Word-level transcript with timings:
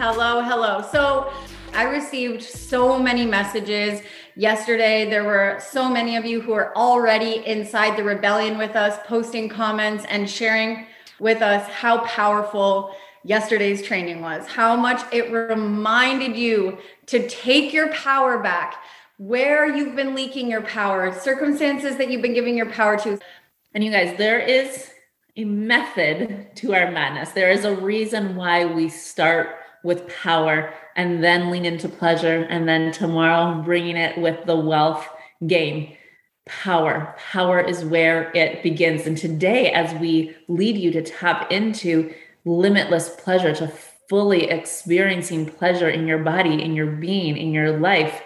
Hello, 0.00 0.42
hello. 0.42 0.80
So 0.92 1.32
I 1.74 1.82
received 1.82 2.40
so 2.40 3.00
many 3.00 3.26
messages 3.26 4.00
yesterday. 4.36 5.10
There 5.10 5.24
were 5.24 5.58
so 5.58 5.88
many 5.88 6.14
of 6.14 6.24
you 6.24 6.40
who 6.40 6.52
are 6.52 6.72
already 6.76 7.44
inside 7.44 7.98
the 7.98 8.04
rebellion 8.04 8.58
with 8.58 8.76
us, 8.76 8.96
posting 9.06 9.48
comments 9.48 10.04
and 10.08 10.30
sharing 10.30 10.86
with 11.18 11.42
us 11.42 11.68
how 11.68 12.04
powerful 12.04 12.94
yesterday's 13.24 13.82
training 13.82 14.20
was, 14.20 14.46
how 14.46 14.76
much 14.76 15.02
it 15.12 15.32
reminded 15.32 16.36
you 16.36 16.78
to 17.06 17.26
take 17.26 17.72
your 17.72 17.92
power 17.92 18.38
back, 18.38 18.76
where 19.16 19.66
you've 19.66 19.96
been 19.96 20.14
leaking 20.14 20.48
your 20.48 20.62
power, 20.62 21.12
circumstances 21.12 21.96
that 21.96 22.08
you've 22.08 22.22
been 22.22 22.34
giving 22.34 22.56
your 22.56 22.70
power 22.70 22.96
to. 23.00 23.18
And 23.74 23.82
you 23.82 23.90
guys, 23.90 24.16
there 24.16 24.38
is 24.38 24.92
a 25.36 25.42
method 25.44 26.50
to 26.54 26.72
our 26.72 26.88
madness. 26.92 27.30
There 27.30 27.50
is 27.50 27.64
a 27.64 27.74
reason 27.74 28.36
why 28.36 28.64
we 28.64 28.88
start 28.88 29.57
with 29.84 30.08
power 30.08 30.72
and 30.96 31.22
then 31.22 31.50
lean 31.50 31.64
into 31.64 31.88
pleasure 31.88 32.42
and 32.44 32.68
then 32.68 32.92
tomorrow 32.92 33.62
bringing 33.62 33.96
it 33.96 34.18
with 34.18 34.44
the 34.46 34.56
wealth 34.56 35.08
game 35.46 35.94
power. 36.46 37.14
Power 37.18 37.60
is 37.60 37.84
where 37.84 38.32
it 38.34 38.62
begins. 38.62 39.06
And 39.06 39.16
today 39.16 39.70
as 39.70 39.94
we 40.00 40.34
lead 40.48 40.76
you 40.76 40.90
to 40.92 41.02
tap 41.02 41.52
into 41.52 42.12
limitless 42.44 43.10
pleasure 43.10 43.54
to 43.54 43.70
fully 44.08 44.44
experiencing 44.44 45.46
pleasure 45.46 45.88
in 45.88 46.06
your 46.06 46.18
body 46.18 46.62
in 46.62 46.74
your 46.74 46.86
being 46.86 47.36
in 47.36 47.52
your 47.52 47.78
life 47.78 48.22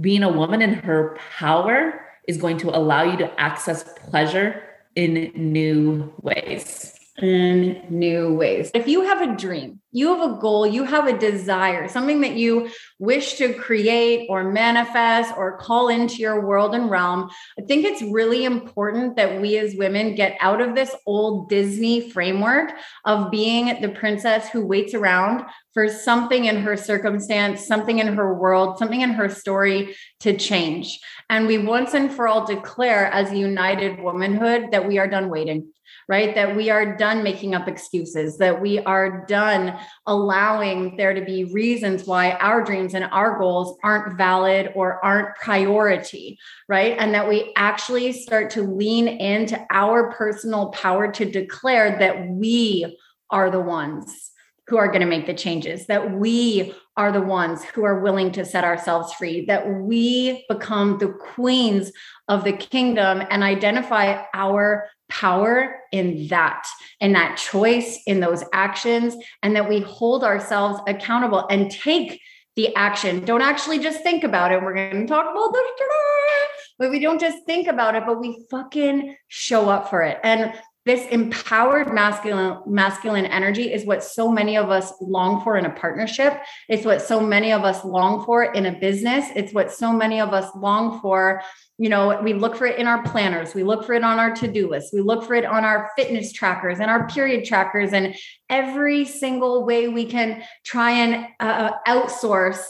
being 0.00 0.22
a 0.22 0.30
woman 0.30 0.62
in 0.62 0.72
her 0.72 1.18
power 1.36 2.00
is 2.28 2.36
going 2.36 2.56
to 2.56 2.70
allow 2.70 3.02
you 3.02 3.16
to 3.16 3.40
access 3.40 3.82
pleasure 3.82 4.62
in 4.94 5.32
new 5.34 6.12
ways 6.22 6.99
in 7.22 7.84
new 7.88 8.34
ways. 8.34 8.70
If 8.74 8.88
you 8.88 9.02
have 9.02 9.20
a 9.20 9.36
dream, 9.36 9.80
you 9.92 10.14
have 10.14 10.30
a 10.30 10.40
goal, 10.40 10.66
you 10.66 10.84
have 10.84 11.06
a 11.06 11.18
desire, 11.18 11.88
something 11.88 12.20
that 12.20 12.34
you 12.34 12.70
wish 12.98 13.34
to 13.34 13.54
create 13.54 14.28
or 14.30 14.44
manifest 14.44 15.34
or 15.36 15.58
call 15.58 15.88
into 15.88 16.16
your 16.16 16.46
world 16.46 16.74
and 16.74 16.90
realm, 16.90 17.30
I 17.58 17.62
think 17.62 17.84
it's 17.84 18.02
really 18.02 18.44
important 18.44 19.16
that 19.16 19.40
we 19.40 19.58
as 19.58 19.74
women 19.74 20.14
get 20.14 20.36
out 20.40 20.60
of 20.60 20.74
this 20.74 20.94
old 21.06 21.48
Disney 21.48 22.10
framework 22.10 22.72
of 23.04 23.30
being 23.30 23.80
the 23.80 23.88
princess 23.88 24.48
who 24.48 24.64
waits 24.64 24.94
around 24.94 25.44
for 25.74 25.88
something 25.88 26.44
in 26.44 26.56
her 26.56 26.76
circumstance, 26.76 27.66
something 27.66 27.98
in 27.98 28.14
her 28.14 28.34
world, 28.34 28.78
something 28.78 29.00
in 29.00 29.10
her 29.10 29.28
story 29.28 29.96
to 30.20 30.36
change. 30.36 31.00
And 31.28 31.46
we 31.46 31.58
once 31.58 31.94
and 31.94 32.12
for 32.12 32.28
all 32.28 32.46
declare 32.46 33.06
as 33.06 33.32
united 33.32 34.00
womanhood 34.00 34.72
that 34.72 34.86
we 34.86 34.98
are 34.98 35.08
done 35.08 35.28
waiting 35.28 35.68
right? 36.10 36.34
That 36.34 36.56
we 36.56 36.70
are 36.70 36.96
done 36.96 37.22
making 37.22 37.54
up 37.54 37.68
excuses, 37.68 38.36
that 38.38 38.60
we 38.60 38.80
are 38.80 39.24
done 39.26 39.78
allowing 40.06 40.96
there 40.96 41.14
to 41.14 41.24
be 41.24 41.44
reasons 41.44 42.04
why 42.04 42.32
our 42.32 42.64
dreams 42.64 42.94
and 42.94 43.04
our 43.12 43.38
goals 43.38 43.78
aren't 43.84 44.18
valid 44.18 44.72
or 44.74 45.02
aren't 45.04 45.36
priority, 45.36 46.36
right? 46.68 46.96
And 46.98 47.14
that 47.14 47.28
we 47.28 47.52
actually 47.54 48.10
start 48.12 48.50
to 48.50 48.62
lean 48.62 49.06
into 49.06 49.64
our 49.70 50.10
personal 50.10 50.70
power 50.70 51.12
to 51.12 51.24
declare 51.24 51.96
that 52.00 52.28
we 52.28 52.98
are 53.30 53.48
the 53.48 53.60
ones 53.60 54.32
who 54.66 54.78
are 54.78 54.88
going 54.88 55.00
to 55.00 55.06
make 55.06 55.26
the 55.26 55.34
changes, 55.34 55.86
that 55.86 56.12
we 56.12 56.74
are 56.96 57.12
the 57.12 57.20
ones 57.20 57.62
who 57.64 57.84
are 57.84 58.00
willing 58.00 58.32
to 58.32 58.44
set 58.44 58.64
ourselves 58.64 59.12
free, 59.14 59.44
that 59.46 59.68
we 59.68 60.44
become 60.48 60.98
the 60.98 61.12
queens 61.34 61.92
of 62.28 62.42
the 62.42 62.52
kingdom 62.52 63.22
and 63.30 63.42
identify 63.42 64.22
our 64.34 64.88
power 65.10 65.80
in 65.92 66.28
that, 66.28 66.66
in 67.00 67.12
that 67.12 67.36
choice, 67.36 68.00
in 68.06 68.20
those 68.20 68.42
actions, 68.52 69.16
and 69.42 69.54
that 69.56 69.68
we 69.68 69.80
hold 69.80 70.24
ourselves 70.24 70.80
accountable 70.86 71.46
and 71.50 71.70
take 71.70 72.20
the 72.56 72.74
action. 72.76 73.24
Don't 73.24 73.42
actually 73.42 73.78
just 73.78 74.02
think 74.02 74.24
about 74.24 74.52
it. 74.52 74.62
We're 74.62 74.74
going 74.74 75.06
to 75.06 75.06
talk 75.06 75.30
about 75.30 75.52
this 75.52 75.66
today, 75.78 76.44
but 76.78 76.90
we 76.90 76.98
don't 76.98 77.20
just 77.20 77.44
think 77.46 77.68
about 77.68 77.94
it, 77.94 78.04
but 78.06 78.20
we 78.20 78.44
fucking 78.50 79.16
show 79.28 79.68
up 79.68 79.88
for 79.88 80.02
it. 80.02 80.18
And 80.24 80.52
this 80.86 81.06
empowered 81.08 81.92
masculine 81.92 82.58
masculine 82.66 83.26
energy 83.26 83.72
is 83.72 83.84
what 83.84 84.02
so 84.02 84.30
many 84.30 84.56
of 84.56 84.70
us 84.70 84.94
long 85.00 85.42
for 85.42 85.56
in 85.56 85.66
a 85.66 85.70
partnership. 85.70 86.40
It's 86.68 86.86
what 86.86 87.02
so 87.02 87.20
many 87.20 87.52
of 87.52 87.64
us 87.64 87.84
long 87.84 88.24
for 88.24 88.44
in 88.44 88.66
a 88.66 88.72
business. 88.72 89.26
It's 89.36 89.52
what 89.52 89.70
so 89.70 89.92
many 89.92 90.20
of 90.20 90.32
us 90.32 90.48
long 90.56 91.00
for 91.00 91.42
you 91.76 91.90
know 91.90 92.20
we 92.22 92.32
look 92.32 92.56
for 92.56 92.66
it 92.66 92.78
in 92.78 92.86
our 92.86 93.02
planners. 93.02 93.54
We 93.54 93.62
look 93.62 93.84
for 93.84 93.92
it 93.92 94.02
on 94.02 94.18
our 94.18 94.34
to-do 94.34 94.70
list 94.70 94.94
we 94.94 95.00
look 95.00 95.24
for 95.24 95.34
it 95.34 95.44
on 95.44 95.64
our 95.64 95.90
fitness 95.96 96.32
trackers 96.32 96.80
and 96.80 96.90
our 96.90 97.06
period 97.08 97.44
trackers 97.44 97.92
and 97.92 98.14
every 98.48 99.04
single 99.04 99.64
way 99.64 99.88
we 99.88 100.06
can 100.06 100.42
try 100.64 100.92
and 100.92 101.26
uh, 101.40 101.72
outsource 101.86 102.62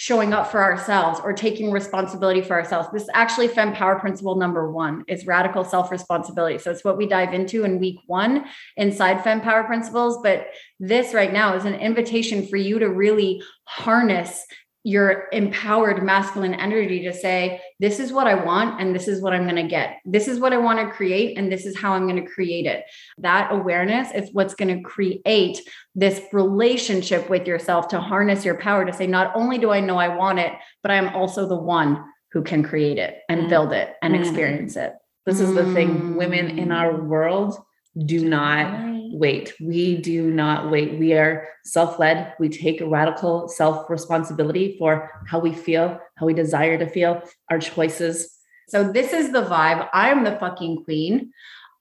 showing 0.00 0.32
up 0.32 0.48
for 0.48 0.62
ourselves 0.62 1.18
or 1.24 1.32
taking 1.32 1.72
responsibility 1.72 2.40
for 2.40 2.54
ourselves. 2.54 2.88
This 2.92 3.02
is 3.02 3.10
actually 3.14 3.48
Femme 3.48 3.72
power 3.72 3.98
principle 3.98 4.36
number 4.36 4.70
one. 4.70 5.02
Is 5.08 5.26
radical 5.26 5.64
self-responsibility. 5.64 6.58
So 6.58 6.70
it's 6.70 6.84
what 6.84 6.96
we 6.96 7.08
dive 7.08 7.34
into 7.34 7.64
in 7.64 7.80
week 7.80 7.98
one 8.06 8.44
inside 8.76 9.24
Femme 9.24 9.40
power 9.40 9.64
principles. 9.64 10.20
But 10.22 10.46
this 10.78 11.14
right 11.14 11.32
now 11.32 11.56
is 11.56 11.64
an 11.64 11.74
invitation 11.74 12.46
for 12.46 12.56
you 12.56 12.78
to 12.78 12.88
really 12.88 13.42
harness 13.64 14.46
your 14.88 15.26
empowered 15.32 16.02
masculine 16.02 16.54
energy 16.54 17.02
to 17.02 17.12
say, 17.12 17.60
this 17.78 18.00
is 18.00 18.10
what 18.10 18.26
I 18.26 18.42
want 18.42 18.80
and 18.80 18.94
this 18.94 19.06
is 19.06 19.20
what 19.20 19.34
I'm 19.34 19.42
going 19.42 19.56
to 19.56 19.68
get. 19.68 19.98
This 20.06 20.26
is 20.26 20.40
what 20.40 20.54
I 20.54 20.56
want 20.56 20.78
to 20.78 20.90
create 20.90 21.36
and 21.36 21.52
this 21.52 21.66
is 21.66 21.76
how 21.76 21.92
I'm 21.92 22.08
going 22.08 22.24
to 22.24 22.30
create 22.30 22.64
it. 22.64 22.84
That 23.18 23.52
awareness 23.52 24.10
is 24.14 24.30
what's 24.32 24.54
going 24.54 24.74
to 24.74 24.82
create 24.82 25.60
this 25.94 26.22
relationship 26.32 27.28
with 27.28 27.46
yourself 27.46 27.88
to 27.88 28.00
harness 28.00 28.46
your 28.46 28.56
power 28.56 28.86
to 28.86 28.92
say, 28.94 29.06
not 29.06 29.30
only 29.34 29.58
do 29.58 29.70
I 29.70 29.80
know 29.80 29.98
I 29.98 30.08
want 30.08 30.38
it, 30.38 30.54
but 30.82 30.90
I'm 30.90 31.14
also 31.14 31.46
the 31.46 31.54
one 31.54 32.02
who 32.32 32.42
can 32.42 32.62
create 32.62 32.96
it 32.96 33.18
and 33.28 33.42
mm. 33.42 33.48
build 33.50 33.74
it 33.74 33.92
and 34.00 34.14
mm. 34.14 34.20
experience 34.20 34.74
it. 34.76 34.94
This 35.26 35.40
is 35.40 35.52
the 35.52 35.70
thing 35.74 36.16
women 36.16 36.58
in 36.58 36.72
our 36.72 36.98
world 36.98 37.58
do 38.04 38.28
not 38.28 38.88
wait. 39.12 39.54
We 39.60 39.96
do 39.96 40.30
not 40.30 40.70
wait. 40.70 40.98
We 40.98 41.14
are 41.14 41.48
self 41.64 41.98
led. 41.98 42.34
We 42.38 42.48
take 42.48 42.80
radical 42.84 43.48
self 43.48 43.88
responsibility 43.90 44.76
for 44.78 45.10
how 45.26 45.38
we 45.40 45.52
feel, 45.52 45.98
how 46.16 46.26
we 46.26 46.34
desire 46.34 46.78
to 46.78 46.88
feel, 46.88 47.22
our 47.50 47.58
choices. 47.58 48.34
So, 48.68 48.92
this 48.92 49.12
is 49.12 49.32
the 49.32 49.42
vibe. 49.42 49.88
I'm 49.92 50.24
the 50.24 50.36
fucking 50.38 50.84
queen. 50.84 51.32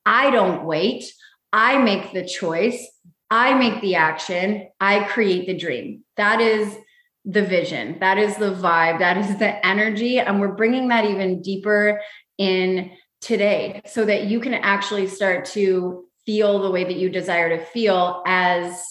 I 0.06 0.32
don't 0.32 0.66
wait. 0.66 1.12
I 1.52 1.78
make 1.78 2.14
the 2.14 2.26
choice. 2.26 2.88
I 3.30 3.54
make 3.54 3.82
the 3.82 3.96
action. 3.96 4.70
I 4.80 5.04
create 5.04 5.48
the 5.48 5.58
dream. 5.58 6.04
That 6.16 6.40
is 6.40 6.78
the 7.26 7.44
vision. 7.44 7.98
That 8.00 8.18
is 8.18 8.38
the 8.38 8.54
vibe. 8.54 9.00
That 9.00 9.18
is 9.18 9.38
the 9.38 9.66
energy. 9.66 10.20
And 10.20 10.40
we're 10.40 10.56
bringing 10.56 10.88
that 10.88 11.04
even 11.04 11.42
deeper 11.42 12.02
in 12.38 12.92
today 13.20 13.82
so 13.86 14.06
that 14.06 14.26
you 14.26 14.40
can 14.40 14.54
actually 14.54 15.08
start 15.08 15.44
to 15.46 16.07
feel 16.28 16.62
the 16.62 16.70
way 16.70 16.84
that 16.84 16.98
you 16.98 17.10
desire 17.10 17.58
to 17.58 17.66
feel 17.66 18.22
as 18.28 18.86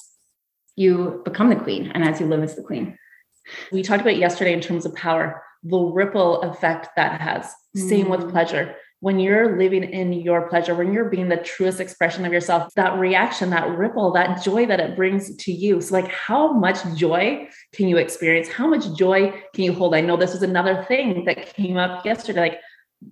you 0.74 1.20
become 1.24 1.50
the 1.50 1.56
queen 1.56 1.92
and 1.94 2.02
as 2.02 2.18
you 2.18 2.26
live 2.26 2.42
as 2.42 2.56
the 2.56 2.62
queen. 2.62 2.98
We 3.70 3.82
talked 3.82 4.00
about 4.00 4.16
yesterday 4.16 4.54
in 4.54 4.60
terms 4.60 4.86
of 4.86 4.94
power, 4.94 5.42
the 5.62 5.78
ripple 5.78 6.40
effect 6.42 6.88
that 6.96 7.20
has. 7.20 7.54
Mm. 7.76 7.88
Same 7.88 8.08
with 8.08 8.22
mm. 8.22 8.30
pleasure. 8.30 8.74
When 9.00 9.20
you're 9.20 9.58
living 9.58 9.84
in 9.84 10.14
your 10.14 10.48
pleasure, 10.48 10.74
when 10.74 10.94
you're 10.94 11.10
being 11.10 11.28
the 11.28 11.36
truest 11.36 11.78
expression 11.78 12.24
of 12.24 12.32
yourself, 12.32 12.72
that 12.74 12.98
reaction, 12.98 13.50
that 13.50 13.68
ripple, 13.76 14.10
that 14.12 14.42
joy 14.42 14.64
that 14.66 14.80
it 14.80 14.96
brings 14.96 15.36
to 15.36 15.52
you. 15.52 15.82
So, 15.82 15.94
like, 15.94 16.08
how 16.08 16.54
much 16.54 16.78
joy 16.96 17.46
can 17.74 17.88
you 17.88 17.98
experience? 17.98 18.48
How 18.48 18.66
much 18.66 18.96
joy 18.96 19.30
can 19.54 19.64
you 19.64 19.74
hold? 19.74 19.94
I 19.94 20.00
know 20.00 20.16
this 20.16 20.32
was 20.32 20.42
another 20.42 20.82
thing 20.84 21.26
that 21.26 21.54
came 21.54 21.76
up 21.76 22.06
yesterday. 22.06 22.40
Like, 22.40 22.60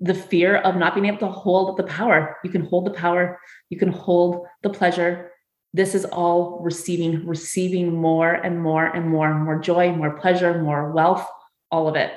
the 0.00 0.14
fear 0.14 0.56
of 0.56 0.76
not 0.76 0.94
being 0.94 1.06
able 1.06 1.18
to 1.18 1.28
hold 1.28 1.76
the 1.76 1.84
power. 1.84 2.36
You 2.44 2.50
can 2.50 2.64
hold 2.64 2.86
the 2.86 2.92
power, 2.92 3.38
you 3.70 3.78
can 3.78 3.92
hold 3.92 4.46
the 4.62 4.70
pleasure. 4.70 5.30
This 5.72 5.94
is 5.94 6.04
all 6.04 6.60
receiving, 6.62 7.26
receiving 7.26 7.92
more 7.92 8.32
and 8.32 8.62
more 8.62 8.86
and 8.86 9.08
more, 9.08 9.34
more 9.34 9.58
joy, 9.58 9.92
more 9.92 10.18
pleasure, 10.18 10.62
more 10.62 10.92
wealth, 10.92 11.26
all 11.70 11.88
of 11.88 11.96
it. 11.96 12.12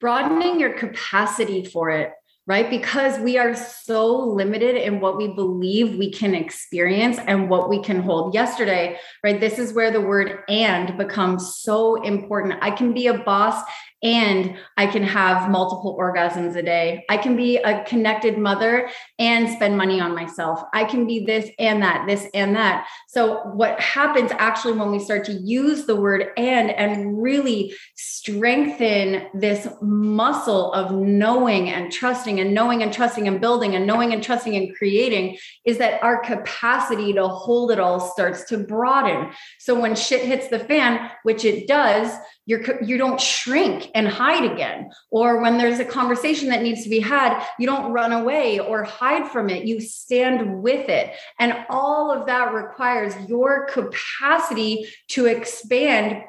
Broadening 0.00 0.58
your 0.60 0.72
capacity 0.72 1.64
for 1.64 1.90
it 1.90 2.12
right? 2.46 2.70
Because 2.70 3.18
we 3.18 3.38
are 3.38 3.54
so 3.54 4.16
limited 4.16 4.76
in 4.76 5.00
what 5.00 5.16
we 5.16 5.28
believe 5.28 5.98
we 5.98 6.10
can 6.10 6.34
experience 6.34 7.18
and 7.26 7.50
what 7.50 7.68
we 7.68 7.82
can 7.82 8.00
hold. 8.00 8.34
Yesterday, 8.34 8.98
right? 9.24 9.40
This 9.40 9.58
is 9.58 9.72
where 9.72 9.90
the 9.90 10.00
word 10.00 10.44
and 10.48 10.96
becomes 10.96 11.56
so 11.56 12.00
important. 12.02 12.54
I 12.62 12.70
can 12.70 12.92
be 12.92 13.08
a 13.08 13.18
boss 13.18 13.62
and 14.02 14.56
I 14.76 14.86
can 14.86 15.02
have 15.02 15.50
multiple 15.50 15.96
orgasms 15.98 16.54
a 16.54 16.62
day. 16.62 17.04
I 17.08 17.16
can 17.16 17.34
be 17.34 17.56
a 17.56 17.82
connected 17.84 18.36
mother 18.36 18.90
and 19.18 19.48
spend 19.48 19.78
money 19.78 20.00
on 20.00 20.14
myself. 20.14 20.62
I 20.74 20.84
can 20.84 21.06
be 21.06 21.24
this 21.24 21.50
and 21.58 21.82
that, 21.82 22.06
this 22.06 22.28
and 22.34 22.54
that. 22.56 22.86
So, 23.08 23.38
what 23.54 23.80
happens 23.80 24.32
actually 24.32 24.74
when 24.74 24.90
we 24.90 24.98
start 24.98 25.24
to 25.24 25.32
use 25.32 25.86
the 25.86 25.96
word 25.96 26.28
and 26.36 26.70
and 26.70 27.22
really 27.22 27.74
strengthen 27.94 29.28
this 29.32 29.66
muscle 29.80 30.72
of 30.74 30.92
knowing 30.92 31.70
and 31.70 31.90
trusting 31.90 32.38
and 32.38 32.52
knowing 32.52 32.82
and 32.82 32.92
trusting 32.92 33.26
and 33.26 33.40
building 33.40 33.74
and 33.74 33.86
knowing 33.86 34.12
and 34.12 34.22
trusting 34.22 34.54
and 34.56 34.76
creating 34.76 35.38
is 35.64 35.78
that 35.78 36.02
our 36.02 36.20
capacity 36.20 37.14
to 37.14 37.26
hold 37.26 37.70
it 37.70 37.80
all 37.80 37.98
starts 37.98 38.44
to 38.44 38.58
broaden. 38.58 39.30
So, 39.58 39.80
when 39.80 39.96
shit 39.96 40.26
hits 40.26 40.48
the 40.48 40.58
fan, 40.58 41.10
which 41.22 41.46
it 41.46 41.66
does, 41.66 42.14
you're 42.46 42.82
you 42.82 42.96
don't 42.96 43.20
shrink 43.20 43.90
and 43.94 44.08
hide 44.08 44.50
again. 44.50 44.90
Or 45.10 45.42
when 45.42 45.58
there's 45.58 45.80
a 45.80 45.84
conversation 45.84 46.48
that 46.48 46.62
needs 46.62 46.84
to 46.84 46.88
be 46.88 47.00
had 47.00 47.44
you 47.58 47.66
don't 47.66 47.92
run 47.92 48.12
away 48.12 48.60
or 48.60 48.84
hide 48.84 49.30
from 49.30 49.50
it. 49.50 49.66
You 49.66 49.80
stand 49.80 50.62
with 50.62 50.88
it. 50.88 51.12
And 51.38 51.66
all 51.68 52.10
of 52.10 52.26
that 52.26 52.54
requires 52.54 53.14
your 53.28 53.66
capacity 53.66 54.86
to 55.08 55.26
expand 55.26 56.22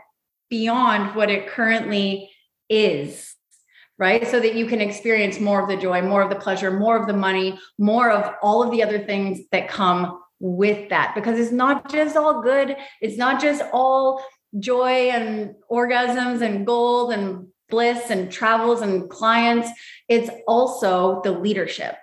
beyond 0.49 1.15
what 1.15 1.29
it 1.29 1.47
currently 1.47 2.31
is 2.67 3.35
right? 3.99 4.27
So 4.27 4.39
that 4.39 4.53
you 4.53 4.67
can 4.67 4.79
experience 4.79 5.39
more 5.39 5.59
of 5.59 5.67
the 5.67 5.75
joy 5.75 6.01
more 6.03 6.21
of 6.21 6.29
the 6.29 6.35
pleasure 6.35 6.69
more 6.69 6.97
of 6.97 7.07
the 7.07 7.13
money 7.13 7.59
more 7.79 8.11
of 8.11 8.35
all 8.43 8.61
of 8.61 8.69
the 8.71 8.83
other 8.83 8.99
things 8.99 9.39
that 9.51 9.67
come 9.67 10.19
with 10.39 10.89
that. 10.89 11.13
Because 11.15 11.39
it's 11.39 11.51
not 11.51 11.91
just 11.91 12.15
all 12.15 12.41
good. 12.41 12.75
It's 13.01 13.17
not 13.17 13.41
just 13.41 13.63
all 13.73 14.23
joy 14.59 15.09
and 15.09 15.55
orgasms 15.71 16.41
and 16.41 16.65
gold 16.65 17.13
and 17.13 17.47
bliss 17.69 18.09
and 18.09 18.31
travels 18.31 18.81
and 18.81 19.09
clients. 19.09 19.69
It's 20.07 20.29
also 20.47 21.21
the 21.23 21.31
leadership, 21.31 21.95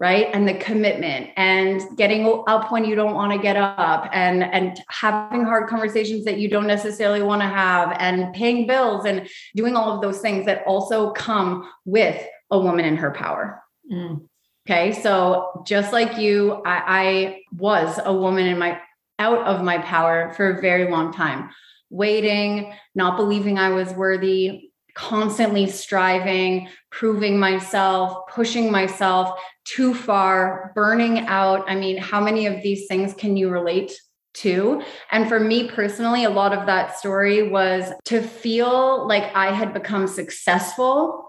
right? 0.00 0.28
And 0.32 0.48
the 0.48 0.54
commitment 0.54 1.30
and 1.36 1.82
getting 1.96 2.42
up 2.46 2.72
when 2.72 2.84
you 2.84 2.94
don't 2.94 3.14
want 3.14 3.32
to 3.32 3.38
get 3.38 3.56
up 3.56 4.08
and, 4.12 4.42
and 4.42 4.80
having 4.88 5.44
hard 5.44 5.68
conversations 5.68 6.24
that 6.24 6.38
you 6.38 6.48
don't 6.48 6.66
necessarily 6.66 7.22
want 7.22 7.42
to 7.42 7.48
have 7.48 7.96
and 7.98 8.32
paying 8.34 8.66
bills 8.66 9.04
and 9.04 9.28
doing 9.54 9.76
all 9.76 9.94
of 9.94 10.02
those 10.02 10.20
things 10.20 10.46
that 10.46 10.64
also 10.66 11.10
come 11.12 11.68
with 11.84 12.24
a 12.50 12.58
woman 12.58 12.84
in 12.84 12.96
her 12.96 13.10
power. 13.10 13.62
Mm. 13.90 14.26
Okay. 14.66 14.92
So 14.92 15.64
just 15.66 15.92
like 15.92 16.18
you, 16.18 16.62
I, 16.64 16.82
I 16.86 17.40
was 17.56 17.98
a 18.04 18.12
woman 18.12 18.46
in 18.46 18.58
my 18.58 18.80
out 19.18 19.46
of 19.46 19.62
my 19.62 19.78
power 19.78 20.32
for 20.36 20.50
a 20.50 20.60
very 20.60 20.90
long 20.90 21.12
time 21.12 21.50
waiting, 21.92 22.74
not 22.94 23.16
believing 23.16 23.58
I 23.58 23.68
was 23.68 23.92
worthy, 23.92 24.70
constantly 24.94 25.68
striving, 25.68 26.68
proving 26.90 27.38
myself, 27.38 28.26
pushing 28.28 28.70
myself 28.72 29.38
too 29.64 29.94
far, 29.94 30.72
burning 30.74 31.20
out. 31.26 31.64
I 31.68 31.74
mean, 31.76 31.98
how 31.98 32.20
many 32.20 32.46
of 32.46 32.62
these 32.62 32.86
things 32.86 33.14
can 33.14 33.36
you 33.36 33.48
relate 33.48 33.92
to? 34.34 34.82
And 35.10 35.28
for 35.28 35.38
me 35.38 35.68
personally, 35.68 36.24
a 36.24 36.30
lot 36.30 36.56
of 36.56 36.66
that 36.66 36.98
story 36.98 37.48
was 37.48 37.92
to 38.06 38.20
feel 38.20 39.06
like 39.06 39.34
I 39.34 39.52
had 39.52 39.72
become 39.72 40.06
successful 40.06 41.28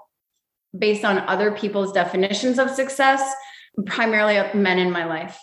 based 0.77 1.05
on 1.05 1.19
other 1.19 1.51
people's 1.51 1.91
definitions 1.91 2.57
of 2.57 2.69
success, 2.69 3.21
primarily 3.85 4.41
men 4.57 4.79
in 4.79 4.91
my 4.91 5.05
life. 5.05 5.37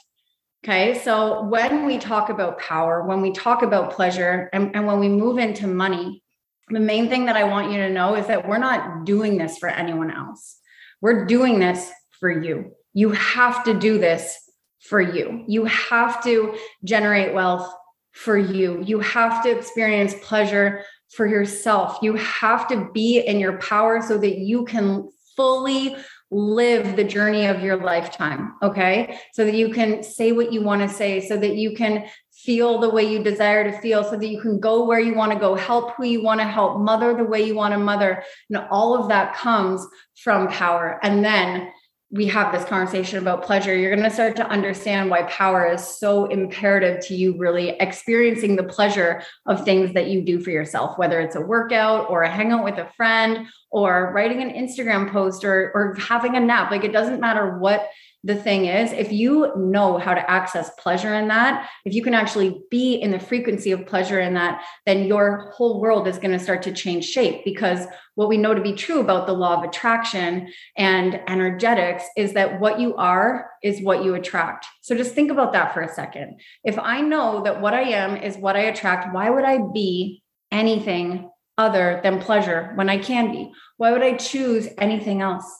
Okay. 0.62 0.98
So 0.98 1.42
when 1.44 1.86
we 1.86 1.96
talk 1.98 2.28
about 2.28 2.58
power, 2.58 3.06
when 3.06 3.22
we 3.22 3.32
talk 3.32 3.62
about 3.62 3.92
pleasure, 3.92 4.50
and, 4.52 4.76
and 4.76 4.86
when 4.86 5.00
we 5.00 5.08
move 5.08 5.38
into 5.38 5.66
money, 5.66 6.22
the 6.68 6.80
main 6.80 7.08
thing 7.08 7.26
that 7.26 7.36
I 7.36 7.44
want 7.44 7.72
you 7.72 7.78
to 7.78 7.90
know 7.90 8.14
is 8.14 8.26
that 8.26 8.46
we're 8.46 8.58
not 8.58 9.04
doing 9.04 9.38
this 9.38 9.56
for 9.56 9.68
anyone 9.68 10.10
else. 10.10 10.58
We're 11.00 11.24
doing 11.24 11.58
this 11.58 11.90
for 12.18 12.30
you. 12.30 12.72
You 12.92 13.10
have 13.12 13.64
to 13.64 13.74
do 13.74 13.98
this 13.98 14.36
for 14.80 15.00
you. 15.00 15.44
You 15.48 15.64
have 15.64 16.22
to 16.24 16.56
generate 16.84 17.32
wealth 17.32 17.72
for 18.12 18.36
you. 18.36 18.82
You 18.84 19.00
have 19.00 19.42
to 19.44 19.50
experience 19.50 20.14
pleasure 20.22 20.84
for 21.10 21.26
yourself. 21.26 21.98
You 22.02 22.14
have 22.16 22.68
to 22.68 22.90
be 22.92 23.20
in 23.20 23.40
your 23.40 23.58
power 23.58 24.02
so 24.02 24.18
that 24.18 24.38
you 24.38 24.64
can 24.64 25.10
fully 25.36 25.96
live 26.30 26.96
the 26.96 27.04
journey 27.04 27.46
of 27.46 27.62
your 27.62 27.76
lifetime. 27.76 28.54
Okay. 28.62 29.18
So 29.32 29.44
that 29.44 29.54
you 29.54 29.72
can 29.72 30.02
say 30.02 30.32
what 30.32 30.52
you 30.52 30.62
want 30.62 30.82
to 30.82 30.88
say, 30.88 31.20
so 31.20 31.36
that 31.36 31.56
you 31.56 31.74
can 31.74 32.04
feel 32.32 32.78
the 32.78 32.88
way 32.88 33.02
you 33.02 33.22
desire 33.22 33.70
to 33.70 33.78
feel, 33.80 34.02
so 34.04 34.16
that 34.16 34.26
you 34.26 34.40
can 34.40 34.60
go 34.60 34.84
where 34.84 35.00
you 35.00 35.14
want 35.14 35.32
to 35.32 35.38
go, 35.38 35.54
help 35.54 35.94
who 35.96 36.04
you 36.04 36.22
want 36.22 36.40
to 36.40 36.46
help, 36.46 36.80
mother 36.80 37.14
the 37.14 37.24
way 37.24 37.42
you 37.42 37.54
want 37.54 37.72
to 37.72 37.78
mother. 37.78 38.22
And 38.48 38.64
all 38.70 39.00
of 39.00 39.08
that 39.08 39.34
comes 39.34 39.86
from 40.22 40.48
power. 40.48 40.98
And 41.02 41.24
then 41.24 41.70
we 42.12 42.26
have 42.26 42.52
this 42.52 42.64
conversation 42.64 43.18
about 43.18 43.44
pleasure, 43.44 43.76
you're 43.76 43.94
going 43.94 44.08
to 44.08 44.12
start 44.12 44.34
to 44.36 44.46
understand 44.48 45.10
why 45.10 45.22
power 45.24 45.70
is 45.70 45.86
so 45.86 46.26
imperative 46.26 47.06
to 47.06 47.14
you 47.14 47.36
really 47.38 47.70
experiencing 47.78 48.56
the 48.56 48.64
pleasure 48.64 49.22
of 49.46 49.64
things 49.64 49.94
that 49.94 50.08
you 50.08 50.20
do 50.20 50.40
for 50.40 50.50
yourself, 50.50 50.98
whether 50.98 51.20
it's 51.20 51.36
a 51.36 51.40
workout 51.40 52.10
or 52.10 52.22
a 52.22 52.30
hangout 52.30 52.64
with 52.64 52.78
a 52.78 52.90
friend 52.96 53.46
or 53.70 54.12
writing 54.12 54.42
an 54.42 54.50
Instagram 54.50 55.12
post 55.12 55.44
or, 55.44 55.70
or 55.72 55.94
having 56.00 56.34
a 56.34 56.40
nap. 56.40 56.72
Like 56.72 56.82
it 56.82 56.92
doesn't 56.92 57.20
matter 57.20 57.58
what 57.58 57.88
the 58.22 58.34
thing 58.34 58.66
is, 58.66 58.92
if 58.92 59.10
you 59.10 59.50
know 59.56 59.96
how 59.96 60.12
to 60.12 60.30
access 60.30 60.70
pleasure 60.78 61.14
in 61.14 61.28
that, 61.28 61.70
if 61.86 61.94
you 61.94 62.02
can 62.02 62.12
actually 62.12 62.60
be 62.70 62.96
in 62.96 63.10
the 63.10 63.18
frequency 63.18 63.72
of 63.72 63.86
pleasure 63.86 64.20
in 64.20 64.34
that, 64.34 64.62
then 64.84 65.06
your 65.06 65.52
whole 65.56 65.80
world 65.80 66.06
is 66.06 66.18
going 66.18 66.32
to 66.32 66.38
start 66.38 66.62
to 66.64 66.72
change 66.72 67.06
shape. 67.06 67.42
Because 67.46 67.86
what 68.16 68.28
we 68.28 68.36
know 68.36 68.52
to 68.52 68.60
be 68.60 68.74
true 68.74 69.00
about 69.00 69.26
the 69.26 69.32
law 69.32 69.56
of 69.56 69.64
attraction 69.64 70.52
and 70.76 71.18
energetics 71.28 72.04
is 72.14 72.34
that 72.34 72.60
what 72.60 72.78
you 72.78 72.94
are 72.96 73.50
is 73.62 73.82
what 73.82 74.04
you 74.04 74.14
attract. 74.14 74.66
So 74.82 74.94
just 74.94 75.14
think 75.14 75.30
about 75.30 75.54
that 75.54 75.72
for 75.72 75.80
a 75.80 75.88
second. 75.88 76.40
If 76.62 76.78
I 76.78 77.00
know 77.00 77.42
that 77.44 77.62
what 77.62 77.72
I 77.72 77.82
am 77.82 78.18
is 78.18 78.36
what 78.36 78.56
I 78.56 78.64
attract, 78.64 79.14
why 79.14 79.30
would 79.30 79.44
I 79.44 79.60
be 79.72 80.22
anything 80.52 81.30
other 81.56 82.00
than 82.02 82.20
pleasure 82.20 82.72
when 82.74 82.90
I 82.90 82.98
can 82.98 83.32
be? 83.32 83.50
Why 83.78 83.92
would 83.92 84.02
I 84.02 84.14
choose 84.18 84.68
anything 84.76 85.22
else? 85.22 85.50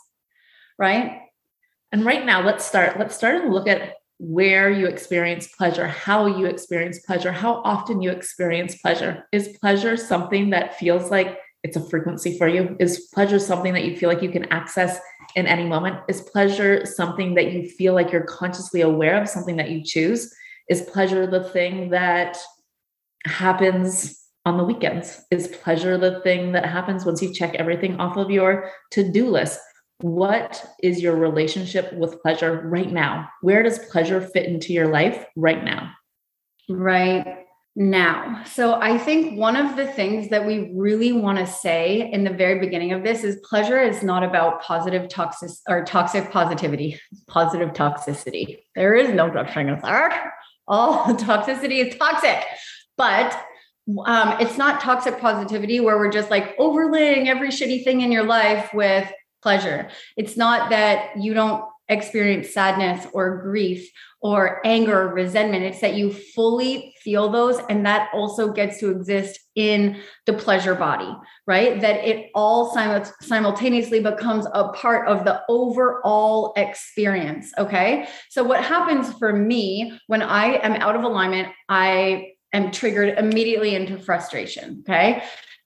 Right? 0.78 1.22
And 1.92 2.04
right 2.04 2.25
now, 2.25 2.44
let's 2.44 2.64
start. 2.64 2.98
Let's 2.98 3.16
start 3.16 3.42
and 3.42 3.52
look 3.52 3.66
at 3.66 3.94
where 4.19 4.70
you 4.70 4.87
experience 4.87 5.48
pleasure, 5.48 5.87
how 5.87 6.26
you 6.26 6.46
experience 6.46 7.00
pleasure, 7.00 7.32
how 7.32 7.62
often 7.64 8.02
you 8.02 8.10
experience 8.10 8.76
pleasure. 8.76 9.25
Is 9.32 9.56
pleasure 9.60 9.96
something 9.96 10.50
that 10.50 10.78
feels 10.78 11.10
like 11.10 11.38
it's 11.62 11.76
a 11.76 11.88
frequency 11.88 12.38
for 12.38 12.46
you? 12.46 12.76
Is 12.78 13.08
pleasure 13.12 13.38
something 13.38 13.72
that 13.75 13.84
you 13.84 13.96
feel 13.96 14.08
like 14.08 14.22
you 14.22 14.31
can 14.31 14.44
access 14.52 15.00
in 15.37 15.46
any 15.46 15.64
moment? 15.64 16.00
Is 16.08 16.20
pleasure 16.20 16.84
something 16.84 17.34
that 17.34 17.52
you 17.52 17.69
feel 17.69 17.94
like 17.94 18.12
you're 18.12 18.25
consciously 18.25 18.82
aware 18.82 19.20
of, 19.20 19.28
something 19.28 19.56
that 19.56 19.70
you 19.70 19.82
choose? 19.82 20.32
Is 20.69 20.82
pleasure 20.82 21.26
the 21.26 21.44
thing 21.44 21.90
that 21.90 22.38
happens 23.25 24.22
on 24.44 24.56
the 24.56 24.64
weekends? 24.64 25.22
Is 25.31 25.48
pleasure 25.48 25.98
the 25.98 26.20
thing 26.20 26.52
that 26.52 26.66
happens 26.66 27.04
once 27.04 27.20
you 27.22 27.32
check 27.32 27.54
everything 27.54 27.98
off 27.98 28.16
of 28.16 28.31
your 28.31 28.70
to 28.92 29.10
do 29.10 29.28
list? 29.28 29.58
What 30.02 30.64
is 30.82 31.00
your 31.00 31.17
relationship 31.17 31.92
with 31.92 32.21
pleasure 32.23 32.62
right 32.64 32.90
now? 32.90 33.28
Where 33.42 33.62
does 33.62 33.78
pleasure 33.90 34.21
fit 34.21 34.47
into 34.47 34.73
your 34.73 34.88
life 34.88 35.26
right 35.37 35.62
now? 35.62 35.92
Right 36.69 37.47
now. 37.76 38.42
So 38.45 38.75
I 38.80 38.99
think 38.99 39.38
one 39.38 39.57
of 39.57 39.76
the 39.76 39.87
things 39.87 40.28
that 40.30 40.47
we 40.47 40.73
really 40.75 41.12
want 41.12 41.38
to 41.38 41.47
say 41.47 42.11
in 42.12 42.25
the 42.25 42.30
very 42.30 42.59
beginning 42.59 42.92
of 42.92 43.02
this 43.02 43.25
is 43.25 43.37
pleasure 43.49 43.80
is 43.80 44.02
not 44.02 44.25
about 44.25 44.62
positive 44.62 45.09
toxic 45.09 45.50
or 45.69 45.85
toxic 45.85 46.30
positivity, 46.30 46.99
positive 47.28 47.71
toxicity. 47.71 48.59
There 48.75 48.95
is 48.95 49.11
no 49.11 49.30
toxic. 49.30 49.66
All 50.66 51.04
toxicity 51.14 51.87
is 51.87 51.97
toxic. 51.97 52.45
But 52.97 53.38
um, 54.07 54.37
it's 54.40 54.59
not 54.59 54.80
toxic 54.80 55.19
positivity 55.21 55.80
where 55.80 55.97
we're 55.97 56.12
just 56.12 56.30
like 56.30 56.54
overlaying 56.59 57.28
every 57.28 57.49
shitty 57.49 57.83
thing 57.85 58.02
in 58.02 58.12
your 58.12 58.25
life 58.25 58.73
with 58.75 59.11
pleasure. 59.42 59.88
It's 60.16 60.37
not 60.37 60.70
that 60.70 61.20
you 61.20 61.35
don't 61.35 61.64
experience 61.90 62.54
sadness 62.54 63.06
or 63.12 63.42
grief 63.42 63.90
or 64.23 64.64
anger 64.64 65.02
or 65.02 65.14
resentment. 65.14 65.64
It's 65.64 65.80
that 65.80 65.94
you 65.94 66.12
fully 66.12 66.94
feel 67.02 67.30
those. 67.30 67.59
And 67.68 67.85
that 67.85 68.11
also 68.14 68.52
gets 68.52 68.78
to 68.78 68.90
exist 68.90 69.40
in 69.56 70.00
the 70.26 70.32
pleasure 70.32 70.75
body, 70.75 71.12
right? 71.47 71.80
That 71.80 72.04
it 72.06 72.30
all 72.35 72.73
simultaneously 73.20 74.00
becomes 74.00 74.47
a 74.54 74.68
part 74.68 75.09
of 75.09 75.25
the 75.25 75.42
overall 75.49 76.52
experience. 76.56 77.52
Okay. 77.59 78.06
So, 78.28 78.44
what 78.44 78.62
happens 78.62 79.12
for 79.14 79.32
me 79.32 79.99
when 80.06 80.23
I 80.23 80.59
am 80.64 80.75
out 80.75 80.94
of 80.94 81.02
alignment, 81.02 81.49
I 81.68 82.32
am 82.52 82.70
triggered 82.70 83.18
immediately 83.18 83.75
into 83.75 83.99
frustration. 83.99 84.85
Okay. 84.88 85.23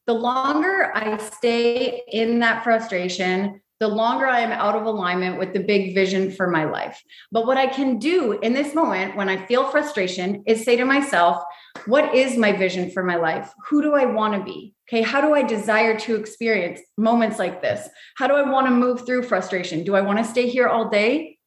The 0.07 0.14
longer 0.14 0.93
I 0.95 1.16
stay 1.19 2.02
in 2.09 2.40
that 2.40 2.62
frustration, 2.62 3.61
the 3.81 3.88
longer 3.88 4.26
I 4.26 4.40
am 4.40 4.52
out 4.52 4.76
of 4.76 4.87
alignment 4.87 5.38
with 5.38 5.52
the 5.52 5.61
big 5.61 5.95
vision 5.95 6.31
for 6.31 6.49
my 6.49 6.64
life. 6.64 7.02
But 7.33 7.47
what 7.47 7.57
I 7.57 7.66
can 7.66 7.99
do 7.99 8.33
in 8.33 8.52
this 8.52 8.75
moment 8.75 9.16
when 9.16 9.28
I 9.28 9.45
feel 9.47 9.69
frustration 9.69 10.45
is 10.47 10.64
say 10.64 10.76
to 10.76 10.85
myself, 10.85 11.43
what 11.87 12.14
is 12.14 12.37
my 12.37 12.52
vision 12.52 12.90
for 12.90 13.02
my 13.02 13.16
life? 13.16 13.52
Who 13.69 13.83
do 13.83 13.95
I 13.95 14.04
want 14.04 14.35
to 14.35 14.45
be? 14.45 14.75
Okay, 14.88 15.02
how 15.02 15.21
do 15.21 15.35
I 15.35 15.43
desire 15.43 15.99
to 16.00 16.14
experience 16.14 16.81
moments 16.97 17.38
like 17.38 17.62
this? 17.62 17.88
How 18.16 18.26
do 18.26 18.35
I 18.35 18.49
want 18.49 18.66
to 18.66 18.71
move 18.71 19.04
through 19.07 19.25
frustration? 19.25 19.83
Do 19.83 19.97
I 19.97 20.02
want 20.02 20.19
to 20.19 20.25
stay 20.25 20.49
here 20.49 20.69
all 20.69 20.88
day? 20.88 21.38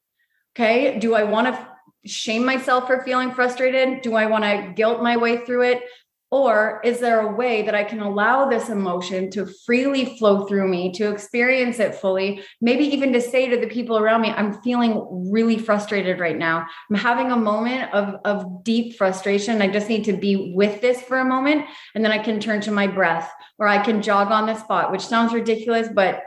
Okay, 0.55 1.00
do 1.00 1.13
I 1.13 1.24
want 1.24 1.48
to 1.48 1.67
shame 2.05 2.46
myself 2.46 2.88
for 2.88 3.03
feeling 3.03 3.31
frustrated? 3.31 4.01
Do 4.01 4.15
I 4.15 4.25
want 4.25 4.43
to 4.43 4.74
guilt 4.75 5.03
my 5.03 5.17
way 5.17 5.46
through 5.46 5.63
it? 5.63 5.84
Or 6.29 6.81
is 6.84 7.00
there 7.00 7.22
a 7.22 7.34
way 7.34 7.62
that 7.62 7.74
I 7.74 7.86
can 7.86 8.01
allow 8.01 8.50
this 8.50 8.67
emotion 8.67 9.31
to 9.31 9.48
freely 9.65 10.17
flow 10.17 10.46
through 10.46 10.67
me, 10.67 10.91
to 10.93 11.10
experience 11.10 11.79
it 11.79 11.96
fully? 11.96 12.43
Maybe 12.60 12.84
even 12.84 13.13
to 13.13 13.22
say 13.22 13.50
to 13.50 13.57
the 13.57 13.67
people 13.67 13.98
around 13.98 14.22
me, 14.22 14.31
I'm 14.31 14.62
feeling 14.62 15.29
really 15.31 15.57
frustrated 15.57 16.19
right 16.19 16.38
now. 16.38 16.65
I'm 16.89 16.98
having 16.98 17.31
a 17.31 17.38
moment 17.38 17.93
of, 17.93 18.15
of 18.25 18.63
deep 18.65 18.98
frustration. 18.98 19.62
I 19.62 19.69
just 19.69 19.88
need 19.88 20.03
to 20.05 20.13
be 20.13 20.51
with 20.53 20.81
this 20.81 21.01
for 21.01 21.19
a 21.19 21.25
moment. 21.25 21.65
And 21.96 22.03
then 22.03 22.12
I 22.12 22.17
can 22.17 22.41
turn 22.41 22.60
to 22.62 22.72
my 22.72 22.88
breath 22.88 23.31
or 23.57 23.69
I 23.69 23.81
can 23.81 24.01
jog 24.01 24.29
on 24.29 24.48
the 24.48 24.55
spot, 24.55 24.91
which 24.91 25.05
sounds 25.05 25.34
ridiculous, 25.34 25.88
but 25.88 26.24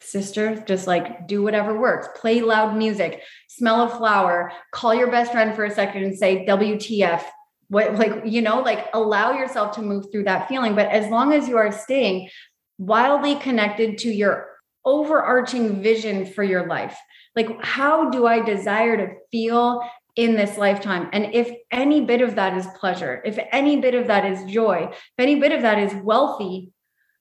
sister, 0.00 0.56
just 0.66 0.88
like 0.88 1.28
do 1.28 1.42
whatever 1.42 1.78
works. 1.78 2.08
Play 2.16 2.40
loud 2.40 2.76
music, 2.76 3.22
smell 3.48 3.82
a 3.82 3.88
flower, 3.88 4.52
call 4.72 4.94
your 4.94 5.10
best 5.10 5.30
friend 5.30 5.54
for 5.54 5.64
a 5.64 5.70
second 5.70 6.02
and 6.02 6.18
say, 6.18 6.44
WTF 6.44 7.22
what 7.68 7.94
like 7.96 8.22
you 8.24 8.42
know 8.42 8.60
like 8.60 8.88
allow 8.94 9.32
yourself 9.32 9.74
to 9.76 9.82
move 9.82 10.06
through 10.10 10.24
that 10.24 10.48
feeling. 10.48 10.74
But 10.74 10.88
as 10.88 11.10
long 11.10 11.32
as 11.32 11.48
you 11.48 11.56
are 11.56 11.72
staying 11.72 12.30
wildly 12.78 13.34
connected 13.36 13.98
to 13.98 14.10
your 14.10 14.48
overarching 14.84 15.82
vision 15.82 16.24
for 16.24 16.42
your 16.42 16.66
life 16.66 16.96
like 17.38 17.62
how 17.62 18.10
do 18.10 18.26
i 18.26 18.40
desire 18.40 18.96
to 18.96 19.14
feel 19.30 19.82
in 20.16 20.34
this 20.34 20.58
lifetime? 20.58 21.08
And 21.12 21.32
if 21.32 21.48
any 21.70 22.00
bit 22.00 22.22
of 22.22 22.34
that 22.34 22.56
is 22.56 22.66
pleasure 22.78 23.22
if 23.24 23.38
any 23.52 23.80
bit 23.80 23.94
of 23.94 24.08
that 24.08 24.24
is 24.24 24.50
joy 24.50 24.88
if 24.90 24.98
any 25.18 25.38
bit 25.38 25.52
of 25.52 25.62
that 25.62 25.78
is 25.78 25.94
wealthy 26.02 26.72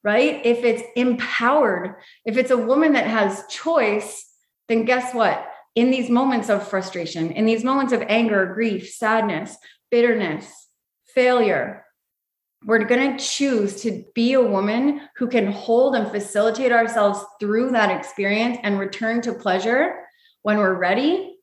right? 0.03 0.45
If 0.45 0.63
it's 0.63 0.83
empowered 0.95 1.95
if 2.25 2.37
it's 2.37 2.51
a 2.51 2.57
woman 2.57 2.93
that 2.93 3.07
has 3.07 3.43
choice 3.49 4.25
then 4.67 4.85
guess 4.85 5.13
what? 5.13 5.45
In 5.75 5.91
these 5.91 6.09
moments 6.09 6.49
of 6.49 6.67
frustration 6.67 7.31
in 7.31 7.45
these 7.45 7.63
moments 7.63 7.93
of 7.93 8.01
anger 8.07 8.53
grief 8.53 8.89
sadness 8.89 9.57
bitterness, 9.91 10.67
failure. 11.13 11.86
We're 12.65 12.86
going 12.86 13.17
to 13.17 13.24
choose 13.24 13.82
to 13.84 14.03
be 14.15 14.34
a 14.34 14.41
woman 14.41 15.01
who 15.17 15.27
can 15.27 15.51
hold 15.51 15.96
and 15.96 16.10
facilitate 16.10 16.72
ourselves 16.72 17.24
through 17.39 17.72
that 17.72 17.98
experience 17.98 18.58
and 18.63 18.79
return 18.79 19.22
to 19.22 19.34
pleasure 19.34 20.00
when 20.41 20.58
we're 20.58 20.77
ready 20.77 21.38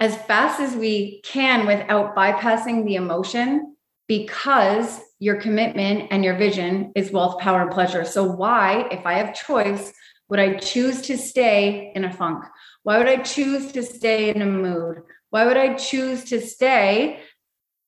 as 0.00 0.16
fast 0.16 0.60
as 0.60 0.74
we 0.74 1.20
can 1.22 1.66
without 1.66 2.16
bypassing 2.16 2.84
the 2.84 2.96
emotion 2.96 3.76
because 4.06 5.00
your 5.18 5.36
commitment 5.36 6.08
and 6.10 6.24
your 6.24 6.36
vision 6.36 6.92
is 6.94 7.10
wealth, 7.10 7.40
power, 7.40 7.62
and 7.62 7.70
pleasure. 7.70 8.04
So, 8.04 8.24
why, 8.24 8.86
if 8.90 9.06
I 9.06 9.14
have 9.14 9.34
choice, 9.34 9.92
would 10.28 10.38
I 10.38 10.54
choose 10.54 11.02
to 11.02 11.16
stay 11.16 11.92
in 11.94 12.04
a 12.04 12.12
funk? 12.12 12.44
Why 12.82 12.98
would 12.98 13.08
I 13.08 13.16
choose 13.22 13.72
to 13.72 13.82
stay 13.82 14.34
in 14.34 14.42
a 14.42 14.46
mood? 14.46 15.02
Why 15.30 15.46
would 15.46 15.56
I 15.56 15.74
choose 15.74 16.24
to 16.24 16.40
stay 16.40 17.20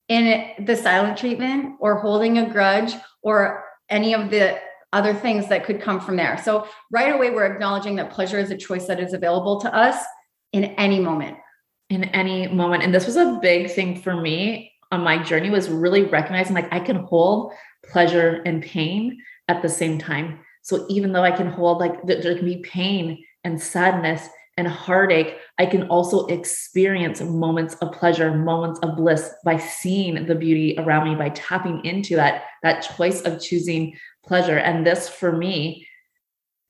in 0.08 0.64
the 0.64 0.76
silent 0.76 1.18
treatment 1.18 1.76
or 1.80 1.98
holding 1.98 2.38
a 2.38 2.48
grudge 2.48 2.92
or 3.22 3.64
any 3.88 4.14
of 4.14 4.30
the 4.30 4.58
other 4.92 5.12
things 5.12 5.48
that 5.48 5.64
could 5.64 5.80
come 5.80 6.00
from 6.00 6.16
there. 6.16 6.40
So 6.42 6.68
right 6.92 7.14
away 7.14 7.30
we're 7.30 7.52
acknowledging 7.52 7.96
that 7.96 8.10
pleasure 8.10 8.38
is 8.38 8.50
a 8.50 8.56
choice 8.56 8.86
that 8.86 9.00
is 9.00 9.12
available 9.12 9.60
to 9.60 9.74
us 9.74 10.02
in 10.52 10.64
any 10.64 11.00
moment. 11.00 11.36
In 11.90 12.04
any 12.04 12.48
moment. 12.48 12.82
And 12.82 12.94
this 12.94 13.06
was 13.06 13.16
a 13.16 13.38
big 13.42 13.70
thing 13.70 14.00
for 14.00 14.16
me 14.16 14.72
on 14.92 15.02
my 15.02 15.22
journey 15.22 15.50
was 15.50 15.68
really 15.68 16.04
recognizing 16.04 16.54
like 16.54 16.72
I 16.72 16.80
can 16.80 16.96
hold 16.96 17.52
pleasure 17.84 18.42
and 18.46 18.62
pain 18.62 19.20
at 19.48 19.62
the 19.62 19.68
same 19.68 19.98
time. 19.98 20.40
So 20.62 20.86
even 20.88 21.12
though 21.12 21.22
I 21.22 21.30
can 21.30 21.48
hold 21.48 21.78
like 21.78 22.02
there 22.04 22.36
can 22.36 22.44
be 22.44 22.58
pain 22.58 23.24
and 23.44 23.60
sadness 23.60 24.28
and 24.56 24.66
heartache, 24.66 25.36
I 25.58 25.66
can 25.66 25.88
also 25.88 26.26
experience 26.26 27.20
moments 27.20 27.74
of 27.76 27.92
pleasure, 27.92 28.34
moments 28.34 28.80
of 28.80 28.96
bliss 28.96 29.30
by 29.44 29.58
seeing 29.58 30.26
the 30.26 30.34
beauty 30.34 30.74
around 30.78 31.08
me, 31.08 31.14
by 31.14 31.28
tapping 31.30 31.84
into 31.84 32.16
that, 32.16 32.44
that 32.62 32.80
choice 32.96 33.20
of 33.22 33.42
choosing 33.42 33.96
pleasure. 34.24 34.58
And 34.58 34.86
this 34.86 35.08
for 35.08 35.32
me, 35.32 35.86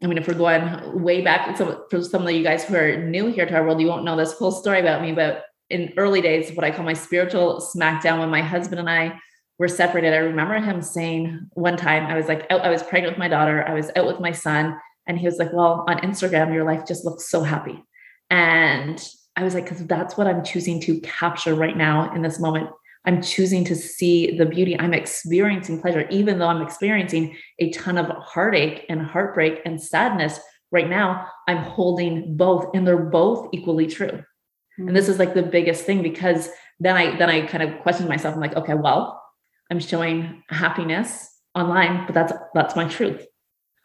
I 0.02 0.06
mean, 0.06 0.18
if 0.18 0.28
we're 0.28 0.34
going 0.34 1.02
way 1.02 1.22
back, 1.22 1.56
for 1.56 2.02
some 2.02 2.26
of 2.26 2.30
you 2.30 2.42
guys 2.42 2.64
who 2.64 2.76
are 2.76 2.96
new 2.96 3.26
here 3.28 3.46
to 3.46 3.54
our 3.54 3.64
world, 3.64 3.80
you 3.80 3.86
won't 3.86 4.04
know 4.04 4.16
this 4.16 4.32
whole 4.32 4.52
story 4.52 4.80
about 4.80 5.00
me, 5.00 5.12
but 5.12 5.44
in 5.70 5.92
early 5.96 6.20
days, 6.20 6.52
what 6.52 6.64
I 6.64 6.70
call 6.70 6.84
my 6.84 6.92
spiritual 6.92 7.60
smackdown 7.60 8.18
when 8.20 8.30
my 8.30 8.42
husband 8.42 8.80
and 8.80 8.90
I 8.90 9.18
were 9.58 9.68
separated, 9.68 10.12
I 10.12 10.18
remember 10.18 10.58
him 10.58 10.82
saying 10.82 11.48
one 11.54 11.76
time, 11.76 12.06
I 12.06 12.14
was 12.14 12.28
like, 12.28 12.46
out, 12.50 12.60
I 12.60 12.68
was 12.68 12.82
pregnant 12.82 13.14
with 13.14 13.18
my 13.18 13.28
daughter, 13.28 13.64
I 13.66 13.72
was 13.72 13.90
out 13.96 14.06
with 14.06 14.20
my 14.20 14.32
son, 14.32 14.78
and 15.06 15.18
he 15.18 15.26
was 15.26 15.38
like, 15.38 15.52
Well, 15.52 15.84
on 15.88 15.98
Instagram, 15.98 16.52
your 16.52 16.64
life 16.64 16.86
just 16.86 17.04
looks 17.04 17.28
so 17.28 17.42
happy. 17.42 17.82
And 18.30 19.02
I 19.36 19.44
was 19.44 19.54
like, 19.54 19.64
Because 19.64 19.86
that's 19.86 20.16
what 20.16 20.26
I'm 20.26 20.44
choosing 20.44 20.80
to 20.82 21.00
capture 21.00 21.54
right 21.54 21.76
now 21.76 22.14
in 22.14 22.22
this 22.22 22.40
moment. 22.40 22.70
I'm 23.04 23.22
choosing 23.22 23.64
to 23.66 23.76
see 23.76 24.36
the 24.36 24.46
beauty. 24.46 24.78
I'm 24.78 24.92
experiencing 24.92 25.80
pleasure, 25.80 26.08
even 26.10 26.38
though 26.38 26.48
I'm 26.48 26.62
experiencing 26.62 27.36
a 27.60 27.70
ton 27.70 27.98
of 27.98 28.06
heartache 28.06 28.84
and 28.88 29.00
heartbreak 29.00 29.60
and 29.64 29.80
sadness 29.80 30.40
right 30.72 30.88
now. 30.88 31.28
I'm 31.46 31.58
holding 31.58 32.36
both, 32.36 32.74
and 32.74 32.84
they're 32.84 32.96
both 32.96 33.48
equally 33.52 33.86
true. 33.86 34.08
Mm-hmm. 34.08 34.88
And 34.88 34.96
this 34.96 35.08
is 35.08 35.20
like 35.20 35.34
the 35.34 35.42
biggest 35.42 35.84
thing 35.84 36.02
because 36.02 36.50
then 36.80 36.96
I 36.96 37.16
then 37.16 37.30
I 37.30 37.46
kind 37.46 37.62
of 37.62 37.80
questioned 37.80 38.08
myself. 38.08 38.34
I'm 38.34 38.40
like, 38.40 38.56
okay, 38.56 38.74
well, 38.74 39.22
I'm 39.70 39.80
showing 39.80 40.42
happiness 40.48 41.30
online, 41.54 42.06
but 42.06 42.14
that's 42.14 42.32
that's 42.54 42.76
my 42.76 42.88
truth. 42.88 43.24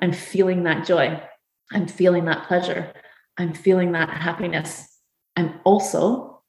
I'm 0.02 0.14
feeling 0.14 0.64
that 0.64 0.86
joy. 0.86 1.22
I'm 1.72 1.88
feeling 1.88 2.26
that 2.26 2.48
pleasure. 2.48 2.94
I'm 3.38 3.54
feeling 3.54 3.94
that 3.94 4.10
happiness. 4.10 4.88
I'm 5.36 5.60
also 5.64 6.44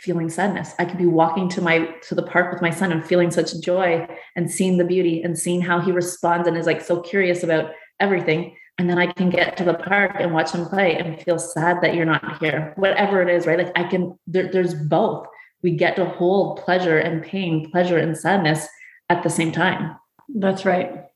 feeling 0.00 0.30
sadness. 0.30 0.74
I 0.78 0.84
could 0.84 0.98
be 0.98 1.06
walking 1.06 1.48
to 1.50 1.60
my 1.60 1.86
to 2.08 2.14
the 2.14 2.22
park 2.22 2.52
with 2.52 2.62
my 2.62 2.70
son 2.70 2.92
and 2.92 3.04
feeling 3.04 3.30
such 3.30 3.58
joy 3.60 4.06
and 4.36 4.50
seeing 4.50 4.78
the 4.78 4.84
beauty 4.84 5.22
and 5.22 5.36
seeing 5.38 5.60
how 5.60 5.80
he 5.80 5.90
responds 5.90 6.46
and 6.46 6.56
is 6.56 6.66
like 6.66 6.80
so 6.80 7.00
curious 7.00 7.42
about 7.42 7.72
everything. 7.98 8.56
And 8.78 8.88
then 8.88 8.98
I 8.98 9.10
can 9.10 9.28
get 9.28 9.56
to 9.56 9.64
the 9.64 9.74
park 9.74 10.16
and 10.20 10.32
watch 10.32 10.52
him 10.52 10.66
play 10.66 10.96
and 10.96 11.20
feel 11.20 11.38
sad 11.38 11.78
that 11.82 11.94
you're 11.94 12.04
not 12.04 12.38
here. 12.38 12.74
Whatever 12.76 13.22
it 13.22 13.28
is, 13.28 13.44
right? 13.44 13.58
Like 13.58 13.72
I 13.76 13.84
can 13.84 14.16
there, 14.26 14.50
there's 14.52 14.74
both. 14.74 15.26
We 15.62 15.72
get 15.72 15.96
to 15.96 16.04
hold 16.04 16.58
pleasure 16.58 16.98
and 16.98 17.24
pain, 17.24 17.68
pleasure 17.72 17.98
and 17.98 18.16
sadness 18.16 18.68
at 19.08 19.24
the 19.24 19.30
same 19.30 19.50
time. 19.50 19.96
That's 20.28 20.64
right. 20.64 21.06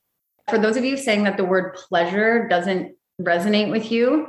For 0.52 0.59
those 0.59 0.76
of 0.76 0.85
you 0.85 0.99
saying 0.99 1.25
that 1.25 1.38
the 1.38 1.47
word 1.47 1.76
pleasure 1.76 2.47
doesn't 2.47 2.94
resonate 3.18 3.71
with 3.71 3.90
you, 3.90 4.28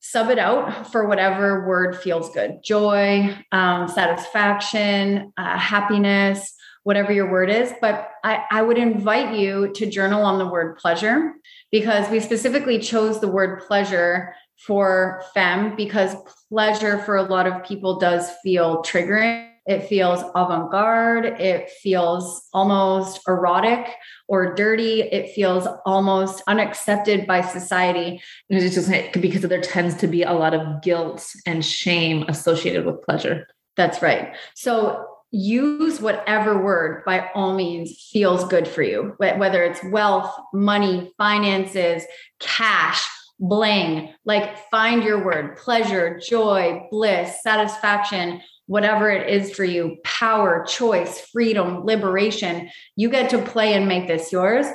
sub 0.00 0.28
it 0.30 0.38
out 0.40 0.90
for 0.90 1.06
whatever 1.06 1.64
word 1.64 1.96
feels 1.96 2.34
good 2.34 2.58
joy, 2.64 3.32
um, 3.52 3.86
satisfaction, 3.86 5.32
uh, 5.36 5.56
happiness, 5.56 6.52
whatever 6.82 7.12
your 7.12 7.30
word 7.30 7.50
is. 7.50 7.72
But 7.80 8.10
I, 8.24 8.42
I 8.50 8.62
would 8.62 8.78
invite 8.78 9.38
you 9.38 9.70
to 9.76 9.86
journal 9.86 10.24
on 10.24 10.40
the 10.40 10.48
word 10.48 10.76
pleasure 10.76 11.34
because 11.70 12.10
we 12.10 12.18
specifically 12.18 12.80
chose 12.80 13.20
the 13.20 13.28
word 13.28 13.60
pleasure 13.60 14.34
for 14.56 15.22
Femme 15.34 15.76
because 15.76 16.16
pleasure 16.48 16.98
for 16.98 17.14
a 17.14 17.22
lot 17.22 17.46
of 17.46 17.62
people 17.62 18.00
does 18.00 18.28
feel 18.42 18.82
triggering 18.82 19.53
it 19.66 19.88
feels 19.88 20.22
avant 20.34 20.70
garde. 20.70 21.24
It 21.40 21.70
feels 21.70 22.48
almost 22.52 23.20
erotic 23.26 23.94
or 24.28 24.54
dirty. 24.54 25.02
It 25.02 25.30
feels 25.34 25.66
almost 25.86 26.42
unaccepted 26.46 27.26
by 27.26 27.40
society. 27.40 28.20
And 28.50 28.62
it's 28.62 28.74
just 28.74 28.90
because 29.20 29.42
there 29.42 29.60
tends 29.60 29.94
to 29.96 30.06
be 30.06 30.22
a 30.22 30.32
lot 30.32 30.54
of 30.54 30.82
guilt 30.82 31.26
and 31.46 31.64
shame 31.64 32.24
associated 32.28 32.84
with 32.84 33.02
pleasure. 33.02 33.46
That's 33.76 34.02
right. 34.02 34.36
So 34.54 35.06
use 35.30 36.00
whatever 36.00 36.62
word 36.62 37.02
by 37.04 37.28
all 37.34 37.54
means 37.54 38.08
feels 38.12 38.44
good 38.44 38.68
for 38.68 38.82
you, 38.82 39.14
whether 39.18 39.64
it's 39.64 39.82
wealth, 39.84 40.32
money, 40.52 41.12
finances, 41.18 42.04
cash, 42.38 43.04
bling, 43.40 44.14
like 44.24 44.56
find 44.70 45.02
your 45.02 45.24
word 45.24 45.56
pleasure, 45.56 46.20
joy, 46.24 46.86
bliss, 46.90 47.42
satisfaction 47.42 48.40
whatever 48.66 49.10
it 49.10 49.28
is 49.28 49.54
for 49.54 49.64
you 49.64 49.96
power, 50.04 50.64
choice, 50.66 51.20
freedom, 51.32 51.84
liberation. 51.84 52.70
You 52.96 53.10
get 53.10 53.30
to 53.30 53.42
play 53.42 53.74
and 53.74 53.86
make 53.86 54.06
this 54.06 54.32
yours. 54.32 54.66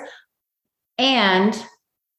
And 0.98 1.58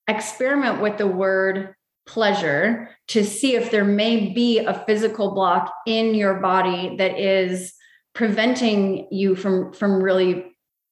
experiment 0.08 0.80
with 0.80 0.98
the 0.98 1.06
word 1.06 1.74
pleasure 2.06 2.90
to 3.08 3.24
see 3.24 3.54
if 3.54 3.70
there 3.70 3.84
may 3.84 4.32
be 4.32 4.58
a 4.58 4.74
physical 4.86 5.32
block 5.32 5.72
in 5.86 6.14
your 6.14 6.40
body 6.40 6.96
that 6.96 7.18
is 7.18 7.72
preventing 8.14 9.06
you 9.12 9.36
from 9.36 9.72
from 9.72 10.02
really 10.02 10.46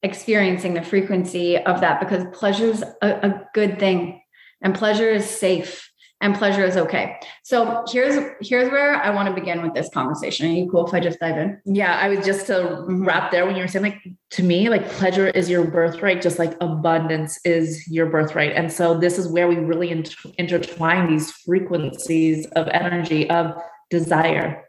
experiencing 0.04 0.74
the 0.74 0.82
frequency 0.82 1.56
of 1.56 1.80
that 1.80 1.98
because 1.98 2.24
pleasure 2.32 2.66
is 2.66 2.84
a, 3.02 3.08
a 3.08 3.46
good 3.52 3.80
thing 3.80 4.20
and 4.62 4.76
pleasure 4.76 5.10
is 5.10 5.28
safe 5.28 5.87
and 6.20 6.34
pleasure 6.34 6.64
is 6.64 6.76
okay. 6.76 7.16
So 7.44 7.84
here's 7.88 8.18
here's 8.40 8.70
where 8.72 8.96
I 8.96 9.10
want 9.10 9.28
to 9.28 9.34
begin 9.34 9.62
with 9.62 9.74
this 9.74 9.88
conversation. 9.90 10.46
Are 10.46 10.52
you 10.52 10.68
cool 10.70 10.86
if 10.86 10.92
I 10.92 11.00
just 11.00 11.20
dive 11.20 11.38
in? 11.38 11.60
Yeah, 11.64 11.96
I 11.96 12.08
was 12.08 12.24
just 12.26 12.46
to 12.48 12.54
mm-hmm. 12.54 13.04
wrap 13.04 13.30
there 13.30 13.46
when 13.46 13.54
you 13.54 13.62
were 13.62 13.68
saying 13.68 13.84
like 13.84 14.02
to 14.30 14.42
me, 14.42 14.68
like 14.68 14.88
pleasure 14.88 15.28
is 15.28 15.48
your 15.48 15.64
birthright, 15.64 16.20
just 16.20 16.38
like 16.38 16.56
abundance 16.60 17.38
is 17.44 17.86
your 17.88 18.06
birthright. 18.06 18.52
And 18.52 18.72
so 18.72 18.98
this 18.98 19.16
is 19.16 19.28
where 19.28 19.46
we 19.46 19.56
really 19.56 19.90
inter- 19.90 20.30
intertwine 20.38 21.08
these 21.08 21.30
frequencies 21.30 22.46
of 22.56 22.66
energy, 22.68 23.30
of 23.30 23.54
desire, 23.88 24.64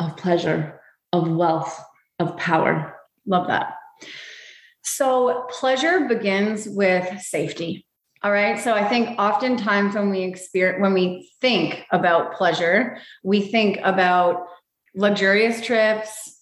of 0.00 0.16
pleasure, 0.16 0.80
of 1.12 1.30
wealth, 1.30 1.80
of 2.18 2.36
power. 2.36 2.96
Love 3.24 3.46
that. 3.46 3.74
So 4.82 5.46
pleasure 5.50 6.08
begins 6.08 6.68
with 6.68 7.20
safety. 7.20 7.86
All 8.22 8.32
right. 8.32 8.58
So 8.58 8.74
I 8.74 8.88
think 8.88 9.18
oftentimes 9.18 9.94
when 9.94 10.10
we 10.10 10.22
experience, 10.22 10.82
when 10.82 10.92
we 10.92 11.30
think 11.40 11.84
about 11.92 12.34
pleasure, 12.34 12.98
we 13.22 13.40
think 13.40 13.78
about 13.84 14.46
luxurious 14.94 15.64
trips, 15.64 16.36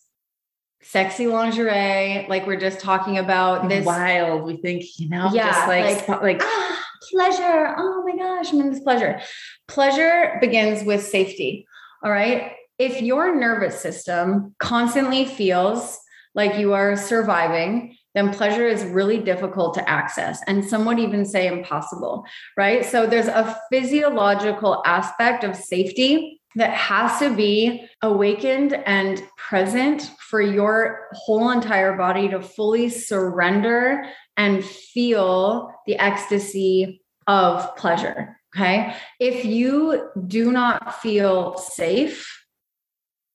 sexy 0.83 1.27
lingerie, 1.27 2.27
like 2.29 2.47
we're 2.47 2.61
just 2.61 2.81
talking 2.81 3.19
about 3.19 3.69
this 3.69 3.85
wild. 3.85 4.45
We 4.45 4.57
think, 4.57 4.85
you 4.99 5.09
know, 5.11 5.31
yeah, 5.35 5.53
just 5.53 5.69
like, 5.69 6.09
like, 6.09 6.23
like 6.23 6.43
ah, 6.43 6.85
pleasure. 7.11 7.75
Oh 7.77 8.05
my 8.07 8.17
gosh, 8.17 8.53
I'm 8.53 8.61
in 8.61 8.71
this 8.71 8.81
pleasure. 8.81 9.21
Pleasure 9.69 10.39
begins 10.41 10.83
with 10.85 11.03
safety. 11.03 11.67
All 12.03 12.11
right. 12.11 12.53
If 12.79 13.03
your 13.03 13.35
nervous 13.35 13.81
system 13.81 14.55
constantly 14.59 15.25
feels 15.25 15.99
like 16.35 16.59
you 16.59 16.75
are 16.75 16.97
surviving, 16.97 17.96
then 18.17 18.33
pleasure 18.33 18.67
is 18.67 18.83
really 18.83 19.19
difficult 19.19 19.75
to 19.75 19.89
access 19.89 20.41
and 20.47 20.65
some 20.65 20.87
would 20.87 20.99
even 20.99 21.25
say 21.25 21.47
impossible, 21.47 22.25
right? 22.57 22.85
So 22.85 23.07
there's 23.07 23.29
a 23.29 23.61
physiological 23.71 24.83
aspect 24.87 25.45
of 25.45 25.55
safety 25.55 26.41
that 26.55 26.71
has 26.71 27.19
to 27.19 27.37
be 27.37 27.87
awakened 28.01 28.73
and 28.87 29.23
present 29.37 30.11
for 30.19 30.41
your 30.41 31.09
whole 31.13 31.51
entire 31.51 31.95
body 31.95 32.29
to 32.31 32.41
fully 32.41 32.89
surrender 32.89 34.03
and 34.39 34.65
feel 34.65 35.71
the 35.87 35.99
ecstasy 35.99 37.03
of 37.27 37.77
pleasure. 37.77 38.41
Okay. 38.57 38.95
If 39.21 39.45
you 39.45 40.11
do 40.27 40.51
not 40.51 41.03
feel 41.03 41.59
safe 41.59 42.45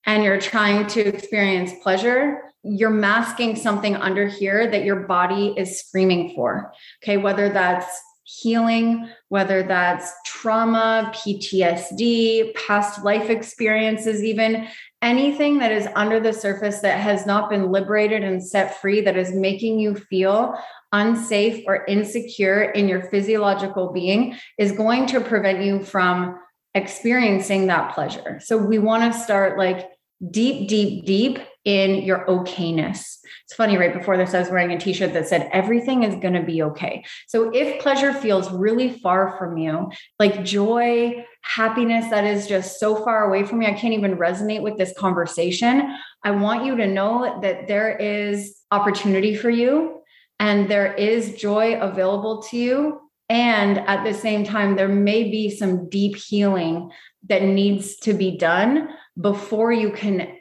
and 0.04 0.24
you're 0.24 0.40
trying 0.40 0.88
to 0.88 1.00
experience 1.00 1.72
pleasure, 1.80 2.51
you're 2.64 2.90
masking 2.90 3.56
something 3.56 3.96
under 3.96 4.26
here 4.26 4.70
that 4.70 4.84
your 4.84 5.00
body 5.00 5.54
is 5.56 5.80
screaming 5.80 6.32
for. 6.34 6.72
Okay, 7.02 7.16
whether 7.16 7.48
that's 7.48 8.00
healing, 8.24 9.08
whether 9.28 9.62
that's 9.62 10.12
trauma, 10.24 11.10
PTSD, 11.14 12.54
past 12.54 13.04
life 13.04 13.30
experiences, 13.30 14.22
even 14.22 14.68
anything 15.02 15.58
that 15.58 15.72
is 15.72 15.88
under 15.96 16.20
the 16.20 16.32
surface 16.32 16.80
that 16.80 17.00
has 17.00 17.26
not 17.26 17.50
been 17.50 17.72
liberated 17.72 18.22
and 18.22 18.44
set 18.44 18.80
free, 18.80 19.00
that 19.00 19.16
is 19.16 19.32
making 19.34 19.80
you 19.80 19.94
feel 19.94 20.56
unsafe 20.92 21.64
or 21.66 21.84
insecure 21.86 22.62
in 22.62 22.88
your 22.88 23.02
physiological 23.02 23.92
being, 23.92 24.36
is 24.58 24.72
going 24.72 25.06
to 25.06 25.20
prevent 25.20 25.64
you 25.64 25.82
from 25.82 26.38
experiencing 26.74 27.66
that 27.66 27.92
pleasure. 27.92 28.38
So 28.40 28.56
we 28.56 28.78
want 28.78 29.12
to 29.12 29.18
start 29.18 29.58
like 29.58 29.90
deep, 30.30 30.68
deep, 30.68 31.04
deep 31.04 31.38
in 31.64 32.02
your 32.02 32.26
okayness. 32.26 33.18
It's 33.44 33.54
funny, 33.54 33.76
right 33.76 33.92
before 33.92 34.16
this, 34.16 34.34
I 34.34 34.40
was 34.40 34.50
wearing 34.50 34.72
a 34.72 34.78
t 34.78 34.92
shirt 34.92 35.12
that 35.12 35.28
said, 35.28 35.48
Everything 35.52 36.02
is 36.02 36.14
going 36.16 36.34
to 36.34 36.42
be 36.42 36.62
okay. 36.62 37.04
So 37.28 37.50
if 37.54 37.80
pleasure 37.80 38.12
feels 38.12 38.50
really 38.50 38.98
far 38.98 39.36
from 39.38 39.56
you, 39.56 39.90
like 40.18 40.44
joy, 40.44 41.24
happiness 41.42 42.08
that 42.10 42.24
is 42.24 42.46
just 42.46 42.80
so 42.80 42.96
far 43.04 43.24
away 43.24 43.44
from 43.44 43.58
me, 43.58 43.66
I 43.66 43.74
can't 43.74 43.94
even 43.94 44.16
resonate 44.16 44.62
with 44.62 44.78
this 44.78 44.92
conversation. 44.98 45.96
I 46.24 46.30
want 46.32 46.64
you 46.64 46.76
to 46.76 46.86
know 46.86 47.40
that 47.42 47.68
there 47.68 47.96
is 47.96 48.60
opportunity 48.70 49.34
for 49.34 49.50
you 49.50 50.00
and 50.40 50.68
there 50.68 50.92
is 50.94 51.34
joy 51.34 51.80
available 51.80 52.42
to 52.50 52.56
you. 52.56 53.00
And 53.28 53.78
at 53.78 54.04
the 54.04 54.12
same 54.12 54.44
time, 54.44 54.76
there 54.76 54.88
may 54.88 55.24
be 55.24 55.50
some 55.50 55.88
deep 55.88 56.16
healing 56.16 56.90
that 57.28 57.42
needs 57.42 57.96
to 57.98 58.12
be 58.12 58.36
done 58.36 58.88
before 59.20 59.72
you 59.72 59.92
can 59.92 60.36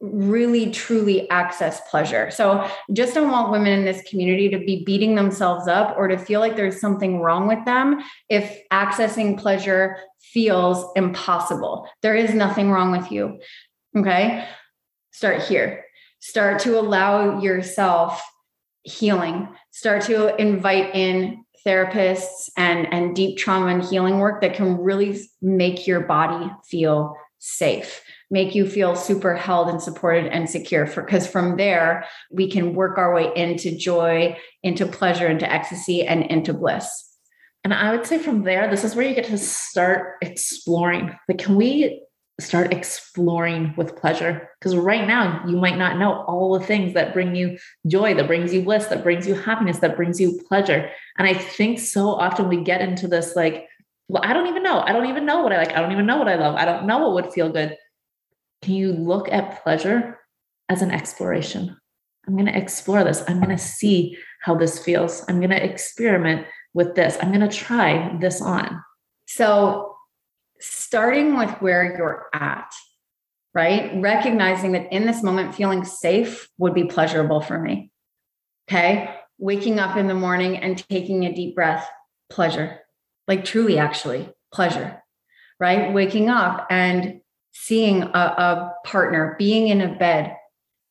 really 0.00 0.70
truly 0.70 1.28
access 1.30 1.80
pleasure. 1.90 2.30
So 2.30 2.68
just 2.92 3.14
don't 3.14 3.30
want 3.30 3.50
women 3.50 3.72
in 3.72 3.84
this 3.84 4.02
community 4.08 4.48
to 4.48 4.58
be 4.58 4.84
beating 4.84 5.16
themselves 5.16 5.66
up 5.66 5.96
or 5.96 6.06
to 6.06 6.16
feel 6.16 6.40
like 6.40 6.54
there's 6.54 6.80
something 6.80 7.20
wrong 7.20 7.48
with 7.48 7.64
them 7.64 8.00
if 8.28 8.58
accessing 8.72 9.38
pleasure 9.38 9.96
feels 10.20 10.90
impossible. 10.94 11.88
There 12.02 12.14
is 12.14 12.32
nothing 12.32 12.70
wrong 12.70 12.92
with 12.92 13.10
you. 13.10 13.40
Okay? 13.96 14.46
Start 15.10 15.42
here. 15.42 15.84
Start 16.20 16.60
to 16.60 16.78
allow 16.78 17.40
yourself 17.40 18.22
healing. 18.82 19.48
Start 19.70 20.02
to 20.02 20.34
invite 20.40 20.94
in 20.94 21.44
therapists 21.66 22.50
and 22.56 22.92
and 22.92 23.16
deep 23.16 23.36
trauma 23.36 23.66
and 23.66 23.84
healing 23.84 24.18
work 24.18 24.40
that 24.40 24.54
can 24.54 24.78
really 24.78 25.20
make 25.42 25.86
your 25.86 26.00
body 26.00 26.50
feel 26.68 27.16
safe 27.38 28.02
make 28.30 28.54
you 28.54 28.68
feel 28.68 28.94
super 28.94 29.34
held 29.34 29.68
and 29.68 29.82
supported 29.82 30.26
and 30.26 30.48
secure 30.48 30.86
for 30.86 31.02
because 31.02 31.26
from 31.26 31.56
there 31.56 32.04
we 32.30 32.50
can 32.50 32.74
work 32.74 32.98
our 32.98 33.14
way 33.14 33.30
into 33.34 33.76
joy 33.76 34.36
into 34.62 34.86
pleasure 34.86 35.26
into 35.26 35.50
ecstasy 35.50 36.06
and 36.06 36.22
into 36.24 36.52
bliss. 36.52 37.04
And 37.64 37.72
i 37.72 37.94
would 37.94 38.06
say 38.06 38.18
from 38.18 38.44
there 38.44 38.70
this 38.70 38.84
is 38.84 38.94
where 38.94 39.06
you 39.06 39.14
get 39.14 39.26
to 39.26 39.38
start 39.38 40.16
exploring. 40.20 41.16
Like 41.28 41.38
can 41.38 41.56
we 41.56 42.02
start 42.40 42.72
exploring 42.72 43.74
with 43.76 43.96
pleasure? 43.96 44.48
Because 44.60 44.76
right 44.76 45.08
now 45.08 45.44
you 45.48 45.56
might 45.56 45.76
not 45.76 45.98
know 45.98 46.22
all 46.28 46.56
the 46.56 46.64
things 46.64 46.94
that 46.94 47.12
bring 47.12 47.34
you 47.34 47.58
joy 47.88 48.14
that 48.14 48.28
brings 48.28 48.54
you 48.54 48.62
bliss 48.62 48.86
that 48.86 49.02
brings 49.02 49.26
you 49.26 49.34
happiness 49.34 49.78
that 49.78 49.96
brings 49.96 50.20
you 50.20 50.38
pleasure. 50.48 50.90
And 51.16 51.26
i 51.26 51.34
think 51.34 51.78
so 51.78 52.10
often 52.10 52.48
we 52.48 52.62
get 52.62 52.82
into 52.82 53.08
this 53.08 53.34
like 53.34 53.66
well 54.08 54.22
i 54.24 54.32
don't 54.32 54.48
even 54.48 54.62
know 54.62 54.80
i 54.80 54.92
don't 54.92 55.06
even 55.06 55.24
know 55.24 55.42
what 55.42 55.52
i 55.52 55.56
like 55.56 55.72
i 55.72 55.80
don't 55.80 55.92
even 55.92 56.06
know 56.06 56.16
what 56.16 56.28
i 56.28 56.34
love 56.34 56.54
i 56.56 56.64
don't 56.64 56.86
know 56.86 56.98
what 56.98 57.14
would 57.14 57.32
feel 57.32 57.50
good 57.50 57.76
can 58.62 58.74
you 58.74 58.92
look 58.92 59.30
at 59.30 59.62
pleasure 59.62 60.18
as 60.68 60.82
an 60.82 60.90
exploration? 60.90 61.76
I'm 62.26 62.34
going 62.34 62.46
to 62.46 62.56
explore 62.56 63.04
this. 63.04 63.22
I'm 63.26 63.38
going 63.38 63.56
to 63.56 63.62
see 63.62 64.18
how 64.42 64.54
this 64.54 64.78
feels. 64.78 65.24
I'm 65.28 65.38
going 65.38 65.50
to 65.50 65.64
experiment 65.64 66.46
with 66.74 66.94
this. 66.94 67.16
I'm 67.20 67.32
going 67.32 67.48
to 67.48 67.56
try 67.56 68.16
this 68.20 68.42
on. 68.42 68.82
So, 69.26 69.94
starting 70.60 71.36
with 71.36 71.50
where 71.60 71.96
you're 71.96 72.26
at, 72.34 72.70
right? 73.54 73.92
Recognizing 74.00 74.72
that 74.72 74.92
in 74.92 75.06
this 75.06 75.22
moment, 75.22 75.54
feeling 75.54 75.84
safe 75.84 76.48
would 76.58 76.74
be 76.74 76.84
pleasurable 76.84 77.40
for 77.40 77.58
me. 77.58 77.90
Okay. 78.68 79.14
Waking 79.38 79.78
up 79.78 79.96
in 79.96 80.08
the 80.08 80.14
morning 80.14 80.56
and 80.56 80.84
taking 80.90 81.24
a 81.24 81.32
deep 81.32 81.54
breath, 81.54 81.88
pleasure. 82.28 82.80
Like 83.28 83.44
truly, 83.44 83.78
actually, 83.78 84.28
pleasure, 84.52 85.02
right? 85.60 85.92
Waking 85.92 86.30
up 86.30 86.66
and 86.70 87.20
seeing 87.52 88.02
a, 88.02 88.08
a 88.08 88.74
partner, 88.84 89.36
being 89.38 89.68
in 89.68 89.80
a 89.80 89.94
bed, 89.94 90.34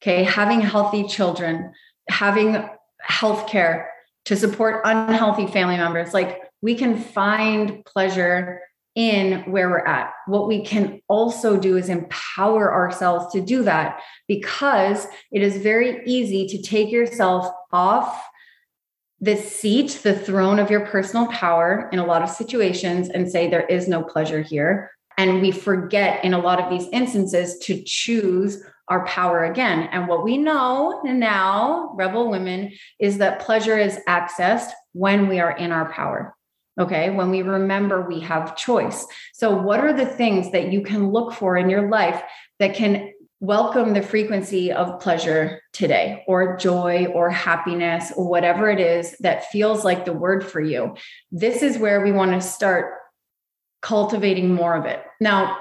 okay, 0.02 0.24
having 0.24 0.62
healthy 0.62 1.08
children, 1.08 1.74
having 2.10 2.70
health 3.02 3.48
care 3.48 3.90
to 4.26 4.36
support 4.36 4.82
unhealthy 4.86 5.48
family 5.48 5.78
members. 5.78 6.14
Like 6.14 6.42
we 6.62 6.76
can 6.76 6.98
find 6.98 7.84
pleasure 7.86 8.62
in 8.96 9.44
where 9.52 9.70
we're 9.70 9.86
at. 9.86 10.12
What 10.26 10.48
we 10.48 10.66
can 10.66 11.02
also 11.08 11.56
do 11.56 11.78
is 11.78 11.88
empower 11.88 12.74
ourselves 12.74 13.32
to 13.34 13.42
do 13.42 13.64
that 13.64 14.02
because 14.28 15.08
it 15.32 15.44
is 15.44 15.58
very 15.58 16.02
easy 16.06 16.48
to 16.48 16.62
take 16.62 16.92
yourself 16.92 17.48
off 17.72 18.20
the 19.20 19.36
seat, 19.36 20.00
the 20.04 20.18
throne 20.18 20.60
of 20.60 20.70
your 20.70 20.86
personal 20.86 21.28
power 21.28 21.90
in 21.92 22.00
a 22.00 22.06
lot 22.06 22.22
of 22.22 22.30
situations 22.30 23.10
and 23.10 23.30
say, 23.30 23.50
there 23.50 23.66
is 23.66 23.88
no 23.88 24.04
pleasure 24.04 24.42
here. 24.42 24.92
And 25.18 25.42
we 25.42 25.52
forget 25.52 26.24
in 26.24 26.34
a 26.34 26.40
lot 26.40 26.60
of 26.60 26.70
these 26.70 26.88
instances 26.94 27.58
to 27.60 27.82
choose 27.84 28.64
our 28.90 29.06
power 29.06 29.44
again. 29.46 29.90
And 29.92 30.08
what 30.08 30.24
we 30.24 30.38
know 30.38 31.02
now, 31.04 31.92
rebel 31.96 32.30
women, 32.30 32.72
is 33.00 33.18
that 33.18 33.40
pleasure 33.40 33.78
is 33.78 34.00
accessed 34.08 34.70
when 34.94 35.28
we 35.28 35.40
are 35.40 35.52
in 35.52 35.72
our 35.72 35.92
power. 35.92 36.36
Okay. 36.80 37.10
When 37.10 37.32
we 37.32 37.42
remember 37.42 38.08
we 38.08 38.20
have 38.20 38.56
choice. 38.56 39.06
So, 39.34 39.56
what 39.56 39.80
are 39.80 39.94
the 39.94 40.06
things 40.06 40.52
that 40.52 40.72
you 40.72 40.84
can 40.84 41.10
look 41.10 41.34
for 41.34 41.58
in 41.58 41.72
your 41.72 41.90
life 41.90 42.22
that 42.60 42.76
can 42.76 43.12
welcome 43.40 43.94
the 43.94 44.02
frequency 44.02 44.72
of 44.72 45.00
pleasure 45.00 45.62
today, 45.74 46.24
or 46.28 46.58
joy, 46.58 47.06
or 47.14 47.30
happiness, 47.30 48.12
or 48.16 48.28
whatever 48.28 48.70
it 48.70 48.80
is 48.80 49.16
that 49.20 49.50
feels 49.52 49.86
like 49.86 50.06
the 50.06 50.14
word 50.14 50.46
for 50.46 50.62
you? 50.62 50.96
This 51.32 51.62
is 51.62 51.78
where 51.78 52.02
we 52.02 52.12
want 52.12 52.32
to 52.32 52.42
start 52.42 52.94
cultivating 53.82 54.54
more 54.54 54.76
of 54.76 54.86
it. 54.86 55.04
Now, 55.20 55.58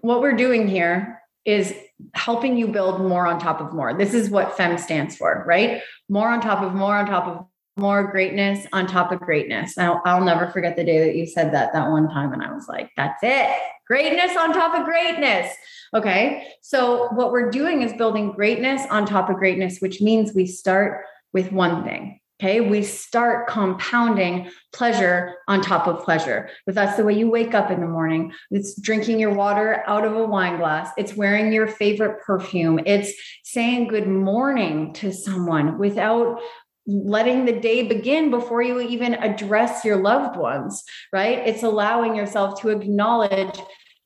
what 0.00 0.20
we're 0.20 0.36
doing 0.36 0.68
here 0.68 1.22
is 1.44 1.74
helping 2.14 2.56
you 2.56 2.68
build 2.68 3.00
more 3.00 3.26
on 3.26 3.38
top 3.38 3.60
of 3.60 3.72
more. 3.72 3.94
This 3.94 4.12
is 4.12 4.28
what 4.28 4.56
FEM 4.56 4.76
stands 4.76 5.16
for, 5.16 5.44
right? 5.46 5.80
More 6.08 6.28
on 6.28 6.40
top 6.40 6.62
of 6.62 6.74
more 6.74 6.96
on 6.96 7.06
top 7.06 7.26
of 7.26 7.46
more 7.76 8.10
greatness 8.10 8.66
on 8.72 8.86
top 8.86 9.12
of 9.12 9.20
greatness. 9.20 9.76
I'll, 9.76 10.00
I'll 10.04 10.24
never 10.24 10.48
forget 10.48 10.76
the 10.76 10.84
day 10.84 11.00
that 11.00 11.16
you 11.16 11.26
said 11.26 11.52
that 11.52 11.72
that 11.72 11.90
one 11.90 12.08
time. 12.08 12.32
And 12.32 12.42
I 12.42 12.52
was 12.52 12.68
like, 12.68 12.90
that's 12.96 13.20
it. 13.22 13.54
Greatness 13.86 14.36
on 14.36 14.52
top 14.52 14.74
of 14.74 14.84
greatness. 14.84 15.54
Okay. 15.94 16.48
So, 16.62 17.08
what 17.12 17.30
we're 17.32 17.50
doing 17.50 17.82
is 17.82 17.92
building 17.92 18.32
greatness 18.32 18.82
on 18.90 19.06
top 19.06 19.30
of 19.30 19.36
greatness, 19.36 19.78
which 19.78 20.00
means 20.00 20.34
we 20.34 20.46
start 20.46 21.04
with 21.32 21.52
one 21.52 21.84
thing. 21.84 22.20
Okay, 22.38 22.60
we 22.60 22.82
start 22.82 23.48
compounding 23.48 24.50
pleasure 24.74 25.36
on 25.48 25.62
top 25.62 25.86
of 25.86 26.04
pleasure. 26.04 26.50
But 26.66 26.74
that's 26.74 26.98
the 26.98 27.04
way 27.04 27.14
you 27.14 27.30
wake 27.30 27.54
up 27.54 27.70
in 27.70 27.80
the 27.80 27.86
morning. 27.86 28.30
It's 28.50 28.78
drinking 28.78 29.18
your 29.18 29.32
water 29.32 29.82
out 29.86 30.04
of 30.04 30.14
a 30.14 30.26
wine 30.26 30.58
glass. 30.58 30.90
It's 30.98 31.16
wearing 31.16 31.50
your 31.50 31.66
favorite 31.66 32.20
perfume. 32.20 32.78
It's 32.84 33.10
saying 33.42 33.88
good 33.88 34.06
morning 34.06 34.92
to 34.94 35.12
someone 35.12 35.78
without 35.78 36.40
letting 36.86 37.44
the 37.44 37.58
day 37.58 37.86
begin 37.86 38.30
before 38.30 38.62
you 38.62 38.80
even 38.80 39.14
address 39.14 39.84
your 39.84 39.96
loved 39.96 40.36
ones, 40.36 40.84
right? 41.12 41.38
It's 41.38 41.62
allowing 41.62 42.14
yourself 42.14 42.60
to 42.62 42.68
acknowledge 42.70 43.58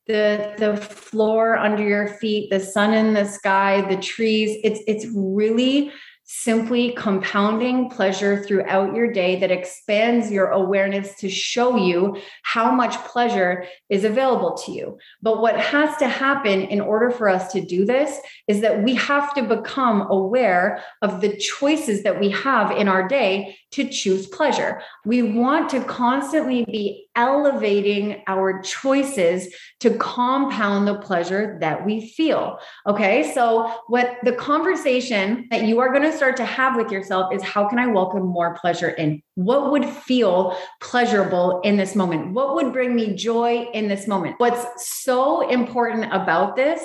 the 0.06 0.54
the 0.58 0.76
floor 0.76 1.56
under 1.56 1.82
your 1.82 2.08
feet, 2.08 2.50
the 2.50 2.60
sun 2.60 2.94
in 2.94 3.14
the 3.14 3.26
sky, 3.26 3.82
the 3.88 4.00
trees. 4.00 4.58
It's 4.64 4.80
it's 4.86 5.06
really 5.14 5.92
simply 6.32 6.92
compounding 6.92 7.90
pleasure 7.90 8.40
throughout 8.44 8.94
your 8.94 9.12
day 9.12 9.40
that 9.40 9.50
expands 9.50 10.30
your 10.30 10.46
awareness 10.50 11.16
to 11.16 11.28
show 11.28 11.76
you 11.76 12.16
how 12.44 12.70
much 12.70 12.96
pleasure 12.98 13.66
is 13.88 14.04
available 14.04 14.56
to 14.56 14.70
you. 14.70 14.96
But 15.20 15.40
what 15.40 15.58
has 15.58 15.96
to 15.96 16.06
happen 16.06 16.60
in 16.62 16.80
order 16.80 17.10
for 17.10 17.28
us 17.28 17.50
to 17.52 17.60
do 17.60 17.84
this 17.84 18.20
is 18.46 18.60
that 18.60 18.84
we 18.84 18.94
have 18.94 19.34
to 19.34 19.42
become 19.42 20.02
aware 20.08 20.84
of 21.02 21.20
the 21.20 21.36
choices 21.36 22.04
that 22.04 22.20
we 22.20 22.30
have 22.30 22.70
in 22.70 22.86
our 22.86 23.08
day 23.08 23.58
to 23.72 23.88
choose 23.88 24.28
pleasure. 24.28 24.82
We 25.04 25.22
want 25.22 25.68
to 25.70 25.82
constantly 25.82 26.64
be 26.64 27.08
elevating 27.20 28.22
our 28.26 28.62
choices 28.62 29.54
to 29.80 29.90
compound 29.98 30.88
the 30.88 30.94
pleasure 30.94 31.58
that 31.60 31.84
we 31.84 32.08
feel. 32.08 32.58
Okay. 32.86 33.32
So, 33.34 33.70
what 33.88 34.16
the 34.22 34.32
conversation 34.32 35.46
that 35.50 35.64
you 35.64 35.80
are 35.80 35.90
going 35.90 36.10
to 36.10 36.16
start 36.16 36.38
to 36.38 36.46
have 36.46 36.76
with 36.76 36.90
yourself 36.90 37.34
is 37.34 37.42
how 37.42 37.68
can 37.68 37.78
I 37.78 37.88
welcome 37.88 38.26
more 38.26 38.54
pleasure 38.54 38.88
in? 38.88 39.22
What 39.34 39.70
would 39.70 39.84
feel 39.84 40.56
pleasurable 40.80 41.60
in 41.62 41.76
this 41.76 41.94
moment? 41.94 42.32
What 42.32 42.54
would 42.54 42.72
bring 42.72 42.94
me 42.94 43.14
joy 43.14 43.68
in 43.74 43.88
this 43.88 44.06
moment? 44.06 44.36
What's 44.38 44.64
so 44.98 45.48
important 45.48 46.06
about 46.12 46.56
this 46.56 46.80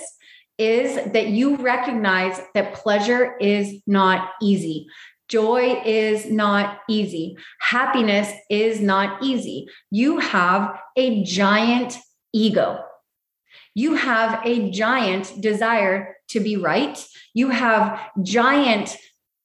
is 0.57 1.11
that 1.11 1.27
you 1.27 1.57
recognize 1.57 2.39
that 2.53 2.73
pleasure 2.73 3.35
is 3.39 3.81
not 3.87 4.31
easy. 4.41 4.87
Joy 5.27 5.81
is 5.85 6.29
not 6.29 6.79
easy. 6.89 7.37
Happiness 7.59 8.31
is 8.49 8.79
not 8.79 9.23
easy. 9.23 9.67
You 9.91 10.19
have 10.19 10.79
a 10.95 11.23
giant 11.23 11.97
ego. 12.33 12.83
You 13.73 13.95
have 13.95 14.41
a 14.45 14.69
giant 14.71 15.41
desire 15.41 16.15
to 16.29 16.39
be 16.39 16.57
right. 16.57 17.03
You 17.33 17.49
have 17.49 17.99
giant 18.23 18.95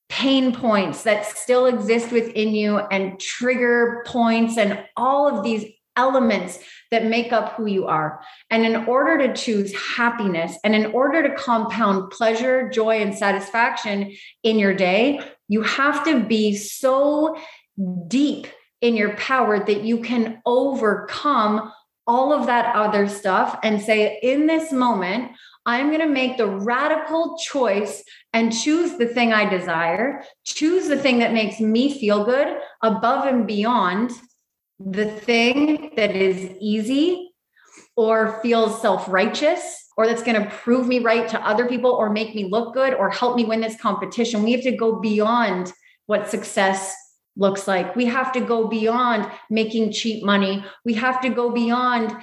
pain 0.09 0.55
points 0.55 1.05
that 1.05 1.25
still 1.25 1.67
exist 1.67 2.13
within 2.13 2.55
you 2.55 2.79
and 2.79 3.19
trigger 3.19 4.05
points 4.07 4.59
and 4.59 4.85
all 4.97 5.29
of 5.29 5.45
these 5.45 5.65
elements 5.97 6.59
that 6.91 7.07
make 7.07 7.33
up 7.33 7.55
who 7.55 7.67
you 7.67 7.87
are. 7.87 8.21
And 8.51 8.65
in 8.65 8.85
order 8.87 9.27
to 9.27 9.35
choose 9.35 9.75
happiness 9.75 10.57
and 10.65 10.75
in 10.75 10.87
order 10.87 11.23
to 11.23 11.35
compound 11.35 12.11
pleasure, 12.11 12.69
joy, 12.69 13.01
and 13.01 13.15
satisfaction 13.15 14.13
in 14.43 14.59
your 14.59 14.75
day, 14.75 15.21
you 15.49 15.63
have 15.63 16.05
to 16.05 16.21
be 16.21 16.57
so 16.57 17.37
deep 18.07 18.47
in 18.81 18.97
your 18.97 19.15
power 19.17 19.65
that 19.65 19.83
you 19.83 19.99
can 19.99 20.41
overcome 20.47 21.73
all 22.07 22.33
of 22.33 22.47
that 22.47 22.75
other 22.75 23.09
stuff 23.09 23.59
and 23.63 23.81
say, 23.81 24.19
in 24.23 24.47
this 24.47 24.73
moment, 24.73 25.33
I'm 25.67 25.89
going 25.89 26.01
to 26.01 26.09
make 26.09 26.39
the 26.39 26.47
radical 26.47 27.37
choice 27.39 28.03
and 28.33 28.53
choose 28.53 28.97
the 28.97 29.07
thing 29.07 29.33
I 29.33 29.49
desire, 29.49 30.25
choose 30.45 30.89
the 30.89 30.99
thing 30.99 31.19
that 31.19 31.35
makes 31.35 31.61
me 31.61 31.99
feel 31.99 32.25
good 32.25 32.59
above 32.83 33.27
and 33.27 33.47
beyond 33.47 34.11
the 34.81 35.07
thing 35.07 35.93
that 35.97 36.17
is 36.17 36.57
easy 36.59 37.33
or 37.97 38.41
feels 38.43 38.81
self 38.81 39.07
righteous 39.09 39.89
or 39.97 40.07
that's 40.07 40.23
going 40.23 40.43
to 40.43 40.49
prove 40.49 40.87
me 40.87 41.01
right 41.01 41.29
to 41.29 41.47
other 41.47 41.69
people 41.69 41.91
or 41.91 42.09
make 42.09 42.35
me 42.35 42.45
look 42.45 42.73
good 42.73 42.95
or 42.95 43.11
help 43.11 43.37
me 43.37 43.45
win 43.45 43.61
this 43.61 43.79
competition. 43.81 44.43
We 44.43 44.53
have 44.53 44.63
to 44.63 44.75
go 44.75 44.99
beyond 44.99 45.73
what 46.07 46.31
success 46.31 46.95
looks 47.37 47.69
like. 47.69 47.95
We 47.95 48.07
have 48.07 48.33
to 48.33 48.41
go 48.41 48.69
beyond 48.69 49.31
making 49.51 49.93
cheap 49.93 50.25
money. 50.25 50.65
We 50.85 50.95
have 50.95 51.21
to 51.21 51.29
go 51.29 51.51
beyond 51.51 52.17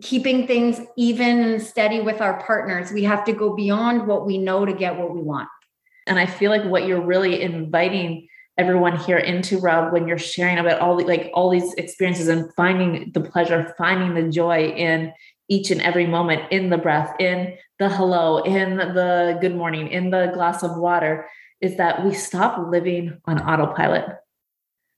keeping 0.00 0.46
things 0.46 0.80
even 0.96 1.40
and 1.44 1.62
steady 1.62 2.00
with 2.00 2.20
our 2.20 2.42
partners. 2.42 2.90
We 2.90 3.04
have 3.04 3.24
to 3.26 3.32
go 3.32 3.54
beyond 3.54 4.06
what 4.08 4.26
we 4.26 4.38
know 4.38 4.64
to 4.64 4.72
get 4.72 4.98
what 4.98 5.14
we 5.14 5.22
want. 5.22 5.48
And 6.06 6.18
I 6.18 6.26
feel 6.26 6.50
like 6.50 6.64
what 6.64 6.86
you're 6.86 7.00
really 7.00 7.42
inviting 7.42 8.26
everyone 8.58 8.96
here 8.98 9.18
into 9.18 9.58
Rob 9.58 9.92
when 9.92 10.06
you're 10.06 10.18
sharing 10.18 10.58
about 10.58 10.80
all 10.80 10.96
the, 10.96 11.04
like 11.04 11.30
all 11.34 11.50
these 11.50 11.72
experiences 11.74 12.28
and 12.28 12.52
finding 12.54 13.10
the 13.12 13.20
pleasure, 13.20 13.74
finding 13.78 14.14
the 14.14 14.30
joy 14.30 14.68
in 14.68 15.12
each 15.48 15.70
and 15.70 15.82
every 15.82 16.06
moment 16.06 16.42
in 16.50 16.70
the 16.70 16.78
breath, 16.78 17.14
in 17.18 17.56
the 17.78 17.88
hello, 17.88 18.38
in 18.38 18.76
the 18.76 19.38
good 19.40 19.56
morning, 19.56 19.88
in 19.88 20.10
the 20.10 20.30
glass 20.34 20.62
of 20.62 20.76
water, 20.76 21.28
is 21.60 21.76
that 21.76 22.04
we 22.04 22.12
stop 22.12 22.70
living 22.70 23.18
on 23.26 23.40
autopilot. 23.40 24.04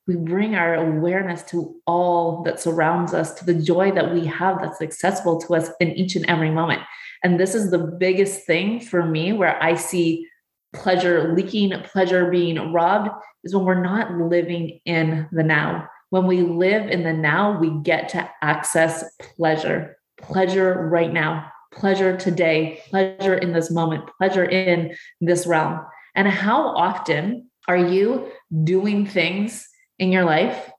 We 0.06 0.16
bring 0.16 0.54
our 0.54 0.74
awareness 0.74 1.42
to 1.44 1.76
all 1.86 2.42
that 2.42 2.60
surrounds 2.60 3.14
us, 3.14 3.32
to 3.34 3.44
the 3.44 3.54
joy 3.54 3.92
that 3.92 4.12
we 4.12 4.26
have 4.26 4.60
that's 4.60 4.82
accessible 4.82 5.40
to 5.42 5.54
us 5.54 5.70
in 5.80 5.92
each 5.92 6.14
and 6.14 6.26
every 6.26 6.50
moment. 6.50 6.82
And 7.22 7.40
this 7.40 7.54
is 7.54 7.70
the 7.70 7.78
biggest 7.78 8.44
thing 8.44 8.80
for 8.80 9.06
me 9.06 9.32
where 9.32 9.62
I 9.62 9.76
see 9.76 10.28
pleasure 10.74 11.34
leaking, 11.34 11.72
pleasure 11.84 12.30
being 12.30 12.72
robbed, 12.72 13.10
is 13.44 13.54
when 13.54 13.64
we're 13.64 13.82
not 13.82 14.12
living 14.12 14.80
in 14.84 15.28
the 15.32 15.42
now. 15.42 15.88
When 16.10 16.26
we 16.26 16.42
live 16.42 16.88
in 16.90 17.02
the 17.02 17.12
now, 17.12 17.58
we 17.58 17.70
get 17.82 18.08
to 18.10 18.28
access 18.42 19.04
pleasure, 19.18 19.96
pleasure 20.20 20.88
right 20.88 21.12
now, 21.12 21.50
pleasure 21.72 22.16
today, 22.16 22.80
pleasure 22.88 23.34
in 23.34 23.52
this 23.52 23.70
moment, 23.70 24.08
pleasure 24.18 24.44
in 24.44 24.94
this 25.20 25.46
realm. 25.46 25.80
And 26.14 26.28
how 26.28 26.68
often 26.76 27.50
are 27.66 27.76
you 27.76 28.30
doing 28.62 29.06
things 29.06 29.66
in 29.98 30.12
your 30.12 30.24
life 30.24 30.70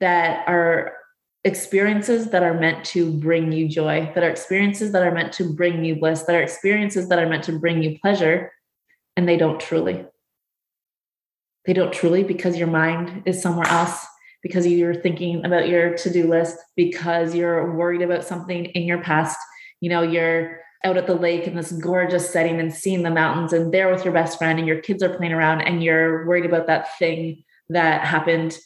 that 0.00 0.48
are 0.48 0.92
experiences 1.44 2.30
that 2.30 2.42
are 2.42 2.58
meant 2.58 2.84
to 2.84 3.12
bring 3.12 3.52
you 3.52 3.68
joy, 3.68 4.10
that 4.14 4.24
are 4.24 4.30
experiences 4.30 4.92
that 4.92 5.02
are 5.02 5.14
meant 5.14 5.32
to 5.34 5.54
bring 5.54 5.84
you 5.84 5.96
bliss, 5.96 6.24
that 6.24 6.34
are 6.34 6.42
experiences 6.42 7.08
that 7.08 7.18
are 7.18 7.28
meant 7.28 7.44
to 7.44 7.58
bring 7.58 7.82
you 7.82 7.98
pleasure, 8.00 8.50
and 9.20 9.28
they 9.28 9.36
don't 9.36 9.60
truly? 9.60 10.02
They 11.66 11.74
don't 11.74 11.92
truly 11.92 12.24
because 12.24 12.56
your 12.56 12.68
mind 12.68 13.24
is 13.26 13.42
somewhere 13.42 13.66
else, 13.66 14.06
because 14.42 14.66
you're 14.66 14.94
thinking 14.94 15.44
about 15.44 15.68
your 15.68 15.94
to 15.98 16.10
do 16.10 16.26
list, 16.26 16.56
because 16.74 17.34
you're 17.34 17.76
worried 17.76 18.00
about 18.00 18.24
something 18.24 18.64
in 18.64 18.84
your 18.84 19.02
past. 19.02 19.36
You 19.82 19.90
know, 19.90 20.00
you're 20.00 20.60
out 20.86 20.96
at 20.96 21.06
the 21.06 21.14
lake 21.14 21.46
in 21.46 21.54
this 21.54 21.70
gorgeous 21.70 22.30
setting 22.30 22.60
and 22.60 22.72
seeing 22.72 23.02
the 23.02 23.10
mountains 23.10 23.52
and 23.52 23.74
there 23.74 23.92
with 23.92 24.06
your 24.06 24.14
best 24.14 24.38
friend 24.38 24.58
and 24.58 24.66
your 24.66 24.80
kids 24.80 25.02
are 25.02 25.14
playing 25.14 25.34
around 25.34 25.60
and 25.60 25.84
you're 25.84 26.26
worried 26.26 26.46
about 26.46 26.66
that 26.68 26.98
thing 26.98 27.44
that 27.68 28.06
happened 28.06 28.58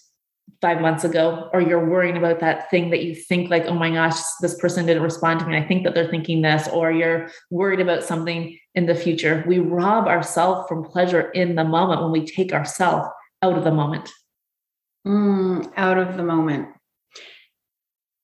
five 0.60 0.80
months 0.80 1.04
ago 1.04 1.50
or 1.52 1.60
you're 1.60 1.88
worrying 1.88 2.16
about 2.16 2.40
that 2.40 2.70
thing 2.70 2.90
that 2.90 3.02
you 3.02 3.14
think 3.14 3.50
like 3.50 3.64
oh 3.66 3.74
my 3.74 3.90
gosh 3.90 4.18
this 4.40 4.58
person 4.58 4.86
didn't 4.86 5.02
respond 5.02 5.40
to 5.40 5.46
me 5.46 5.56
i 5.56 5.66
think 5.66 5.84
that 5.84 5.94
they're 5.94 6.10
thinking 6.10 6.40
this 6.40 6.68
or 6.68 6.90
you're 6.90 7.28
worried 7.50 7.80
about 7.80 8.02
something 8.02 8.56
in 8.74 8.86
the 8.86 8.94
future. 8.94 9.44
We 9.46 9.58
rob 9.58 10.06
ourselves 10.06 10.68
from 10.68 10.84
pleasure 10.84 11.30
in 11.30 11.54
the 11.54 11.64
moment 11.64 12.02
when 12.02 12.10
we 12.10 12.26
take 12.26 12.52
ourselves 12.52 13.08
out 13.42 13.56
of 13.56 13.64
the 13.64 13.70
moment. 13.70 14.10
Mm, 15.06 15.72
out 15.76 15.98
of 15.98 16.16
the 16.16 16.22
moment. 16.22 16.68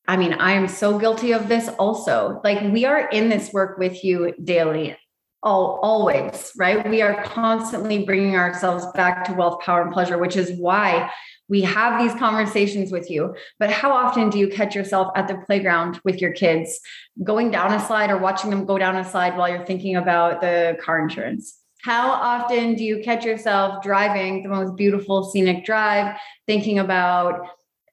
I 0.08 0.16
mean, 0.16 0.32
I 0.32 0.52
am 0.52 0.66
so 0.66 0.98
guilty 0.98 1.32
of 1.32 1.48
this 1.48 1.68
also. 1.68 2.40
Like 2.42 2.60
we 2.72 2.84
are 2.84 3.08
in 3.10 3.28
this 3.28 3.52
work 3.52 3.78
with 3.78 4.02
you 4.02 4.34
daily, 4.42 4.96
all 5.42 5.80
always, 5.82 6.52
right? 6.56 6.88
We 6.88 7.00
are 7.02 7.22
constantly 7.24 8.04
bringing 8.04 8.36
ourselves 8.36 8.84
back 8.94 9.24
to 9.24 9.32
wealth, 9.32 9.60
power, 9.60 9.82
and 9.82 9.92
pleasure, 9.92 10.18
which 10.18 10.36
is 10.36 10.52
why 10.58 11.10
we 11.48 11.62
have 11.62 12.00
these 12.00 12.16
conversations 12.18 12.92
with 12.92 13.10
you, 13.10 13.34
but 13.58 13.70
how 13.70 13.90
often 13.90 14.30
do 14.30 14.38
you 14.38 14.48
catch 14.48 14.74
yourself 14.74 15.08
at 15.16 15.26
the 15.26 15.42
playground 15.46 16.00
with 16.04 16.20
your 16.20 16.32
kids 16.32 16.78
going 17.24 17.50
down 17.50 17.72
a 17.72 17.80
slide 17.80 18.10
or 18.10 18.18
watching 18.18 18.50
them 18.50 18.64
go 18.64 18.78
down 18.78 18.96
a 18.96 19.04
slide 19.04 19.36
while 19.36 19.48
you're 19.48 19.66
thinking 19.66 19.96
about 19.96 20.40
the 20.40 20.78
car 20.80 21.00
insurance? 21.00 21.58
How 21.82 22.10
often 22.10 22.74
do 22.74 22.84
you 22.84 23.02
catch 23.02 23.24
yourself 23.24 23.82
driving 23.82 24.42
the 24.42 24.48
most 24.48 24.76
beautiful 24.76 25.24
scenic 25.24 25.64
drive, 25.64 26.16
thinking 26.46 26.78
about 26.78 27.40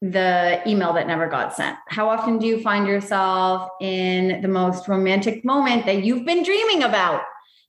the 0.01 0.61
email 0.67 0.93
that 0.93 1.07
never 1.07 1.27
got 1.27 1.55
sent? 1.55 1.77
How 1.87 2.09
often 2.09 2.37
do 2.37 2.45
you 2.45 2.61
find 2.61 2.85
yourself 2.85 3.69
in 3.81 4.41
the 4.41 4.47
most 4.47 4.87
romantic 4.87 5.43
moment 5.43 5.85
that 5.87 6.03
you've 6.03 6.25
been 6.25 6.43
dreaming 6.43 6.83
about? 6.83 7.21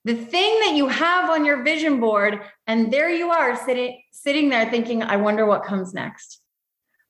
The 0.04 0.14
thing 0.14 0.61
that 0.61 0.74
you 0.74 0.88
have 0.88 1.30
on 1.30 1.44
your 1.44 1.62
vision 1.62 2.00
board 2.00 2.40
and 2.66 2.92
there 2.92 3.11
you 3.11 3.30
are 3.30 3.56
sitting 3.64 4.00
sitting 4.12 4.48
there 4.48 4.70
thinking 4.70 5.02
i 5.02 5.16
wonder 5.16 5.46
what 5.46 5.64
comes 5.64 5.94
next. 5.94 6.40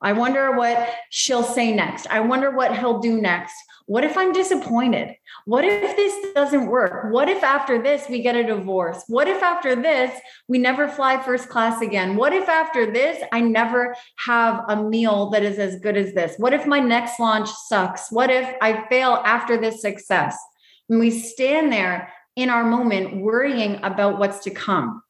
I 0.00 0.12
wonder 0.12 0.52
what 0.52 0.88
she'll 1.10 1.42
say 1.42 1.74
next. 1.74 2.06
I 2.08 2.20
wonder 2.20 2.52
what 2.52 2.76
he'll 2.76 3.00
do 3.00 3.20
next. 3.20 3.54
What 3.86 4.04
if 4.04 4.18
i'm 4.18 4.32
disappointed? 4.32 5.16
What 5.46 5.64
if 5.64 5.96
this 5.96 6.34
doesn't 6.34 6.66
work? 6.66 7.10
What 7.10 7.28
if 7.28 7.42
after 7.42 7.82
this 7.82 8.06
we 8.08 8.20
get 8.20 8.36
a 8.36 8.44
divorce? 8.44 9.02
What 9.08 9.28
if 9.28 9.42
after 9.42 9.74
this 9.74 10.16
we 10.46 10.58
never 10.58 10.88
fly 10.88 11.20
first 11.20 11.48
class 11.48 11.80
again? 11.80 12.14
What 12.14 12.32
if 12.32 12.48
after 12.48 12.92
this 12.92 13.22
i 13.32 13.40
never 13.40 13.96
have 14.16 14.64
a 14.68 14.76
meal 14.76 15.30
that 15.30 15.42
is 15.42 15.58
as 15.58 15.80
good 15.80 15.96
as 15.96 16.12
this? 16.12 16.34
What 16.36 16.52
if 16.52 16.66
my 16.66 16.80
next 16.80 17.18
launch 17.18 17.48
sucks? 17.50 18.12
What 18.12 18.30
if 18.30 18.54
i 18.60 18.86
fail 18.88 19.22
after 19.24 19.56
this 19.56 19.80
success? 19.80 20.38
When 20.86 21.00
we 21.00 21.10
stand 21.10 21.72
there 21.72 22.12
in 22.38 22.50
our 22.50 22.64
moment 22.64 23.16
worrying 23.16 23.80
about 23.82 24.16
what's 24.16 24.44
to 24.44 24.50
come. 24.50 25.02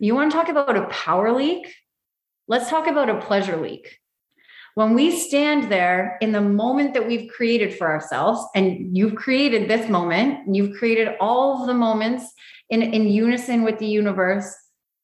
You 0.00 0.16
want 0.16 0.32
to 0.32 0.36
talk 0.36 0.48
about 0.48 0.76
a 0.76 0.88
power 0.88 1.30
leak? 1.30 1.72
Let's 2.48 2.68
talk 2.68 2.88
about 2.88 3.08
a 3.08 3.20
pleasure 3.20 3.56
leak. 3.56 4.00
When 4.74 4.92
we 4.92 5.16
stand 5.16 5.70
there 5.70 6.18
in 6.20 6.32
the 6.32 6.40
moment 6.40 6.94
that 6.94 7.06
we've 7.06 7.30
created 7.30 7.78
for 7.78 7.86
ourselves, 7.86 8.44
and 8.56 8.96
you've 8.96 9.14
created 9.14 9.68
this 9.68 9.88
moment, 9.88 10.52
you've 10.52 10.76
created 10.76 11.14
all 11.20 11.60
of 11.60 11.68
the 11.68 11.74
moments 11.74 12.24
in, 12.68 12.82
in 12.82 13.06
unison 13.06 13.62
with 13.62 13.78
the 13.78 13.86
universe. 13.86 14.52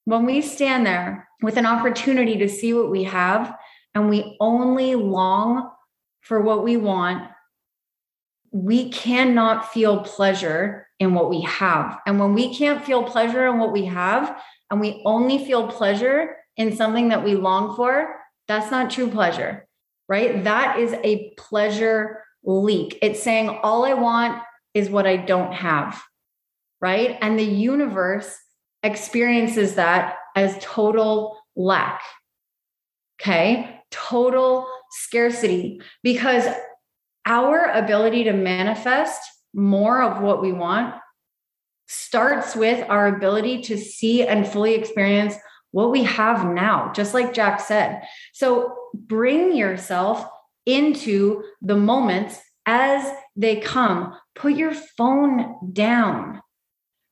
When 0.04 0.26
we 0.26 0.40
stand 0.40 0.84
there 0.84 1.28
with 1.42 1.58
an 1.58 1.66
opportunity 1.66 2.38
to 2.38 2.48
see 2.48 2.74
what 2.74 2.90
we 2.90 3.04
have, 3.04 3.56
and 3.94 4.10
we 4.10 4.36
only 4.40 4.96
long 4.96 5.70
for 6.22 6.40
what 6.40 6.64
we 6.64 6.76
want, 6.76 7.30
we 8.50 8.90
cannot 8.90 9.72
feel 9.72 10.00
pleasure 10.00 10.86
in 10.98 11.14
what 11.14 11.30
we 11.30 11.42
have. 11.42 11.98
And 12.06 12.18
when 12.18 12.34
we 12.34 12.54
can't 12.54 12.84
feel 12.84 13.02
pleasure 13.04 13.46
in 13.46 13.58
what 13.58 13.72
we 13.72 13.84
have, 13.86 14.40
and 14.70 14.80
we 14.80 15.02
only 15.04 15.44
feel 15.44 15.68
pleasure 15.68 16.36
in 16.56 16.76
something 16.76 17.08
that 17.08 17.24
we 17.24 17.34
long 17.34 17.76
for, 17.76 18.16
that's 18.48 18.70
not 18.70 18.90
true 18.90 19.10
pleasure, 19.10 19.66
right? 20.08 20.44
That 20.44 20.78
is 20.78 20.94
a 21.04 21.32
pleasure 21.36 22.24
leak. 22.42 22.98
It's 23.02 23.22
saying, 23.22 23.48
all 23.62 23.84
I 23.84 23.94
want 23.94 24.42
is 24.74 24.90
what 24.90 25.06
I 25.06 25.16
don't 25.16 25.52
have, 25.52 26.00
right? 26.80 27.18
And 27.20 27.38
the 27.38 27.44
universe 27.44 28.36
experiences 28.82 29.74
that 29.74 30.16
as 30.34 30.56
total 30.60 31.38
lack, 31.56 32.00
okay? 33.20 33.80
Total 33.90 34.66
scarcity 34.90 35.80
because 36.02 36.46
our 37.28 37.70
ability 37.72 38.24
to 38.24 38.32
manifest 38.32 39.20
more 39.54 40.02
of 40.02 40.20
what 40.20 40.42
we 40.42 40.50
want 40.52 40.94
starts 41.86 42.56
with 42.56 42.84
our 42.88 43.06
ability 43.06 43.62
to 43.62 43.78
see 43.78 44.26
and 44.26 44.46
fully 44.46 44.74
experience 44.74 45.34
what 45.70 45.90
we 45.90 46.02
have 46.02 46.46
now, 46.46 46.92
just 46.94 47.14
like 47.14 47.34
Jack 47.34 47.60
said. 47.60 48.02
So 48.32 48.74
bring 48.94 49.54
yourself 49.54 50.26
into 50.66 51.44
the 51.62 51.76
moments 51.76 52.40
as 52.66 53.10
they 53.36 53.56
come. 53.56 54.14
Put 54.34 54.54
your 54.54 54.74
phone 54.74 55.72
down, 55.72 56.40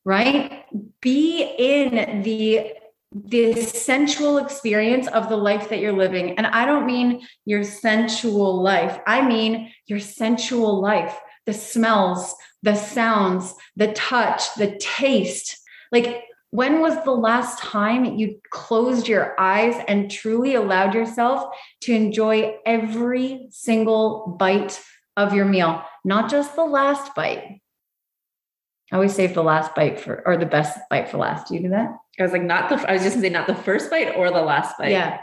right? 0.05 0.65
Be 1.01 1.43
in 1.43 2.23
the 2.23 2.73
the 3.13 3.55
sensual 3.55 4.39
experience 4.39 5.07
of 5.09 5.29
the 5.29 5.37
life 5.37 5.69
that 5.69 5.79
you're 5.81 5.93
living. 5.93 6.37
And 6.37 6.47
I 6.47 6.67
don't 6.67 6.87
mean 6.87 7.27
your 7.45 7.65
sensual 7.65 8.63
life. 8.63 8.99
I 9.07 9.27
mean 9.27 9.73
your 9.87 10.01
sensual 10.01 10.81
life 10.81 11.17
the 11.47 11.55
smells, 11.55 12.35
the 12.63 12.75
sounds, 12.75 13.55
the 13.77 13.93
touch, 13.93 14.55
the 14.57 14.77
taste. 14.79 15.59
Like, 15.93 16.25
when 16.51 16.81
was 16.81 17.03
the 17.05 17.13
last 17.13 17.61
time 17.61 18.05
you 18.05 18.41
closed 18.51 19.09
your 19.09 19.41
eyes 19.41 19.83
and 19.89 20.11
truly 20.11 20.55
allowed 20.55 20.95
yourself 20.95 21.55
to 21.83 21.93
enjoy 21.93 22.57
every 22.67 23.47
single 23.51 24.37
bite 24.39 24.83
of 25.17 25.35
your 25.35 25.45
meal, 25.45 25.83
not 26.05 26.31
just 26.31 26.57
the 26.57 26.65
last 26.65 27.15
bite? 27.15 27.61
I 28.93 28.97
always 28.97 29.15
save 29.15 29.35
the 29.35 29.43
last 29.43 29.75
bite 29.75 29.99
for, 29.99 30.23
or 30.27 30.37
the 30.37 30.47
best 30.47 30.79
bite 30.91 31.09
for 31.09 31.19
last. 31.19 31.49
Do 31.49 31.55
you 31.55 31.63
do 31.63 31.69
that? 31.71 31.97
I 32.19 32.23
was 32.23 32.33
like, 32.33 32.43
not 32.43 32.69
the, 32.69 32.77
I 32.89 32.93
was 32.93 33.03
just 33.03 33.17
gonna 33.17 33.27
say, 33.27 33.33
not 33.33 33.47
the 33.47 33.55
first 33.55 33.91
bite 33.91 34.15
or 34.17 34.31
the 34.31 34.43
last 34.43 34.79
bite. 34.79 34.93
Yeah. 34.93 35.21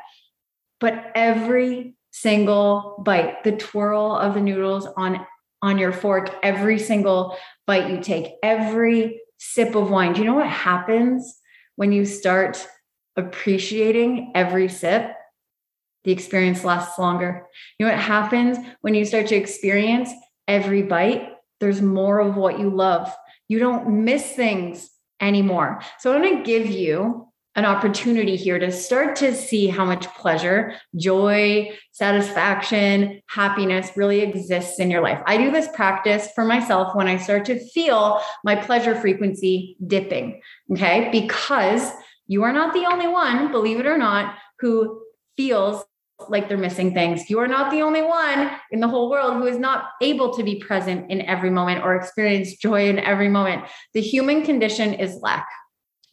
But 0.79 1.11
every 1.15 1.95
single 2.11 3.01
bite, 3.05 3.43
the 3.43 3.53
twirl 3.53 4.15
of 4.15 4.33
the 4.33 4.41
noodles 4.41 4.87
on 4.97 5.25
on 5.61 5.77
your 5.77 5.93
fork 5.93 6.29
every 6.43 6.77
single 6.77 7.37
bite 7.65 7.89
you 7.89 8.01
take, 8.01 8.33
every 8.43 9.21
sip 9.37 9.75
of 9.75 9.89
wine. 9.89 10.11
Do 10.11 10.19
you 10.19 10.25
know 10.25 10.35
what 10.35 10.47
happens 10.47 11.39
when 11.77 11.93
you 11.93 12.05
start 12.05 12.67
appreciating 13.15 14.33
every 14.35 14.67
sip? 14.67 15.13
The 16.03 16.11
experience 16.11 16.65
lasts 16.65 16.99
longer. 16.99 17.47
You 17.79 17.85
know 17.85 17.93
what 17.93 18.01
happens 18.01 18.57
when 18.81 18.93
you 18.93 19.05
start 19.05 19.27
to 19.27 19.35
experience 19.35 20.09
every 20.49 20.81
bite? 20.81 21.29
There's 21.61 21.81
more 21.81 22.19
of 22.19 22.35
what 22.35 22.59
you 22.59 22.69
love. 22.69 23.13
You 23.53 23.59
don't 23.59 24.03
miss 24.03 24.31
things 24.31 24.89
anymore. 25.21 25.79
So 25.99 26.11
I'm 26.11 26.23
going 26.23 26.37
to 26.37 26.43
give 26.43 26.65
you 26.65 27.27
an 27.53 27.65
opportunity 27.65 28.35
here 28.35 28.57
to 28.57 28.71
start 28.71 29.15
to 29.17 29.35
see 29.35 29.67
how 29.67 29.85
much 29.85 30.07
pleasure, 30.15 30.73
joy, 30.95 31.69
satisfaction, 31.91 33.21
happiness 33.27 33.91
really 33.95 34.21
exists 34.21 34.79
in 34.79 34.89
your 34.89 35.03
life. 35.03 35.21
I 35.27 35.37
do 35.37 35.51
this 35.51 35.67
practice 35.75 36.29
for 36.33 36.45
myself 36.45 36.95
when 36.95 37.07
I 37.07 37.17
start 37.17 37.45
to 37.45 37.63
feel 37.69 38.19
my 38.43 38.55
pleasure 38.55 38.95
frequency 38.95 39.77
dipping. 39.85 40.41
Okay. 40.71 41.09
Because 41.11 41.91
you 42.25 42.41
are 42.41 42.53
not 42.53 42.73
the 42.73 42.87
only 42.91 43.07
one, 43.07 43.51
believe 43.51 43.79
it 43.79 43.85
or 43.85 43.99
not, 43.99 44.33
who 44.61 45.03
feels 45.37 45.83
like 46.29 46.47
they're 46.47 46.57
missing 46.57 46.93
things. 46.93 47.29
You 47.29 47.39
are 47.39 47.47
not 47.47 47.71
the 47.71 47.81
only 47.81 48.01
one 48.01 48.51
in 48.71 48.79
the 48.79 48.87
whole 48.87 49.09
world 49.09 49.35
who 49.35 49.45
is 49.45 49.57
not 49.57 49.89
able 50.01 50.33
to 50.35 50.43
be 50.43 50.55
present 50.55 51.09
in 51.11 51.21
every 51.21 51.49
moment 51.49 51.83
or 51.83 51.95
experience 51.95 52.55
joy 52.55 52.89
in 52.89 52.99
every 52.99 53.29
moment. 53.29 53.65
The 53.93 54.01
human 54.01 54.43
condition 54.43 54.93
is 54.93 55.19
lack. 55.21 55.47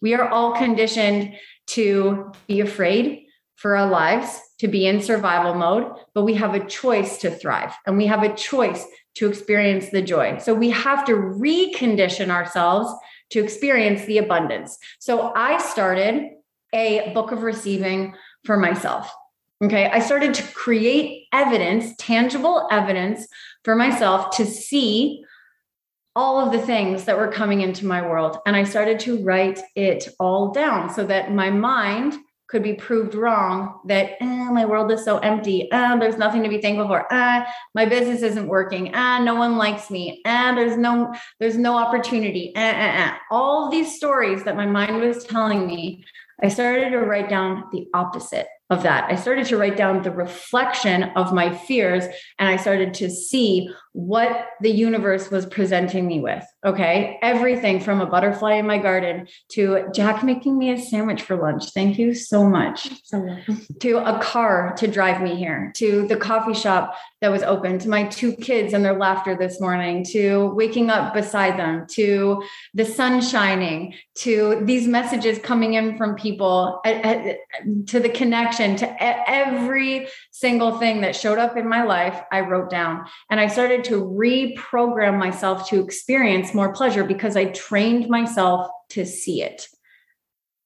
We 0.00 0.14
are 0.14 0.28
all 0.28 0.52
conditioned 0.52 1.34
to 1.68 2.32
be 2.48 2.60
afraid 2.60 3.26
for 3.56 3.76
our 3.76 3.88
lives, 3.88 4.40
to 4.58 4.68
be 4.68 4.86
in 4.86 5.02
survival 5.02 5.54
mode, 5.54 5.92
but 6.14 6.24
we 6.24 6.34
have 6.34 6.54
a 6.54 6.66
choice 6.66 7.18
to 7.18 7.30
thrive 7.30 7.74
and 7.86 7.98
we 7.98 8.06
have 8.06 8.22
a 8.22 8.34
choice 8.34 8.86
to 9.16 9.28
experience 9.28 9.90
the 9.90 10.00
joy. 10.00 10.38
So 10.38 10.54
we 10.54 10.70
have 10.70 11.04
to 11.06 11.12
recondition 11.12 12.30
ourselves 12.30 12.90
to 13.30 13.40
experience 13.40 14.04
the 14.06 14.18
abundance. 14.18 14.78
So 14.98 15.32
I 15.34 15.58
started 15.58 16.30
a 16.72 17.12
book 17.12 17.32
of 17.32 17.42
receiving 17.42 18.14
for 18.44 18.56
myself. 18.56 19.12
Okay. 19.62 19.90
I 19.90 20.00
started 20.00 20.32
to 20.34 20.42
create 20.54 21.26
evidence, 21.32 21.94
tangible 21.98 22.66
evidence 22.70 23.26
for 23.62 23.76
myself 23.76 24.34
to 24.36 24.46
see 24.46 25.22
all 26.16 26.44
of 26.44 26.52
the 26.52 26.60
things 26.60 27.04
that 27.04 27.18
were 27.18 27.30
coming 27.30 27.60
into 27.60 27.86
my 27.86 28.00
world. 28.02 28.38
And 28.46 28.56
I 28.56 28.64
started 28.64 28.98
to 29.00 29.22
write 29.22 29.60
it 29.76 30.08
all 30.18 30.50
down 30.50 30.92
so 30.92 31.04
that 31.06 31.32
my 31.32 31.50
mind 31.50 32.14
could 32.48 32.62
be 32.64 32.74
proved 32.74 33.14
wrong 33.14 33.78
that 33.86 34.20
eh, 34.20 34.50
my 34.50 34.64
world 34.64 34.90
is 34.90 35.04
so 35.04 35.18
empty. 35.18 35.70
Uh, 35.70 35.96
there's 35.98 36.16
nothing 36.16 36.42
to 36.42 36.48
be 36.48 36.60
thankful 36.60 36.88
for. 36.88 37.12
Uh, 37.12 37.44
my 37.76 37.84
business 37.84 38.22
isn't 38.22 38.48
working. 38.48 38.92
Uh, 38.92 39.20
no 39.20 39.36
one 39.36 39.56
likes 39.56 39.88
me. 39.88 40.20
And 40.24 40.58
there's 40.58 40.76
no 40.76 41.14
there's 41.38 41.56
no 41.56 41.76
opportunity. 41.76 42.52
Uh, 42.56 43.12
all 43.30 43.70
these 43.70 43.94
stories 43.94 44.42
that 44.44 44.56
my 44.56 44.66
mind 44.66 44.96
was 44.96 45.24
telling 45.24 45.66
me, 45.66 46.04
I 46.42 46.48
started 46.48 46.90
to 46.90 46.98
write 46.98 47.28
down 47.28 47.64
the 47.70 47.86
opposite 47.94 48.48
of 48.70 48.84
that. 48.84 49.10
I 49.10 49.16
started 49.16 49.46
to 49.46 49.56
write 49.56 49.76
down 49.76 50.02
the 50.02 50.12
reflection 50.12 51.04
of 51.16 51.34
my 51.34 51.52
fears 51.52 52.04
and 52.38 52.48
I 52.48 52.56
started 52.56 52.94
to 52.94 53.10
see 53.10 53.68
what 53.92 54.46
the 54.60 54.70
universe 54.70 55.28
was 55.30 55.44
presenting 55.44 56.06
me 56.06 56.20
with. 56.20 56.44
Okay. 56.64 57.18
Everything 57.22 57.80
from 57.80 58.00
a 58.00 58.06
butterfly 58.06 58.54
in 58.54 58.66
my 58.66 58.78
garden 58.78 59.26
to 59.52 59.88
Jack 59.92 60.22
making 60.22 60.56
me 60.56 60.70
a 60.70 60.78
sandwich 60.80 61.22
for 61.22 61.36
lunch. 61.36 61.72
Thank 61.72 61.98
you 61.98 62.14
so 62.14 62.44
much. 62.44 62.88
So 63.02 63.36
to 63.80 63.98
a 63.98 64.20
car 64.20 64.74
to 64.76 64.86
drive 64.86 65.20
me 65.20 65.34
here, 65.34 65.72
to 65.76 66.06
the 66.06 66.16
coffee 66.16 66.54
shop 66.54 66.94
that 67.20 67.32
was 67.32 67.42
open, 67.42 67.80
to 67.80 67.88
my 67.88 68.04
two 68.04 68.34
kids 68.36 68.72
and 68.72 68.84
their 68.84 68.96
laughter 68.96 69.36
this 69.36 69.60
morning, 69.60 70.04
to 70.12 70.52
waking 70.54 70.90
up 70.90 71.12
beside 71.12 71.58
them, 71.58 71.86
to 71.90 72.44
the 72.74 72.84
sun 72.84 73.20
shining, 73.20 73.94
to 74.18 74.60
these 74.64 74.86
messages 74.86 75.40
coming 75.40 75.74
in 75.74 75.98
from 75.98 76.14
people, 76.14 76.80
to 76.84 77.98
the 77.98 78.08
connection, 78.08 78.59
to 78.60 79.02
every 79.02 80.08
single 80.30 80.78
thing 80.78 81.00
that 81.00 81.16
showed 81.16 81.38
up 81.38 81.56
in 81.56 81.68
my 81.68 81.82
life, 81.84 82.20
I 82.30 82.40
wrote 82.40 82.70
down. 82.70 83.06
And 83.30 83.40
I 83.40 83.46
started 83.46 83.84
to 83.84 84.04
reprogram 84.04 85.18
myself 85.18 85.68
to 85.70 85.80
experience 85.80 86.54
more 86.54 86.72
pleasure 86.72 87.04
because 87.04 87.36
I 87.36 87.46
trained 87.46 88.08
myself 88.08 88.70
to 88.90 89.04
see 89.04 89.42
it. 89.42 89.66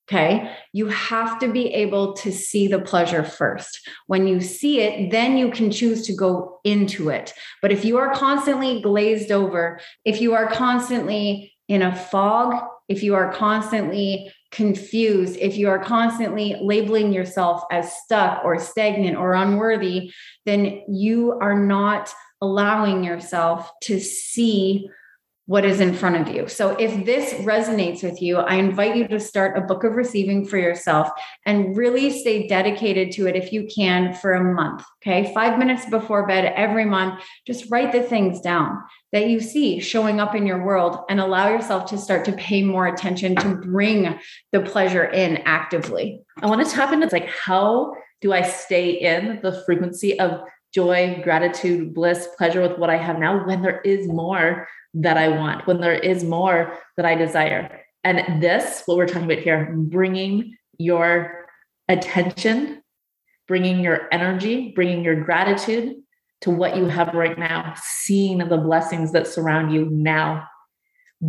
Okay. 0.06 0.54
You 0.74 0.88
have 0.88 1.38
to 1.38 1.50
be 1.50 1.72
able 1.72 2.12
to 2.14 2.30
see 2.30 2.68
the 2.68 2.78
pleasure 2.78 3.24
first. 3.24 3.88
When 4.06 4.26
you 4.26 4.40
see 4.40 4.80
it, 4.80 5.10
then 5.10 5.38
you 5.38 5.50
can 5.50 5.70
choose 5.70 6.06
to 6.06 6.14
go 6.14 6.60
into 6.62 7.08
it. 7.08 7.32
But 7.62 7.72
if 7.72 7.86
you 7.86 7.96
are 7.96 8.12
constantly 8.12 8.82
glazed 8.82 9.32
over, 9.32 9.80
if 10.04 10.20
you 10.20 10.34
are 10.34 10.50
constantly 10.50 11.54
in 11.68 11.80
a 11.80 11.96
fog, 11.96 12.62
if 12.88 13.02
you 13.02 13.14
are 13.14 13.32
constantly 13.32 14.30
confused, 14.52 15.36
if 15.40 15.56
you 15.56 15.68
are 15.68 15.78
constantly 15.78 16.56
labeling 16.60 17.12
yourself 17.12 17.62
as 17.70 17.92
stuck 18.04 18.44
or 18.44 18.58
stagnant 18.58 19.16
or 19.16 19.34
unworthy, 19.34 20.12
then 20.46 20.82
you 20.88 21.38
are 21.40 21.58
not 21.58 22.12
allowing 22.40 23.02
yourself 23.02 23.70
to 23.82 23.98
see 23.98 24.88
what 25.46 25.64
is 25.64 25.80
in 25.80 25.92
front 25.92 26.16
of 26.16 26.34
you. 26.34 26.48
So, 26.48 26.70
if 26.76 27.04
this 27.04 27.34
resonates 27.34 28.02
with 28.02 28.22
you, 28.22 28.38
I 28.38 28.54
invite 28.54 28.96
you 28.96 29.06
to 29.08 29.20
start 29.20 29.58
a 29.58 29.60
book 29.60 29.84
of 29.84 29.94
receiving 29.94 30.46
for 30.46 30.56
yourself 30.56 31.08
and 31.44 31.76
really 31.76 32.10
stay 32.10 32.46
dedicated 32.46 33.12
to 33.12 33.26
it 33.26 33.36
if 33.36 33.52
you 33.52 33.68
can 33.74 34.14
for 34.14 34.32
a 34.32 34.54
month. 34.54 34.84
Okay. 35.02 35.34
Five 35.34 35.58
minutes 35.58 35.84
before 35.86 36.26
bed 36.26 36.52
every 36.56 36.86
month, 36.86 37.22
just 37.46 37.70
write 37.70 37.92
the 37.92 38.02
things 38.02 38.40
down 38.40 38.82
that 39.12 39.28
you 39.28 39.38
see 39.38 39.80
showing 39.80 40.18
up 40.18 40.34
in 40.34 40.46
your 40.46 40.64
world 40.64 41.04
and 41.10 41.20
allow 41.20 41.48
yourself 41.48 41.86
to 41.90 41.98
start 41.98 42.24
to 42.24 42.32
pay 42.32 42.62
more 42.62 42.86
attention 42.86 43.36
to 43.36 43.56
bring 43.56 44.18
the 44.52 44.60
pleasure 44.60 45.04
in 45.04 45.36
actively. 45.44 46.20
I 46.40 46.46
want 46.46 46.66
to 46.66 46.72
tap 46.72 46.92
into 46.92 47.08
like, 47.12 47.28
how 47.28 47.94
do 48.22 48.32
I 48.32 48.42
stay 48.42 48.92
in 48.92 49.40
the 49.42 49.62
frequency 49.66 50.18
of 50.18 50.40
joy, 50.72 51.20
gratitude, 51.22 51.94
bliss, 51.94 52.28
pleasure 52.36 52.62
with 52.62 52.78
what 52.78 52.90
I 52.90 52.96
have 52.96 53.18
now 53.18 53.46
when 53.46 53.62
there 53.62 53.80
is 53.82 54.08
more 54.08 54.66
that 54.94 55.16
I 55.16 55.28
want, 55.28 55.66
when 55.66 55.80
there 55.80 55.94
is 55.94 56.24
more 56.24 56.78
that 56.96 57.06
I 57.06 57.14
desire. 57.14 57.80
And 58.04 58.42
this, 58.42 58.82
what 58.86 58.96
we're 58.96 59.06
talking 59.06 59.30
about 59.30 59.42
here, 59.42 59.72
bringing 59.76 60.56
your 60.78 61.46
attention, 61.88 62.82
bringing 63.48 63.80
your 63.80 64.08
energy, 64.12 64.72
bringing 64.74 65.04
your 65.04 65.22
gratitude 65.22 65.96
to 66.42 66.50
what 66.50 66.76
you 66.76 66.86
have 66.86 67.14
right 67.14 67.38
now, 67.38 67.74
seeing 67.82 68.38
the 68.38 68.56
blessings 68.56 69.12
that 69.12 69.26
surround 69.26 69.72
you 69.72 69.88
now, 69.90 70.46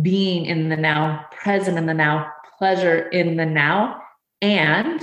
being 0.02 0.44
in 0.44 0.68
the 0.68 0.76
now, 0.76 1.24
present 1.30 1.78
in 1.78 1.86
the 1.86 1.94
now, 1.94 2.30
pleasure 2.58 3.08
in 3.08 3.36
the 3.36 3.46
now, 3.46 4.00
and 4.42 5.02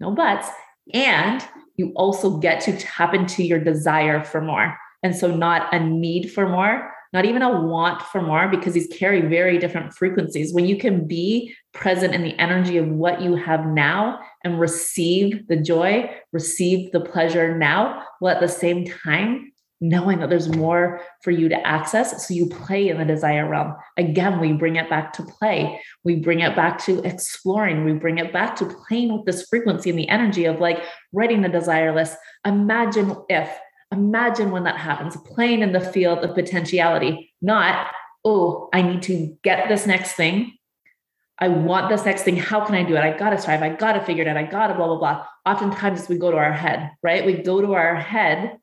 no 0.00 0.10
buts, 0.10 0.48
and 0.92 1.46
you 1.76 1.92
also 1.94 2.38
get 2.38 2.60
to 2.62 2.76
tap 2.76 3.14
into 3.14 3.44
your 3.44 3.60
desire 3.60 4.22
for 4.24 4.40
more. 4.40 4.76
And 5.04 5.14
so, 5.14 5.34
not 5.34 5.72
a 5.72 5.80
need 5.80 6.32
for 6.32 6.48
more, 6.48 6.91
not 7.12 7.24
even 7.24 7.42
a 7.42 7.60
want 7.60 8.02
for 8.02 8.22
more 8.22 8.48
because 8.48 8.74
these 8.74 8.88
carry 8.88 9.20
very 9.20 9.58
different 9.58 9.92
frequencies. 9.94 10.52
When 10.52 10.66
you 10.66 10.78
can 10.78 11.06
be 11.06 11.54
present 11.74 12.14
in 12.14 12.22
the 12.22 12.38
energy 12.38 12.78
of 12.78 12.88
what 12.88 13.20
you 13.20 13.36
have 13.36 13.66
now 13.66 14.20
and 14.44 14.58
receive 14.58 15.46
the 15.48 15.56
joy, 15.56 16.10
receive 16.32 16.90
the 16.92 17.00
pleasure 17.00 17.56
now, 17.56 18.02
while 18.20 18.34
at 18.34 18.40
the 18.40 18.48
same 18.48 18.86
time 18.86 19.52
knowing 19.82 20.20
that 20.20 20.30
there's 20.30 20.48
more 20.48 21.00
for 21.22 21.32
you 21.32 21.48
to 21.48 21.66
access. 21.66 22.26
So 22.26 22.32
you 22.32 22.46
play 22.46 22.88
in 22.88 22.98
the 22.98 23.04
desire 23.04 23.48
realm. 23.48 23.74
Again, 23.96 24.38
we 24.38 24.52
bring 24.52 24.76
it 24.76 24.88
back 24.88 25.12
to 25.14 25.24
play. 25.24 25.80
We 26.04 26.16
bring 26.16 26.38
it 26.38 26.54
back 26.54 26.78
to 26.84 27.02
exploring. 27.02 27.84
We 27.84 27.92
bring 27.94 28.18
it 28.18 28.32
back 28.32 28.54
to 28.56 28.64
playing 28.86 29.12
with 29.12 29.26
this 29.26 29.44
frequency 29.48 29.90
and 29.90 29.98
the 29.98 30.08
energy 30.08 30.44
of 30.44 30.60
like 30.60 30.84
writing 31.12 31.42
the 31.42 31.48
desire 31.48 31.92
list. 31.92 32.16
Imagine 32.46 33.16
if 33.28 33.50
Imagine 33.92 34.50
when 34.50 34.64
that 34.64 34.78
happens, 34.78 35.16
playing 35.16 35.60
in 35.60 35.72
the 35.72 35.80
field 35.80 36.20
of 36.20 36.34
potentiality, 36.34 37.32
not, 37.42 37.92
oh, 38.24 38.68
I 38.72 38.82
need 38.82 39.02
to 39.02 39.36
get 39.44 39.68
this 39.68 39.86
next 39.86 40.12
thing. 40.12 40.56
I 41.38 41.48
want 41.48 41.88
this 41.88 42.04
next 42.04 42.22
thing. 42.22 42.36
How 42.36 42.64
can 42.64 42.74
I 42.74 42.84
do 42.84 42.94
it? 42.94 43.00
I 43.00 43.16
got 43.16 43.30
to 43.30 43.38
strive. 43.38 43.62
I 43.62 43.70
got 43.70 43.94
to 43.94 44.04
figure 44.04 44.22
it 44.22 44.28
out. 44.28 44.36
I 44.36 44.44
got 44.44 44.68
to 44.68 44.74
blah, 44.74 44.86
blah, 44.86 44.98
blah. 44.98 45.26
Oftentimes 45.44 46.08
we 46.08 46.16
go 46.16 46.30
to 46.30 46.36
our 46.36 46.52
head, 46.52 46.90
right? 47.02 47.26
We 47.26 47.34
go 47.34 47.60
to 47.60 47.74
our 47.74 47.96
head, 47.96 48.58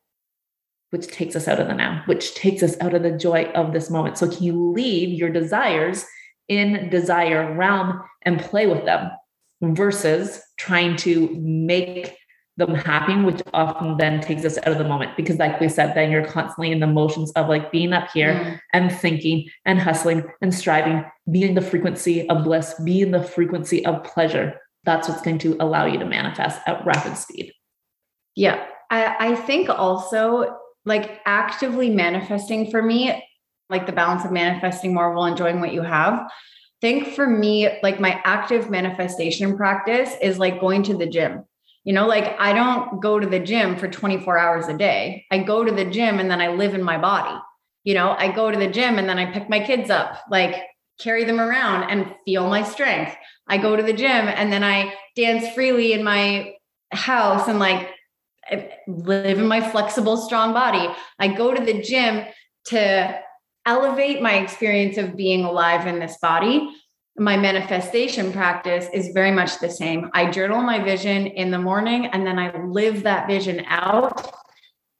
which 0.91 1.07
takes 1.07 1.35
us 1.35 1.47
out 1.47 1.59
of 1.59 1.67
the 1.67 1.73
now, 1.73 2.03
which 2.05 2.33
takes 2.35 2.63
us 2.63 2.79
out 2.79 2.93
of 2.93 3.03
the 3.03 3.11
joy 3.11 3.45
of 3.53 3.73
this 3.73 3.89
moment. 3.89 4.17
So 4.17 4.29
can 4.29 4.43
you 4.43 4.71
leave 4.71 5.09
your 5.09 5.29
desires 5.29 6.05
in 6.47 6.89
desire 6.89 7.53
realm 7.53 8.01
and 8.23 8.39
play 8.39 8.65
with 8.65 8.85
them 8.85 9.11
versus 9.61 10.41
trying 10.57 10.95
to 10.97 11.29
make 11.37 12.17
them 12.59 12.75
happy, 12.75 13.15
which 13.15 13.41
often 13.53 13.97
then 13.97 14.21
takes 14.21 14.45
us 14.45 14.57
out 14.59 14.67
of 14.67 14.77
the 14.77 14.83
moment. 14.83 15.17
Because, 15.17 15.37
like 15.37 15.59
we 15.59 15.67
said, 15.67 15.95
then 15.95 16.11
you're 16.11 16.25
constantly 16.25 16.71
in 16.71 16.79
the 16.79 16.87
motions 16.87 17.31
of 17.31 17.49
like 17.49 17.71
being 17.71 17.93
up 17.93 18.09
here 18.11 18.33
mm. 18.33 18.59
and 18.73 18.91
thinking 18.91 19.49
and 19.65 19.79
hustling 19.79 20.23
and 20.41 20.53
striving, 20.53 21.03
being 21.31 21.55
the 21.55 21.61
frequency 21.61 22.29
of 22.29 22.43
bliss, 22.43 22.75
being 22.83 23.11
the 23.11 23.23
frequency 23.23 23.83
of 23.85 24.03
pleasure. 24.03 24.59
That's 24.83 25.09
what's 25.09 25.21
going 25.21 25.39
to 25.39 25.57
allow 25.59 25.85
you 25.85 25.97
to 25.97 26.05
manifest 26.05 26.61
at 26.67 26.85
rapid 26.85 27.17
speed. 27.17 27.53
Yeah. 28.35 28.63
I, 28.91 29.15
I 29.31 29.35
think 29.35 29.69
also 29.69 30.57
like 30.85 31.19
actively 31.25 31.89
manifesting 31.89 32.71
for 32.71 32.81
me, 32.81 33.23
like 33.69 33.85
the 33.85 33.91
balance 33.91 34.25
of 34.25 34.31
manifesting 34.31 34.93
more 34.93 35.13
while 35.13 35.25
enjoying 35.25 35.59
what 35.59 35.73
you 35.73 35.81
have. 35.81 36.29
Think 36.81 37.09
for 37.09 37.27
me, 37.27 37.69
like 37.83 37.99
my 37.99 38.21
active 38.23 38.69
manifestation 38.69 39.57
practice 39.57 40.15
is 40.21 40.39
like 40.39 40.61
going 40.61 40.83
to 40.83 40.97
the 40.97 41.05
gym 41.05 41.43
you 41.83 41.93
know, 41.93 42.07
like 42.07 42.39
I 42.39 42.53
don't 42.53 43.01
go 43.01 43.19
to 43.19 43.27
the 43.27 43.39
gym 43.39 43.77
for 43.77 43.87
24 43.87 44.37
hours 44.37 44.67
a 44.67 44.77
day. 44.77 45.25
I 45.31 45.39
go 45.39 45.63
to 45.63 45.71
the 45.71 45.85
gym 45.85 46.19
and 46.19 46.29
then 46.29 46.41
I 46.41 46.49
live 46.49 46.73
in 46.73 46.83
my 46.83 46.97
body. 46.97 47.39
You 47.83 47.93
know, 47.93 48.15
I 48.17 48.31
go 48.31 48.51
to 48.51 48.57
the 48.57 48.67
gym 48.67 48.99
and 48.99 49.07
then 49.07 49.17
I 49.17 49.31
pick 49.31 49.49
my 49.49 49.59
kids 49.59 49.89
up, 49.89 50.21
like 50.29 50.63
carry 50.99 51.23
them 51.23 51.39
around 51.39 51.89
and 51.89 52.13
feel 52.25 52.49
my 52.49 52.63
strength. 52.63 53.15
I 53.47 53.57
go 53.57 53.75
to 53.75 53.83
the 53.83 53.93
gym 53.93 54.27
and 54.27 54.51
then 54.51 54.63
I 54.63 54.93
dance 55.15 55.53
freely 55.53 55.93
in 55.93 56.03
my 56.03 56.55
house 56.91 57.47
and 57.47 57.59
like 57.59 57.89
live 58.87 59.39
in 59.39 59.47
my 59.47 59.61
flexible, 59.61 60.17
strong 60.17 60.53
body. 60.53 60.93
I 61.17 61.29
go 61.29 61.53
to 61.53 61.63
the 61.63 61.81
gym 61.81 62.25
to 62.65 63.19
elevate 63.65 64.21
my 64.21 64.35
experience 64.35 64.97
of 64.97 65.15
being 65.15 65.45
alive 65.45 65.87
in 65.87 65.99
this 65.99 66.17
body 66.21 66.69
my 67.19 67.38
manifestation 67.38 68.32
practice 68.32 68.88
is 68.93 69.10
very 69.10 69.32
much 69.32 69.60
the 69.60 69.69
same. 69.69 70.10
I 70.13 70.32
journal 70.32 70.62
my 70.62 70.82
vision 70.82 71.27
in 71.27 71.51
the 71.51 71.60
morning 71.60 72.08
and 72.08 72.25
then 72.25 72.39
I 72.39 72.55
live 72.63 73.03
that 73.03 73.27
vision 73.27 73.63
out 73.67 74.34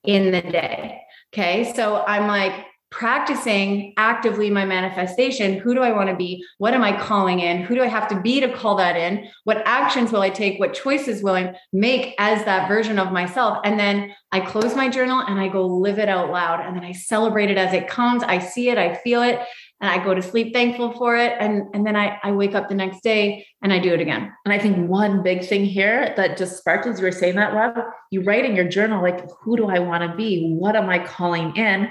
in 0.04 0.32
the 0.32 0.42
day. 0.42 1.02
Okay. 1.34 1.72
So 1.76 2.04
I'm 2.06 2.28
like 2.28 2.66
practicing 2.92 3.94
actively 3.98 4.50
my 4.50 4.66
manifestation. 4.66 5.60
Who 5.60 5.76
do 5.76 5.82
I 5.82 5.92
want 5.92 6.10
to 6.10 6.16
be? 6.16 6.44
What 6.58 6.74
am 6.74 6.84
I 6.84 7.00
calling 7.00 7.40
in? 7.40 7.62
Who 7.62 7.76
do 7.76 7.84
I 7.84 7.88
have 7.88 8.08
to 8.08 8.20
be 8.20 8.40
to 8.40 8.52
call 8.52 8.78
that 8.78 8.96
in? 8.98 9.30
What 9.44 9.62
actions 9.66 10.12
will 10.12 10.22
I 10.22 10.32
take? 10.32 10.60
What 10.60 10.74
choices 10.74 11.22
will 11.22 11.36
I 11.36 11.56
make 11.72 12.16
as 12.18 12.44
that 12.46 12.68
version 12.68 12.98
of 12.98 13.12
myself? 13.12 13.60
And 13.64 13.80
then 13.80 14.12
I 14.32 14.40
close 14.40 14.76
my 14.76 14.90
journal 14.90 15.20
and 15.20 15.40
I 15.40 15.50
go 15.50 15.68
live 15.68 16.00
it 16.00 16.10
out 16.10 16.32
loud. 16.32 16.66
And 16.66 16.76
then 16.76 16.84
I 16.84 16.94
celebrate 16.94 17.52
it 17.52 17.60
as 17.60 17.76
it 17.76 17.88
comes. 17.88 18.24
I 18.24 18.40
see 18.40 18.70
it, 18.70 18.80
I 18.80 18.96
feel 18.96 19.22
it 19.22 19.40
and 19.82 19.90
I 19.90 20.04
go 20.04 20.14
to 20.14 20.22
sleep 20.22 20.54
thankful 20.54 20.94
for 20.94 21.16
it. 21.16 21.38
And, 21.40 21.64
and 21.74 21.86
then 21.86 21.96
I, 21.96 22.20
I 22.22 22.32
wake 22.32 22.54
up 22.54 22.68
the 22.68 22.76
next 22.76 23.02
day 23.02 23.46
and 23.62 23.72
I 23.72 23.80
do 23.80 23.94
it 23.94 24.02
again. 24.02 24.32
And 24.44 24.54
I 24.54 24.60
think 24.60 24.90
one 24.90 25.24
big 25.24 25.46
thing 25.46 25.64
here 25.66 26.14
that 26.18 26.38
just 26.38 26.58
sparked 26.58 26.86
as 26.86 27.00
you 27.00 27.06
were 27.06 27.12
saying 27.12 27.36
that, 27.36 27.54
Rob, 27.54 27.78
you 28.12 28.22
write 28.24 28.46
in 28.46 28.56
your 28.56 28.68
journal, 28.68 29.02
like, 29.02 29.30
who 29.40 29.56
do 29.56 29.68
I 29.68 29.80
want 29.80 30.10
to 30.10 30.18
be? 30.18 30.54
What 30.54 30.76
am 30.76 30.90
I 30.90 31.00
calling 31.00 31.56
in? 31.56 31.90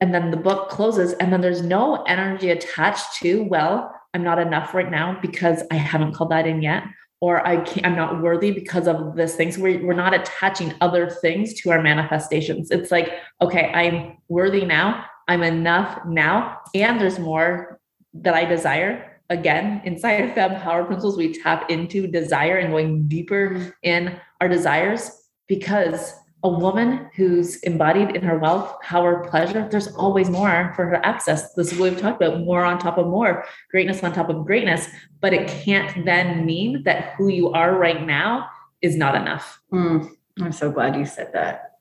And 0.00 0.12
then 0.12 0.32
the 0.32 0.36
book 0.36 0.68
closes, 0.68 1.12
and 1.12 1.32
then 1.32 1.42
there's 1.42 1.62
no 1.62 2.02
energy 2.04 2.50
attached 2.50 3.20
to, 3.20 3.44
well, 3.44 3.94
I'm 4.14 4.24
not 4.24 4.40
enough 4.40 4.74
right 4.74 4.90
now 4.90 5.16
because 5.22 5.62
I 5.70 5.76
haven't 5.76 6.14
called 6.14 6.32
that 6.32 6.44
in 6.46 6.60
yet. 6.60 6.82
Or 7.20 7.46
I 7.46 7.58
can't, 7.58 7.86
I'm 7.86 7.94
not 7.94 8.20
worthy 8.20 8.50
because 8.50 8.88
of 8.88 9.14
this 9.14 9.36
thing. 9.36 9.52
So 9.52 9.62
we're, 9.62 9.86
we're 9.86 9.94
not 9.94 10.12
attaching 10.12 10.74
other 10.80 11.08
things 11.08 11.54
to 11.60 11.70
our 11.70 11.80
manifestations. 11.80 12.72
It's 12.72 12.90
like, 12.90 13.12
okay, 13.40 13.70
I'm 13.72 14.18
worthy 14.28 14.64
now 14.64 15.04
I'm 15.32 15.42
enough 15.42 16.04
now, 16.04 16.58
and 16.74 17.00
there's 17.00 17.18
more 17.18 17.80
that 18.12 18.34
I 18.34 18.44
desire. 18.44 19.18
Again, 19.30 19.80
inside 19.86 20.20
of 20.20 20.34
Femme 20.34 20.60
Power 20.60 20.84
Principles, 20.84 21.16
we 21.16 21.32
tap 21.32 21.70
into 21.70 22.06
desire 22.06 22.58
and 22.58 22.70
going 22.70 23.08
deeper 23.08 23.74
in 23.82 24.20
our 24.42 24.48
desires 24.48 25.10
because 25.48 26.12
a 26.42 26.50
woman 26.50 27.08
who's 27.16 27.56
embodied 27.62 28.14
in 28.14 28.22
her 28.22 28.38
wealth, 28.38 28.78
power, 28.82 29.26
pleasure, 29.30 29.66
there's 29.70 29.88
always 29.94 30.28
more 30.28 30.74
for 30.76 30.84
her 30.84 31.00
access. 31.02 31.54
This 31.54 31.72
is 31.72 31.78
what 31.78 31.92
we've 31.92 31.98
talked 31.98 32.20
about 32.20 32.40
more 32.40 32.62
on 32.62 32.78
top 32.78 32.98
of 32.98 33.06
more, 33.06 33.46
greatness 33.70 34.04
on 34.04 34.12
top 34.12 34.28
of 34.28 34.44
greatness. 34.44 34.86
But 35.22 35.32
it 35.32 35.48
can't 35.48 36.04
then 36.04 36.44
mean 36.44 36.82
that 36.82 37.14
who 37.14 37.28
you 37.28 37.52
are 37.52 37.74
right 37.78 38.04
now 38.04 38.50
is 38.82 38.98
not 38.98 39.14
enough. 39.14 39.62
Mm, 39.72 40.10
I'm 40.42 40.52
so 40.52 40.70
glad 40.70 40.94
you 40.94 41.06
said 41.06 41.30
that. 41.32 41.78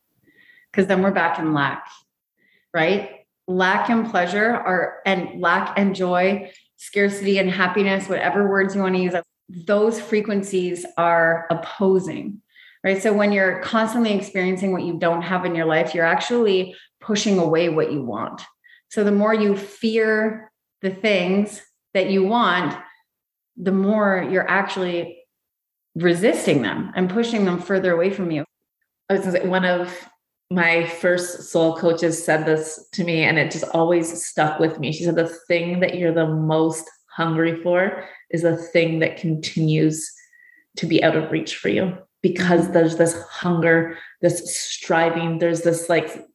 Because 0.71 0.87
then 0.87 1.01
we're 1.01 1.11
back 1.11 1.37
in 1.37 1.53
lack, 1.53 1.85
right? 2.73 3.20
Lack 3.47 3.89
and 3.89 4.09
pleasure 4.09 4.53
are 4.53 4.99
and 5.05 5.41
lack 5.41 5.77
and 5.77 5.95
joy, 5.95 6.51
scarcity 6.77 7.37
and 7.37 7.49
happiness, 7.49 8.07
whatever 8.07 8.49
words 8.49 8.75
you 8.75 8.81
want 8.81 8.95
to 8.95 9.01
use, 9.01 9.13
those 9.49 9.99
frequencies 9.99 10.85
are 10.97 11.47
opposing. 11.49 12.41
Right. 12.83 13.01
So 13.01 13.13
when 13.13 13.31
you're 13.31 13.59
constantly 13.59 14.13
experiencing 14.13 14.71
what 14.71 14.83
you 14.83 14.97
don't 14.97 15.21
have 15.21 15.45
in 15.45 15.53
your 15.53 15.65
life, 15.65 15.93
you're 15.93 16.05
actually 16.05 16.75
pushing 16.99 17.37
away 17.37 17.69
what 17.69 17.91
you 17.91 18.01
want. 18.01 18.41
So 18.89 19.03
the 19.03 19.11
more 19.11 19.33
you 19.33 19.55
fear 19.55 20.51
the 20.81 20.89
things 20.89 21.61
that 21.93 22.09
you 22.09 22.23
want, 22.23 22.75
the 23.55 23.71
more 23.71 24.27
you're 24.31 24.49
actually 24.49 25.19
resisting 25.93 26.63
them 26.63 26.91
and 26.95 27.09
pushing 27.09 27.45
them 27.45 27.59
further 27.59 27.91
away 27.91 28.09
from 28.09 28.31
you. 28.31 28.45
One 29.09 29.65
of 29.65 29.93
my 30.51 30.85
first 30.85 31.43
soul 31.43 31.77
coaches 31.77 32.23
said 32.23 32.45
this 32.45 32.85
to 32.91 33.05
me 33.05 33.23
and 33.23 33.39
it 33.39 33.51
just 33.51 33.63
always 33.73 34.23
stuck 34.23 34.59
with 34.59 34.79
me. 34.79 34.91
She 34.91 35.05
said, 35.05 35.15
The 35.15 35.33
thing 35.47 35.79
that 35.79 35.97
you're 35.97 36.13
the 36.13 36.27
most 36.27 36.83
hungry 37.09 37.63
for 37.63 38.03
is 38.29 38.41
the 38.41 38.57
thing 38.57 38.99
that 38.99 39.15
continues 39.15 40.11
to 40.75 40.85
be 40.85 41.01
out 41.01 41.15
of 41.15 41.31
reach 41.31 41.55
for 41.55 41.69
you 41.69 41.97
because 42.21 42.63
mm-hmm. 42.63 42.73
there's 42.73 42.97
this 42.97 43.21
hunger, 43.29 43.97
this 44.21 44.53
striving, 44.53 45.39
there's 45.39 45.61
this 45.61 45.87
like, 45.87 46.27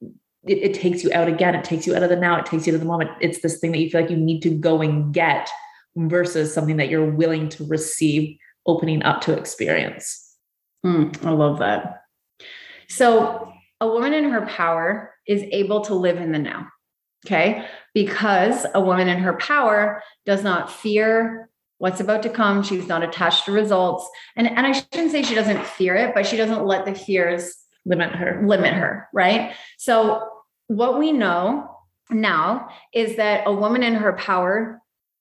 it, 0.44 0.58
it, 0.58 0.74
takes 0.74 1.04
you 1.04 1.10
out 1.12 1.28
again. 1.28 1.54
It 1.54 1.64
takes 1.64 1.86
you 1.86 1.94
out 1.94 2.02
of 2.02 2.08
the 2.08 2.16
now. 2.16 2.38
It 2.38 2.46
takes 2.46 2.66
you 2.66 2.72
to 2.72 2.78
the 2.78 2.84
moment. 2.86 3.10
It's 3.20 3.42
this 3.42 3.58
thing 3.58 3.72
that 3.72 3.80
you 3.80 3.90
feel 3.90 4.00
like 4.00 4.10
you 4.10 4.16
need 4.16 4.40
to 4.42 4.50
go 4.50 4.80
and 4.80 5.12
get 5.12 5.50
versus 5.94 6.54
something 6.54 6.78
that 6.78 6.88
you're 6.88 7.10
willing 7.10 7.50
to 7.50 7.66
receive, 7.66 8.38
opening 8.64 9.02
up 9.02 9.20
to 9.22 9.36
experience. 9.36 10.36
Mm, 10.84 11.22
I 11.26 11.30
love 11.30 11.58
that. 11.58 12.04
So, 12.88 13.52
a 13.80 13.86
woman 13.86 14.12
in 14.12 14.30
her 14.30 14.46
power 14.46 15.14
is 15.26 15.42
able 15.52 15.82
to 15.82 15.94
live 15.94 16.18
in 16.18 16.32
the 16.32 16.38
now. 16.38 16.68
Okay. 17.26 17.66
Because 17.92 18.66
a 18.74 18.80
woman 18.80 19.08
in 19.08 19.18
her 19.18 19.34
power 19.34 20.02
does 20.24 20.44
not 20.44 20.70
fear 20.70 21.50
what's 21.78 22.00
about 22.00 22.22
to 22.22 22.30
come. 22.30 22.62
She's 22.62 22.86
not 22.86 23.02
attached 23.02 23.44
to 23.46 23.52
results. 23.52 24.08
And, 24.36 24.48
and 24.48 24.66
I 24.66 24.72
shouldn't 24.72 25.10
say 25.10 25.22
she 25.22 25.34
doesn't 25.34 25.64
fear 25.66 25.94
it, 25.96 26.14
but 26.14 26.26
she 26.26 26.36
doesn't 26.36 26.64
let 26.64 26.84
the 26.84 26.94
fears 26.94 27.54
limit 27.84 28.14
her. 28.14 28.42
Limit 28.46 28.74
her. 28.74 29.08
Right. 29.12 29.54
So, 29.78 30.28
what 30.68 30.98
we 30.98 31.12
know 31.12 31.70
now 32.10 32.68
is 32.92 33.16
that 33.16 33.46
a 33.46 33.52
woman 33.52 33.82
in 33.82 33.94
her 33.94 34.14
power 34.14 34.80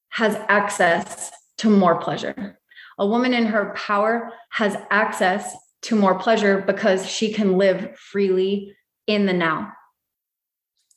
has 0.09 0.35
access 0.47 1.31
to 1.59 1.69
more 1.69 1.99
pleasure. 1.99 2.57
A 2.97 3.05
woman 3.05 3.33
in 3.33 3.45
her 3.47 3.73
power 3.75 4.31
has 4.49 4.77
access 4.89 5.55
to 5.85 5.95
more 5.95 6.17
pleasure 6.17 6.63
because 6.65 7.07
she 7.07 7.31
can 7.31 7.57
live 7.57 7.95
freely 7.97 8.75
in 9.05 9.27
the 9.27 9.33
now. 9.33 9.71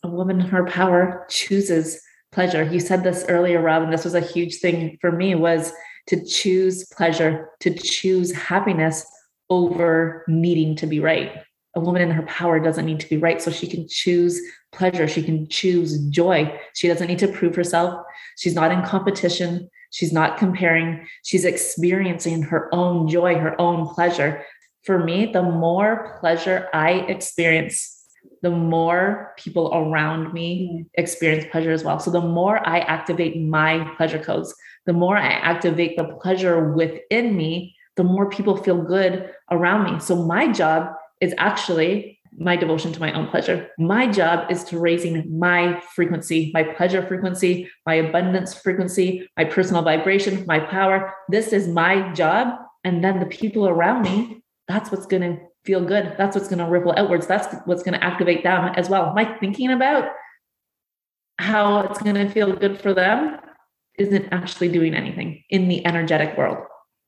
A 0.03 0.09
woman 0.09 0.41
in 0.41 0.47
her 0.47 0.65
power 0.65 1.27
chooses 1.29 2.01
pleasure. 2.33 2.63
You 2.63 2.81
said 2.81 3.05
this 3.05 3.25
earlier, 3.29 3.61
Rob, 3.61 3.83
and 3.83 3.93
this 3.93 4.05
was 4.05 4.15
a 4.15 4.21
huge 4.21 4.57
thing 4.57 4.97
for 5.01 5.13
me 5.13 5.35
was 5.35 5.73
to 6.07 6.25
choose 6.25 6.87
pleasure, 6.87 7.51
to 7.61 7.75
choose 7.75 8.33
happiness 8.33 9.05
over 9.51 10.25
needing 10.27 10.75
to 10.77 10.87
be 10.87 11.01
right. 11.01 11.33
A 11.77 11.81
woman 11.81 12.01
in 12.01 12.11
her 12.11 12.23
power 12.23 12.59
doesn't 12.59 12.87
need 12.87 13.01
to 13.01 13.09
be 13.09 13.19
right. 13.19 13.43
So 13.43 13.51
she 13.51 13.67
can 13.67 13.87
choose 13.89 14.41
pleasure. 14.73 15.07
She 15.07 15.23
can 15.23 15.49
choose 15.49 15.99
joy. 16.09 16.59
She 16.75 16.89
doesn't 16.89 17.09
need 17.09 17.19
to 17.19 17.29
prove 17.29 17.55
herself. 17.55 18.03
She's 18.39 18.55
not 18.55 18.73
in 18.73 18.83
competition. 18.83 19.69
She's 19.91 20.13
not 20.13 20.39
comparing. 20.39 21.07
She's 21.25 21.45
experiencing 21.45 22.43
her 22.43 22.75
own 22.75 23.09
joy, 23.09 23.35
her 23.39 23.59
own 23.61 23.87
pleasure 23.89 24.45
for 24.89 25.05
me, 25.05 25.27
the 25.27 25.43
more 25.43 26.17
pleasure 26.19 26.71
I 26.73 26.93
experience, 27.15 28.07
the 28.41 28.51
more 28.51 29.35
people 29.37 29.71
around 29.75 30.33
me 30.33 30.49
mm. 30.73 30.87
experience 30.95 31.45
pleasure 31.53 31.73
as 31.73 31.85
well. 31.85 32.01
So 32.01 32.11
the 32.11 32.23
more 32.23 32.67
I 32.67 32.79
activate 32.79 33.39
my 33.39 33.87
pleasure 33.99 34.19
codes, 34.19 34.55
the 34.87 34.95
more 34.95 35.19
I 35.19 35.29
activate 35.29 35.99
the 35.99 36.05
pleasure 36.23 36.73
within 36.73 37.37
me, 37.37 37.77
the 37.97 38.05
more 38.05 38.31
people 38.31 38.57
feel 38.57 38.81
good 38.81 39.31
around 39.51 39.93
me. 39.93 40.01
So 40.01 40.25
my 40.25 40.51
job 40.51 40.95
is 41.21 41.35
actually 41.37 42.19
my 42.39 42.57
devotion 42.57 42.91
to 42.95 43.01
my 43.01 43.13
own 43.13 43.29
pleasure. 43.29 43.69
My 43.79 44.07
job 44.07 44.51
is 44.51 44.65
to 44.65 44.79
raising 44.79 45.39
my 45.39 45.83
frequency, 45.95 46.51
my 46.55 46.63
pleasure 46.63 47.07
frequency, 47.07 47.69
my 47.85 47.97
abundance 47.97 48.55
frequency, 48.55 49.29
my 49.37 49.45
personal 49.45 49.83
vibration, 49.83 50.47
my 50.47 50.61
power. 50.61 51.13
This 51.29 51.53
is 51.53 51.69
my 51.69 52.11
job. 52.15 52.57
And 52.85 53.05
then 53.05 53.21
the 53.21 53.27
people 53.27 53.69
around 53.69 54.01
me 54.01 54.43
that's 54.69 54.93
what's 54.93 55.07
going 55.07 55.23
to 55.23 55.41
feel 55.65 55.85
good. 55.85 56.15
That's 56.19 56.37
what's 56.37 56.49
going 56.49 56.59
to 56.59 56.67
ripple 56.67 56.95
outwards. 56.97 57.27
That's 57.27 57.55
what's 57.65 57.83
going 57.83 57.99
to 57.99 58.05
activate 58.05 58.45
them 58.45 58.73
as 58.77 58.89
well. 58.89 59.13
I 59.17 59.25
thinking 59.25 59.73
about 59.73 60.11
how 61.39 61.81
it's 61.81 62.01
going 62.01 62.17
to 62.17 62.29
feel 62.29 62.55
good 62.55 62.81
for 62.81 62.93
them? 62.93 63.39
Isn't 63.99 64.29
actually 64.31 64.69
doing 64.69 64.95
anything 64.95 65.43
in 65.51 65.69
the 65.69 65.85
energetic 65.87 66.37
world. 66.37 66.59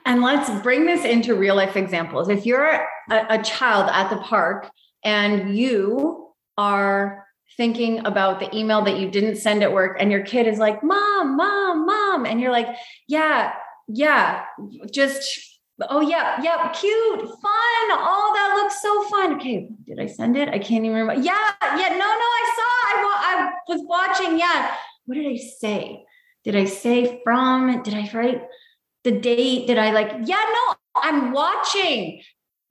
And 0.06 0.22
let's 0.22 0.50
bring 0.62 0.86
this 0.86 1.04
into 1.04 1.34
real 1.34 1.54
life 1.54 1.76
examples. 1.76 2.28
If 2.28 2.46
you're 2.46 2.64
a, 2.64 2.86
a 3.10 3.42
child 3.42 3.90
at 3.92 4.08
the 4.08 4.16
park 4.16 4.70
and 5.04 5.56
you 5.56 6.30
are 6.56 7.26
thinking 7.56 8.04
about 8.06 8.40
the 8.40 8.56
email 8.56 8.82
that 8.82 8.98
you 8.98 9.10
didn't 9.10 9.36
send 9.36 9.62
at 9.62 9.72
work 9.72 9.98
and 10.00 10.10
your 10.10 10.22
kid 10.22 10.46
is 10.46 10.58
like, 10.58 10.82
Mom, 10.82 11.36
Mom, 11.36 11.86
Mom. 11.86 12.24
And 12.24 12.40
you're 12.40 12.50
like, 12.50 12.68
Yeah, 13.08 13.52
yeah, 13.88 14.44
just 14.90 15.59
oh 15.88 16.00
yeah, 16.00 16.42
yeah, 16.42 16.68
cute, 16.72 17.20
fun. 17.20 17.86
Oh, 17.90 18.32
that 18.34 18.60
looks 18.62 18.82
so 18.82 19.02
fun. 19.08 19.34
Okay, 19.36 19.68
did 19.86 19.98
I 19.98 20.06
send 20.06 20.36
it? 20.36 20.48
I 20.48 20.58
can't 20.58 20.84
even 20.84 20.92
remember. 20.92 21.14
Yeah, 21.14 21.52
yeah, 21.62 21.88
no, 21.88 21.98
no, 21.98 22.04
I 22.06 22.52
saw. 22.56 22.70
I, 22.90 23.02
I 23.22 23.52
was 23.68 23.82
watching. 23.86 24.38
Yeah, 24.38 24.74
what 25.06 25.14
did 25.14 25.26
I 25.26 25.36
say? 25.36 26.04
Did 26.44 26.56
I 26.56 26.64
say 26.64 27.20
from? 27.24 27.82
Did 27.82 27.94
I 27.94 28.10
write 28.12 28.42
the 29.04 29.12
date? 29.12 29.66
Did 29.66 29.78
I 29.78 29.92
like? 29.92 30.12
Yeah, 30.24 30.44
no, 30.44 30.74
I'm 30.96 31.32
watching. 31.32 32.22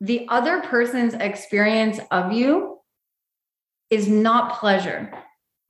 The 0.01 0.27
other 0.29 0.61
person's 0.61 1.13
experience 1.13 1.99
of 2.11 2.31
you 2.31 2.79
is 3.89 4.07
not 4.07 4.59
pleasure. 4.59 5.11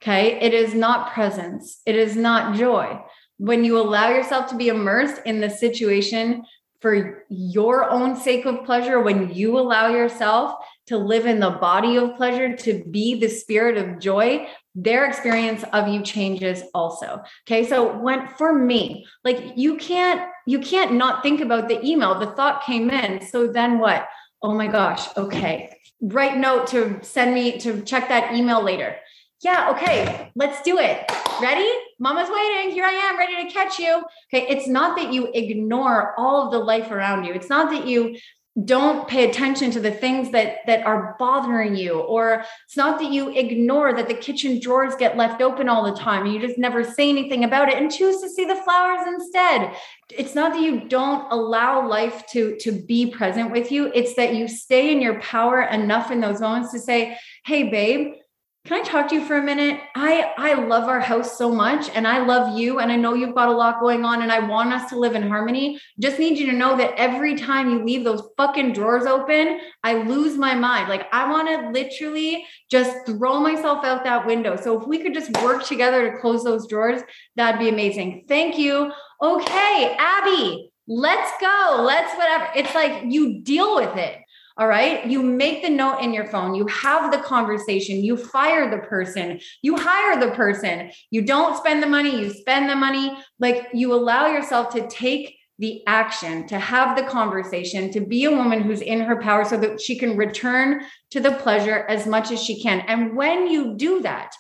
Okay, 0.02 0.40
it 0.40 0.54
is 0.54 0.74
not 0.74 1.14
presence. 1.14 1.82
It 1.86 1.96
is 1.96 2.16
not 2.16 2.56
joy. 2.56 3.00
When 3.38 3.64
you 3.64 3.78
allow 3.78 4.10
yourself 4.10 4.48
to 4.50 4.56
be 4.56 4.68
immersed 4.68 5.22
in 5.26 5.42
the 5.42 5.50
situation 5.50 6.44
for 6.82 7.26
your 7.30 7.90
own 7.90 8.16
sake 8.16 8.46
of 8.46 8.64
pleasure, 8.64 9.02
when 9.02 9.34
you 9.34 9.60
allow 9.60 9.90
yourself 9.90 10.56
to 10.88 10.98
live 10.98 11.26
in 11.26 11.40
the 11.40 11.52
body 11.52 11.98
of 11.98 12.16
pleasure, 12.16 12.56
to 12.56 12.84
be 12.86 13.16
the 13.16 13.28
spirit 13.28 13.78
of 13.78 14.00
joy, 14.00 14.48
their 14.76 15.06
experience 15.06 15.64
of 15.74 15.88
you 15.88 16.02
changes 16.02 16.64
also. 16.74 17.22
Okay. 17.46 17.68
So 17.68 17.98
when 17.98 18.28
for 18.38 18.54
me, 18.54 19.06
like 19.24 19.54
you 19.56 19.76
can't, 19.76 20.22
you 20.48 20.60
can't 20.60 20.94
not 20.94 21.22
think 21.22 21.42
about 21.42 21.68
the 21.68 21.86
email. 21.86 22.18
The 22.18 22.32
thought 22.32 22.64
came 22.64 22.90
in. 22.90 23.26
So 23.28 23.48
then 23.48 23.80
what? 23.80 24.08
Oh 24.42 24.54
my 24.54 24.68
gosh. 24.68 25.06
Okay. 25.18 25.76
Write 26.02 26.38
note 26.38 26.68
to 26.68 27.04
send 27.04 27.34
me 27.34 27.60
to 27.60 27.82
check 27.82 28.08
that 28.08 28.34
email 28.34 28.64
later. 28.64 28.96
Yeah, 29.42 29.72
okay, 29.72 30.32
let's 30.36 30.62
do 30.64 30.80
it. 30.80 31.10
Ready? 31.42 31.70
Mama's 32.00 32.30
waiting. 32.30 32.72
Here 32.72 32.86
I 32.86 32.92
am, 32.92 33.18
ready 33.18 33.44
to 33.44 33.52
catch 33.52 33.78
you. 33.78 34.04
Okay, 34.34 34.48
it's 34.48 34.68
not 34.68 34.98
that 34.98 35.14
you 35.14 35.30
ignore 35.34 36.14
all 36.18 36.46
of 36.46 36.52
the 36.52 36.60
life 36.60 36.92
around 36.92 37.26
you. 37.26 37.34
It's 37.34 37.50
not 37.50 37.70
that 37.72 37.86
you 37.86 38.16
don't 38.66 39.08
pay 39.08 39.30
attention 39.30 39.72
to 39.72 39.80
the 39.80 39.92
things 39.92 40.32
that 40.32 40.58
that 40.66 40.86
are 40.86 41.16
bothering 41.20 41.76
you 41.76 42.00
or 42.00 42.44
it's 42.66 42.76
not 42.76 43.00
that 43.00 43.12
you 43.12 43.30
ignore 43.30 43.94
that 43.94 44.08
the 44.08 44.14
kitchen 44.14 44.60
drawers 44.60 44.96
get 44.96 45.16
left 45.16 45.42
open 45.42 45.70
all 45.70 45.84
the 45.84 45.98
time 45.98 46.26
and 46.26 46.34
you 46.34 46.42
just 46.42 46.58
never 46.58 46.84
say 46.84 47.10
anything 47.10 47.44
about 47.44 47.70
it 47.70 47.76
and 47.76 47.92
choose 47.92 48.20
to 48.22 48.30
see 48.30 48.46
the 48.46 48.56
flowers 48.56 49.06
instead 49.08 49.74
it's 50.10 50.36
not 50.36 50.52
that 50.52 50.62
you 50.62 50.88
don't 50.90 51.32
allow 51.32 51.88
life 51.88 52.26
to 52.28 52.58
to 52.58 52.72
be 52.72 53.10
present 53.12 53.52
with 53.52 53.72
you 53.72 53.92
it's 53.94 54.16
that 54.16 54.36
you 54.36 54.48
stay 54.48 54.92
in 54.92 55.00
your 55.00 55.22
power 55.22 55.62
enough 55.62 56.12
in 56.12 56.20
those 56.20 56.42
moments 56.42 56.72
to 56.72 56.80
say 56.80 57.18
hey 57.46 57.70
babe 57.70 58.14
can 58.70 58.82
I 58.82 58.84
talk 58.84 59.08
to 59.08 59.16
you 59.16 59.26
for 59.26 59.36
a 59.36 59.42
minute? 59.42 59.82
I 59.96 60.32
I 60.38 60.54
love 60.54 60.88
our 60.88 61.00
house 61.00 61.36
so 61.40 61.52
much 61.52 61.90
and 61.96 62.08
I 62.08 62.24
love 62.24 62.56
you 62.56 62.78
and 62.78 62.92
I 62.92 62.98
know 62.98 63.16
you've 63.16 63.34
got 63.34 63.48
a 63.48 63.52
lot 63.52 63.80
going 63.80 64.06
on 64.06 64.22
and 64.22 64.32
I 64.32 64.48
want 64.48 64.72
us 64.72 64.88
to 64.92 65.00
live 65.00 65.16
in 65.16 65.28
harmony. 65.28 65.82
Just 66.00 66.20
need 66.20 66.38
you 66.38 66.46
to 66.52 66.56
know 66.56 66.78
that 66.78 66.94
every 66.96 67.36
time 67.36 67.72
you 67.72 67.84
leave 67.84 68.04
those 68.04 68.22
fucking 68.38 68.74
drawers 68.74 69.08
open, 69.08 69.60
I 69.84 70.04
lose 70.04 70.38
my 70.38 70.54
mind. 70.54 70.88
Like 70.88 71.08
I 71.12 71.32
want 71.32 71.48
to 71.48 71.72
literally 71.72 72.46
just 72.70 73.08
throw 73.08 73.40
myself 73.40 73.84
out 73.84 74.04
that 74.04 74.28
window. 74.28 74.56
So 74.56 74.80
if 74.80 74.88
we 74.88 75.00
could 75.00 75.16
just 75.16 75.36
work 75.42 75.66
together 75.66 76.12
to 76.12 76.20
close 76.20 76.44
those 76.44 76.68
drawers, 76.68 77.02
that'd 77.38 77.60
be 77.60 77.70
amazing. 77.70 78.26
Thank 78.28 78.60
you. 78.60 78.92
Okay, 79.20 79.98
Abby, 79.98 80.72
let's 80.88 81.32
go. 81.42 81.82
Let's 81.88 82.16
whatever. 82.16 82.50
It's 82.56 82.76
like 82.76 83.06
you 83.08 83.42
deal 83.42 83.78
with 83.78 83.98
it. 83.98 84.20
All 84.60 84.68
right. 84.68 85.06
You 85.06 85.24
make 85.24 85.64
the 85.64 85.70
note 85.70 86.00
in 86.00 86.14
your 86.14 86.28
phone, 86.28 86.54
you 86.54 86.68
have 86.68 87.14
the 87.14 87.20
conversation, 87.20 88.04
you 88.04 88.18
fire 88.18 88.70
the 88.70 88.86
person, 88.86 89.40
you 89.62 89.78
hire 89.78 90.20
the 90.20 90.36
person, 90.36 90.92
you 91.12 91.22
don't 91.22 91.56
spend 91.56 91.82
the 91.82 91.88
money, 91.88 92.20
you 92.20 92.30
spend 92.30 92.70
the 92.70 92.76
money. 92.76 93.18
Like 93.40 93.70
you 93.74 93.94
allow 93.94 94.28
yourself 94.28 94.74
to 94.74 94.86
take 94.90 95.38
the 95.60 95.82
action, 95.88 96.46
to 96.48 96.60
have 96.60 96.98
the 96.98 97.04
conversation, 97.04 97.90
to 97.92 98.02
be 98.02 98.26
a 98.26 98.32
woman 98.32 98.62
who's 98.62 98.82
in 98.82 99.00
her 99.00 99.22
power 99.22 99.46
so 99.46 99.56
that 99.56 99.80
she 99.80 99.98
can 99.98 100.18
return 100.18 100.82
to 101.12 101.22
the 101.22 101.32
pleasure 101.32 101.86
as 101.88 102.06
much 102.06 102.30
as 102.30 102.44
she 102.44 102.62
can. 102.62 102.82
And 102.82 103.16
when 103.16 103.48
you 103.48 103.78
do 103.78 104.02
that, 104.02 104.34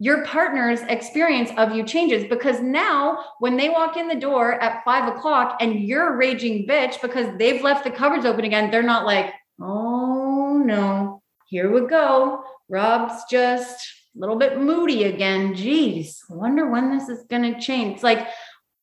your 0.00 0.24
partner's 0.24 0.80
experience 0.82 1.50
of 1.58 1.76
you 1.76 1.84
changes 1.84 2.24
because 2.24 2.60
now 2.60 3.22
when 3.38 3.56
they 3.56 3.68
walk 3.68 3.96
in 3.96 4.08
the 4.08 4.14
door 4.14 4.54
at 4.54 4.82
five 4.82 5.14
o'clock 5.14 5.58
and 5.60 5.78
you're 5.78 6.16
raging 6.16 6.66
bitch 6.66 7.00
because 7.02 7.36
they've 7.38 7.62
left 7.62 7.84
the 7.84 7.90
cupboards 7.90 8.24
open 8.24 8.46
again, 8.46 8.70
they're 8.70 8.82
not 8.82 9.04
like, 9.04 9.34
no, 10.70 11.22
here 11.46 11.70
we 11.70 11.88
go. 11.88 12.44
Rob's 12.68 13.24
just 13.28 13.76
a 14.14 14.20
little 14.20 14.36
bit 14.36 14.60
moody 14.60 15.04
again. 15.04 15.54
Geez, 15.54 16.22
wonder 16.30 16.68
when 16.68 16.96
this 16.96 17.08
is 17.08 17.24
going 17.28 17.42
to 17.42 17.60
change. 17.60 17.94
It's 17.94 18.04
like, 18.04 18.28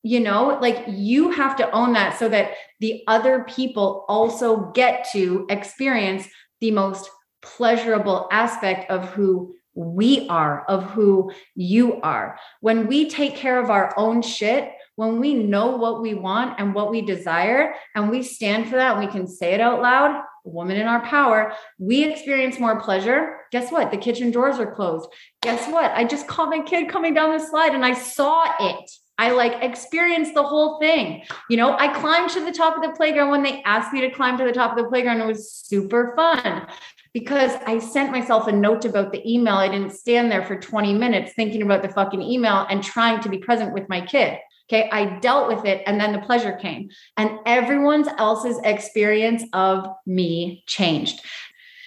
you 0.02 0.20
know, 0.20 0.58
like 0.60 0.84
you 0.88 1.30
have 1.30 1.56
to 1.56 1.70
own 1.70 1.94
that 1.94 2.18
so 2.18 2.28
that 2.28 2.52
the 2.80 3.02
other 3.06 3.44
people 3.44 4.04
also 4.06 4.70
get 4.72 5.06
to 5.12 5.46
experience 5.48 6.28
the 6.60 6.70
most 6.72 7.10
pleasurable 7.40 8.28
aspect 8.30 8.90
of 8.90 9.08
who 9.10 9.54
we 9.74 10.28
are, 10.28 10.64
of 10.66 10.84
who 10.90 11.32
you 11.54 12.00
are. 12.02 12.38
When 12.60 12.86
we 12.86 13.08
take 13.08 13.34
care 13.34 13.62
of 13.62 13.70
our 13.70 13.94
own 13.96 14.20
shit, 14.20 14.72
when 14.96 15.20
we 15.20 15.34
know 15.34 15.76
what 15.76 16.02
we 16.02 16.14
want 16.14 16.58
and 16.58 16.74
what 16.74 16.90
we 16.90 17.00
desire, 17.00 17.74
and 17.94 18.10
we 18.10 18.22
stand 18.22 18.68
for 18.68 18.76
that, 18.76 18.98
we 18.98 19.06
can 19.06 19.26
say 19.26 19.54
it 19.54 19.60
out 19.60 19.80
loud, 19.80 20.20
woman 20.48 20.76
in 20.76 20.86
our 20.86 21.04
power, 21.04 21.52
we 21.78 22.04
experience 22.04 22.58
more 22.58 22.80
pleasure. 22.80 23.38
Guess 23.52 23.70
what? 23.70 23.90
The 23.90 23.96
kitchen 23.96 24.30
doors 24.30 24.58
are 24.58 24.74
closed. 24.74 25.08
Guess 25.42 25.70
what? 25.72 25.92
I 25.92 26.04
just 26.04 26.26
caught 26.26 26.50
my 26.50 26.60
kid 26.60 26.88
coming 26.88 27.14
down 27.14 27.36
the 27.36 27.44
slide 27.44 27.74
and 27.74 27.84
I 27.84 27.94
saw 27.94 28.44
it. 28.60 28.90
I 29.18 29.32
like 29.32 29.62
experienced 29.62 30.34
the 30.34 30.44
whole 30.44 30.78
thing. 30.78 31.24
You 31.50 31.56
know, 31.56 31.76
I 31.76 31.88
climbed 31.88 32.30
to 32.30 32.44
the 32.44 32.52
top 32.52 32.76
of 32.76 32.82
the 32.82 32.96
playground 32.96 33.30
when 33.30 33.42
they 33.42 33.62
asked 33.64 33.92
me 33.92 34.00
to 34.02 34.10
climb 34.10 34.38
to 34.38 34.44
the 34.44 34.52
top 34.52 34.76
of 34.76 34.84
the 34.84 34.88
playground. 34.88 35.20
It 35.20 35.26
was 35.26 35.50
super 35.52 36.14
fun 36.14 36.68
because 37.12 37.52
I 37.66 37.80
sent 37.80 38.12
myself 38.12 38.46
a 38.46 38.52
note 38.52 38.84
about 38.84 39.10
the 39.10 39.28
email. 39.28 39.54
I 39.54 39.68
didn't 39.68 39.90
stand 39.90 40.30
there 40.30 40.44
for 40.44 40.58
20 40.58 40.94
minutes 40.94 41.32
thinking 41.34 41.62
about 41.62 41.82
the 41.82 41.88
fucking 41.88 42.22
email 42.22 42.66
and 42.70 42.82
trying 42.82 43.20
to 43.22 43.28
be 43.28 43.38
present 43.38 43.72
with 43.72 43.88
my 43.88 44.06
kid. 44.06 44.38
Okay. 44.70 44.88
I 44.90 45.18
dealt 45.20 45.48
with 45.48 45.64
it 45.64 45.82
and 45.86 45.98
then 46.00 46.12
the 46.12 46.18
pleasure 46.18 46.52
came, 46.52 46.90
and 47.16 47.38
everyone 47.46 48.06
else's 48.18 48.58
experience 48.64 49.42
of 49.52 49.88
me 50.06 50.62
changed. 50.66 51.20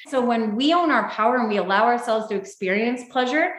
So 0.08 0.20
when 0.20 0.56
we 0.56 0.74
own 0.74 0.90
our 0.90 1.10
power 1.10 1.38
and 1.38 1.48
we 1.48 1.58
allow 1.58 1.86
ourselves 1.86 2.28
to 2.28 2.36
experience 2.36 3.04
pleasure, 3.12 3.54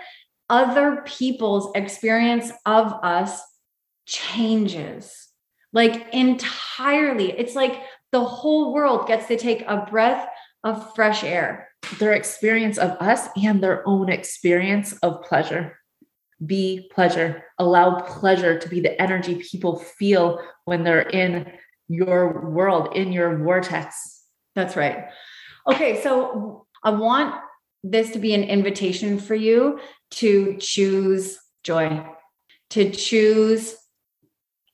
other 0.51 1.03
people's 1.07 1.71
experience 1.75 2.51
of 2.67 2.93
us 3.03 3.41
changes 4.07 5.29
like 5.73 6.13
entirely. 6.13 7.33
It's 7.33 7.55
like 7.55 7.83
the 8.11 8.25
whole 8.25 8.75
world 8.75 9.07
gets 9.07 9.27
to 9.29 9.37
take 9.37 9.63
a 9.67 9.87
breath 9.91 10.29
of 10.65 10.95
fresh 10.95 11.25
air. 11.25 11.69
Their 11.99 12.13
experience 12.13 12.79
of 12.79 12.91
us 13.01 13.29
and 13.37 13.63
their 13.63 13.87
own 13.89 14.09
experience 14.09 14.93
of 14.99 15.23
pleasure 15.23 15.79
be 16.47 16.91
pleasure. 16.93 17.45
Allow 17.59 18.01
pleasure 18.01 18.59
to 18.59 18.69
be 18.69 18.81
the 18.81 19.01
energy 19.01 19.37
people 19.37 19.79
feel 19.79 20.41
when 20.65 20.85
they're 20.85 21.09
in 21.09 21.53
your 21.89 22.51
world, 22.51 22.97
in 22.97 23.13
your 23.13 23.39
vortex. 23.39 24.23
That's 24.55 24.77
right. 24.77 25.07
Okay, 25.71 26.03
so 26.03 26.67
I 26.83 26.91
want 26.91 27.35
this 27.85 28.11
to 28.11 28.19
be 28.19 28.35
an 28.35 28.45
invitation 28.45 29.19
for 29.19 29.35
you 29.35 29.81
to 30.13 30.57
choose 30.59 31.39
joy, 31.65 32.05
to 32.71 32.91
choose 32.91 33.77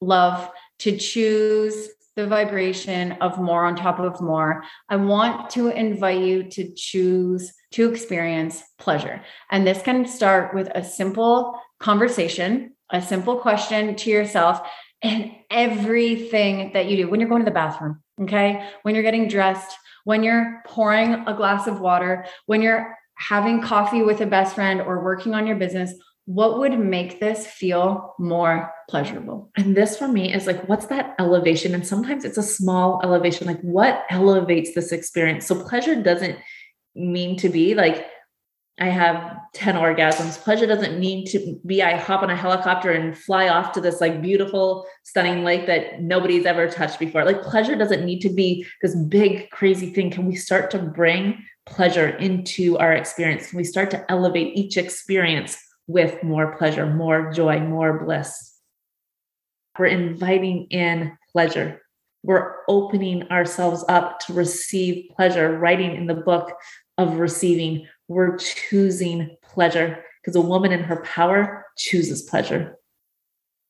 love, 0.00 0.50
to 0.80 0.96
choose 0.96 1.88
the 2.16 2.26
vibration 2.26 3.12
of 3.20 3.38
more 3.38 3.64
on 3.64 3.76
top 3.76 3.98
of 4.00 4.20
more. 4.20 4.64
I 4.88 4.96
want 4.96 5.50
to 5.50 5.68
invite 5.68 6.20
you 6.20 6.44
to 6.44 6.72
choose 6.74 7.52
to 7.72 7.90
experience 7.90 8.62
pleasure. 8.78 9.22
And 9.50 9.66
this 9.66 9.82
can 9.82 10.06
start 10.06 10.54
with 10.54 10.68
a 10.74 10.84
simple 10.84 11.58
conversation, 11.78 12.74
a 12.90 13.02
simple 13.02 13.36
question 13.36 13.94
to 13.94 14.10
yourself, 14.10 14.60
and 15.02 15.30
everything 15.50 16.72
that 16.72 16.86
you 16.86 16.96
do 16.96 17.08
when 17.08 17.20
you're 17.20 17.28
going 17.28 17.42
to 17.42 17.44
the 17.44 17.50
bathroom, 17.50 18.02
okay? 18.22 18.68
When 18.82 18.94
you're 18.94 19.04
getting 19.04 19.28
dressed, 19.28 19.76
when 20.04 20.22
you're 20.22 20.62
pouring 20.66 21.24
a 21.26 21.34
glass 21.34 21.66
of 21.66 21.80
water, 21.80 22.26
when 22.46 22.62
you're 22.62 22.96
having 23.14 23.60
coffee 23.62 24.02
with 24.02 24.20
a 24.20 24.26
best 24.26 24.54
friend 24.54 24.80
or 24.80 25.04
working 25.04 25.34
on 25.34 25.46
your 25.46 25.56
business, 25.56 25.92
what 26.24 26.58
would 26.58 26.78
make 26.78 27.20
this 27.20 27.46
feel 27.46 28.14
more 28.18 28.70
pleasurable? 28.90 29.50
And 29.56 29.76
this 29.76 29.96
for 29.96 30.06
me 30.06 30.32
is 30.32 30.46
like, 30.46 30.68
what's 30.68 30.86
that 30.86 31.14
elevation? 31.18 31.74
And 31.74 31.86
sometimes 31.86 32.24
it's 32.24 32.36
a 32.36 32.42
small 32.42 33.00
elevation. 33.02 33.46
Like, 33.46 33.60
what 33.62 34.04
elevates 34.10 34.74
this 34.74 34.92
experience? 34.92 35.46
So, 35.46 35.64
pleasure 35.64 35.94
doesn't 36.02 36.38
mean 36.94 37.36
to 37.38 37.48
be 37.48 37.74
like, 37.74 38.06
I 38.80 38.86
have 38.86 39.36
10 39.54 39.74
orgasms. 39.74 40.40
Pleasure 40.40 40.66
doesn't 40.66 41.00
mean 41.00 41.26
to 41.28 41.58
be 41.66 41.82
I 41.82 41.96
hop 41.96 42.22
on 42.22 42.30
a 42.30 42.36
helicopter 42.36 42.92
and 42.92 43.18
fly 43.18 43.48
off 43.48 43.72
to 43.72 43.80
this 43.80 44.00
like 44.00 44.22
beautiful, 44.22 44.86
stunning 45.02 45.42
lake 45.42 45.66
that 45.66 46.00
nobody's 46.00 46.46
ever 46.46 46.68
touched 46.68 47.00
before. 47.00 47.24
Like, 47.24 47.42
pleasure 47.42 47.74
doesn't 47.74 48.04
need 48.04 48.20
to 48.20 48.30
be 48.30 48.64
this 48.82 48.94
big, 48.94 49.50
crazy 49.50 49.92
thing. 49.92 50.10
Can 50.10 50.26
we 50.26 50.36
start 50.36 50.70
to 50.70 50.78
bring 50.78 51.42
pleasure 51.66 52.08
into 52.08 52.78
our 52.78 52.92
experience? 52.92 53.50
Can 53.50 53.56
we 53.56 53.64
start 53.64 53.90
to 53.90 54.10
elevate 54.10 54.56
each 54.56 54.76
experience 54.76 55.58
with 55.88 56.22
more 56.22 56.54
pleasure, 56.56 56.86
more 56.86 57.32
joy, 57.32 57.58
more 57.58 58.04
bliss. 58.04 58.54
We're 59.76 59.86
inviting 59.86 60.66
in 60.70 61.16
pleasure. 61.32 61.80
We're 62.22 62.56
opening 62.68 63.24
ourselves 63.30 63.84
up 63.88 64.20
to 64.20 64.32
receive 64.32 65.10
pleasure, 65.14 65.58
writing 65.58 65.94
in 65.94 66.06
the 66.06 66.14
book 66.14 66.52
of 66.96 67.18
receiving. 67.18 67.86
We're 68.08 68.36
choosing 68.36 69.36
pleasure 69.42 70.04
because 70.20 70.36
a 70.36 70.40
woman 70.40 70.72
in 70.72 70.82
her 70.82 71.02
power 71.02 71.66
chooses 71.76 72.22
pleasure. 72.22 72.76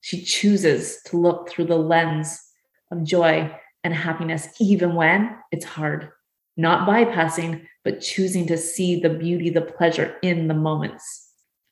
She 0.01 0.23
chooses 0.23 1.01
to 1.07 1.19
look 1.19 1.51
through 1.51 1.67
the 1.67 1.77
lens 1.77 2.41
of 2.91 3.05
joy 3.05 3.55
and 3.85 3.95
happiness, 3.95 4.49
even 4.61 4.95
when 4.95 5.37
it's 5.53 5.65
hard. 5.65 6.11
Not 6.57 6.89
bypassing, 6.89 7.67
but 7.85 8.01
choosing 8.01 8.47
to 8.47 8.57
see 8.57 9.01
the 9.01 9.11
beauty, 9.11 9.51
the 9.51 9.61
pleasure 9.61 10.17
in 10.23 10.49
the 10.49 10.55
moments 10.55 11.29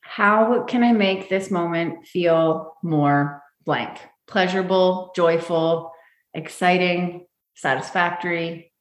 how 0.06 0.62
can 0.62 0.84
I 0.84 0.92
make 0.92 1.28
this 1.28 1.50
moment 1.50 2.06
feel 2.06 2.74
more 2.82 3.42
blank, 3.64 3.98
pleasurable, 4.26 5.12
joyful, 5.16 5.92
exciting, 6.36 7.26
satisfactory? 7.54 8.72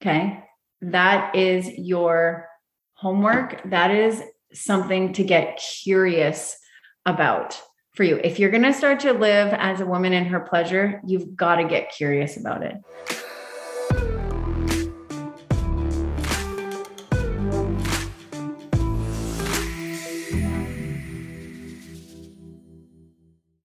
Okay. 0.00 0.42
That 0.80 1.34
is 1.34 1.68
your 1.76 2.48
homework. 2.94 3.62
That 3.70 3.90
is 3.90 4.22
something 4.52 5.12
to 5.14 5.24
get 5.24 5.58
curious 5.82 6.56
about 7.04 7.60
for 7.94 8.04
you. 8.04 8.20
If 8.22 8.38
you're 8.38 8.50
going 8.50 8.62
to 8.62 8.72
start 8.72 9.00
to 9.00 9.12
live 9.12 9.52
as 9.52 9.80
a 9.80 9.86
woman 9.86 10.12
in 10.12 10.26
her 10.26 10.40
pleasure, 10.40 11.00
you've 11.06 11.34
got 11.34 11.56
to 11.56 11.64
get 11.64 11.92
curious 11.92 12.36
about 12.36 12.62
it. 12.62 12.76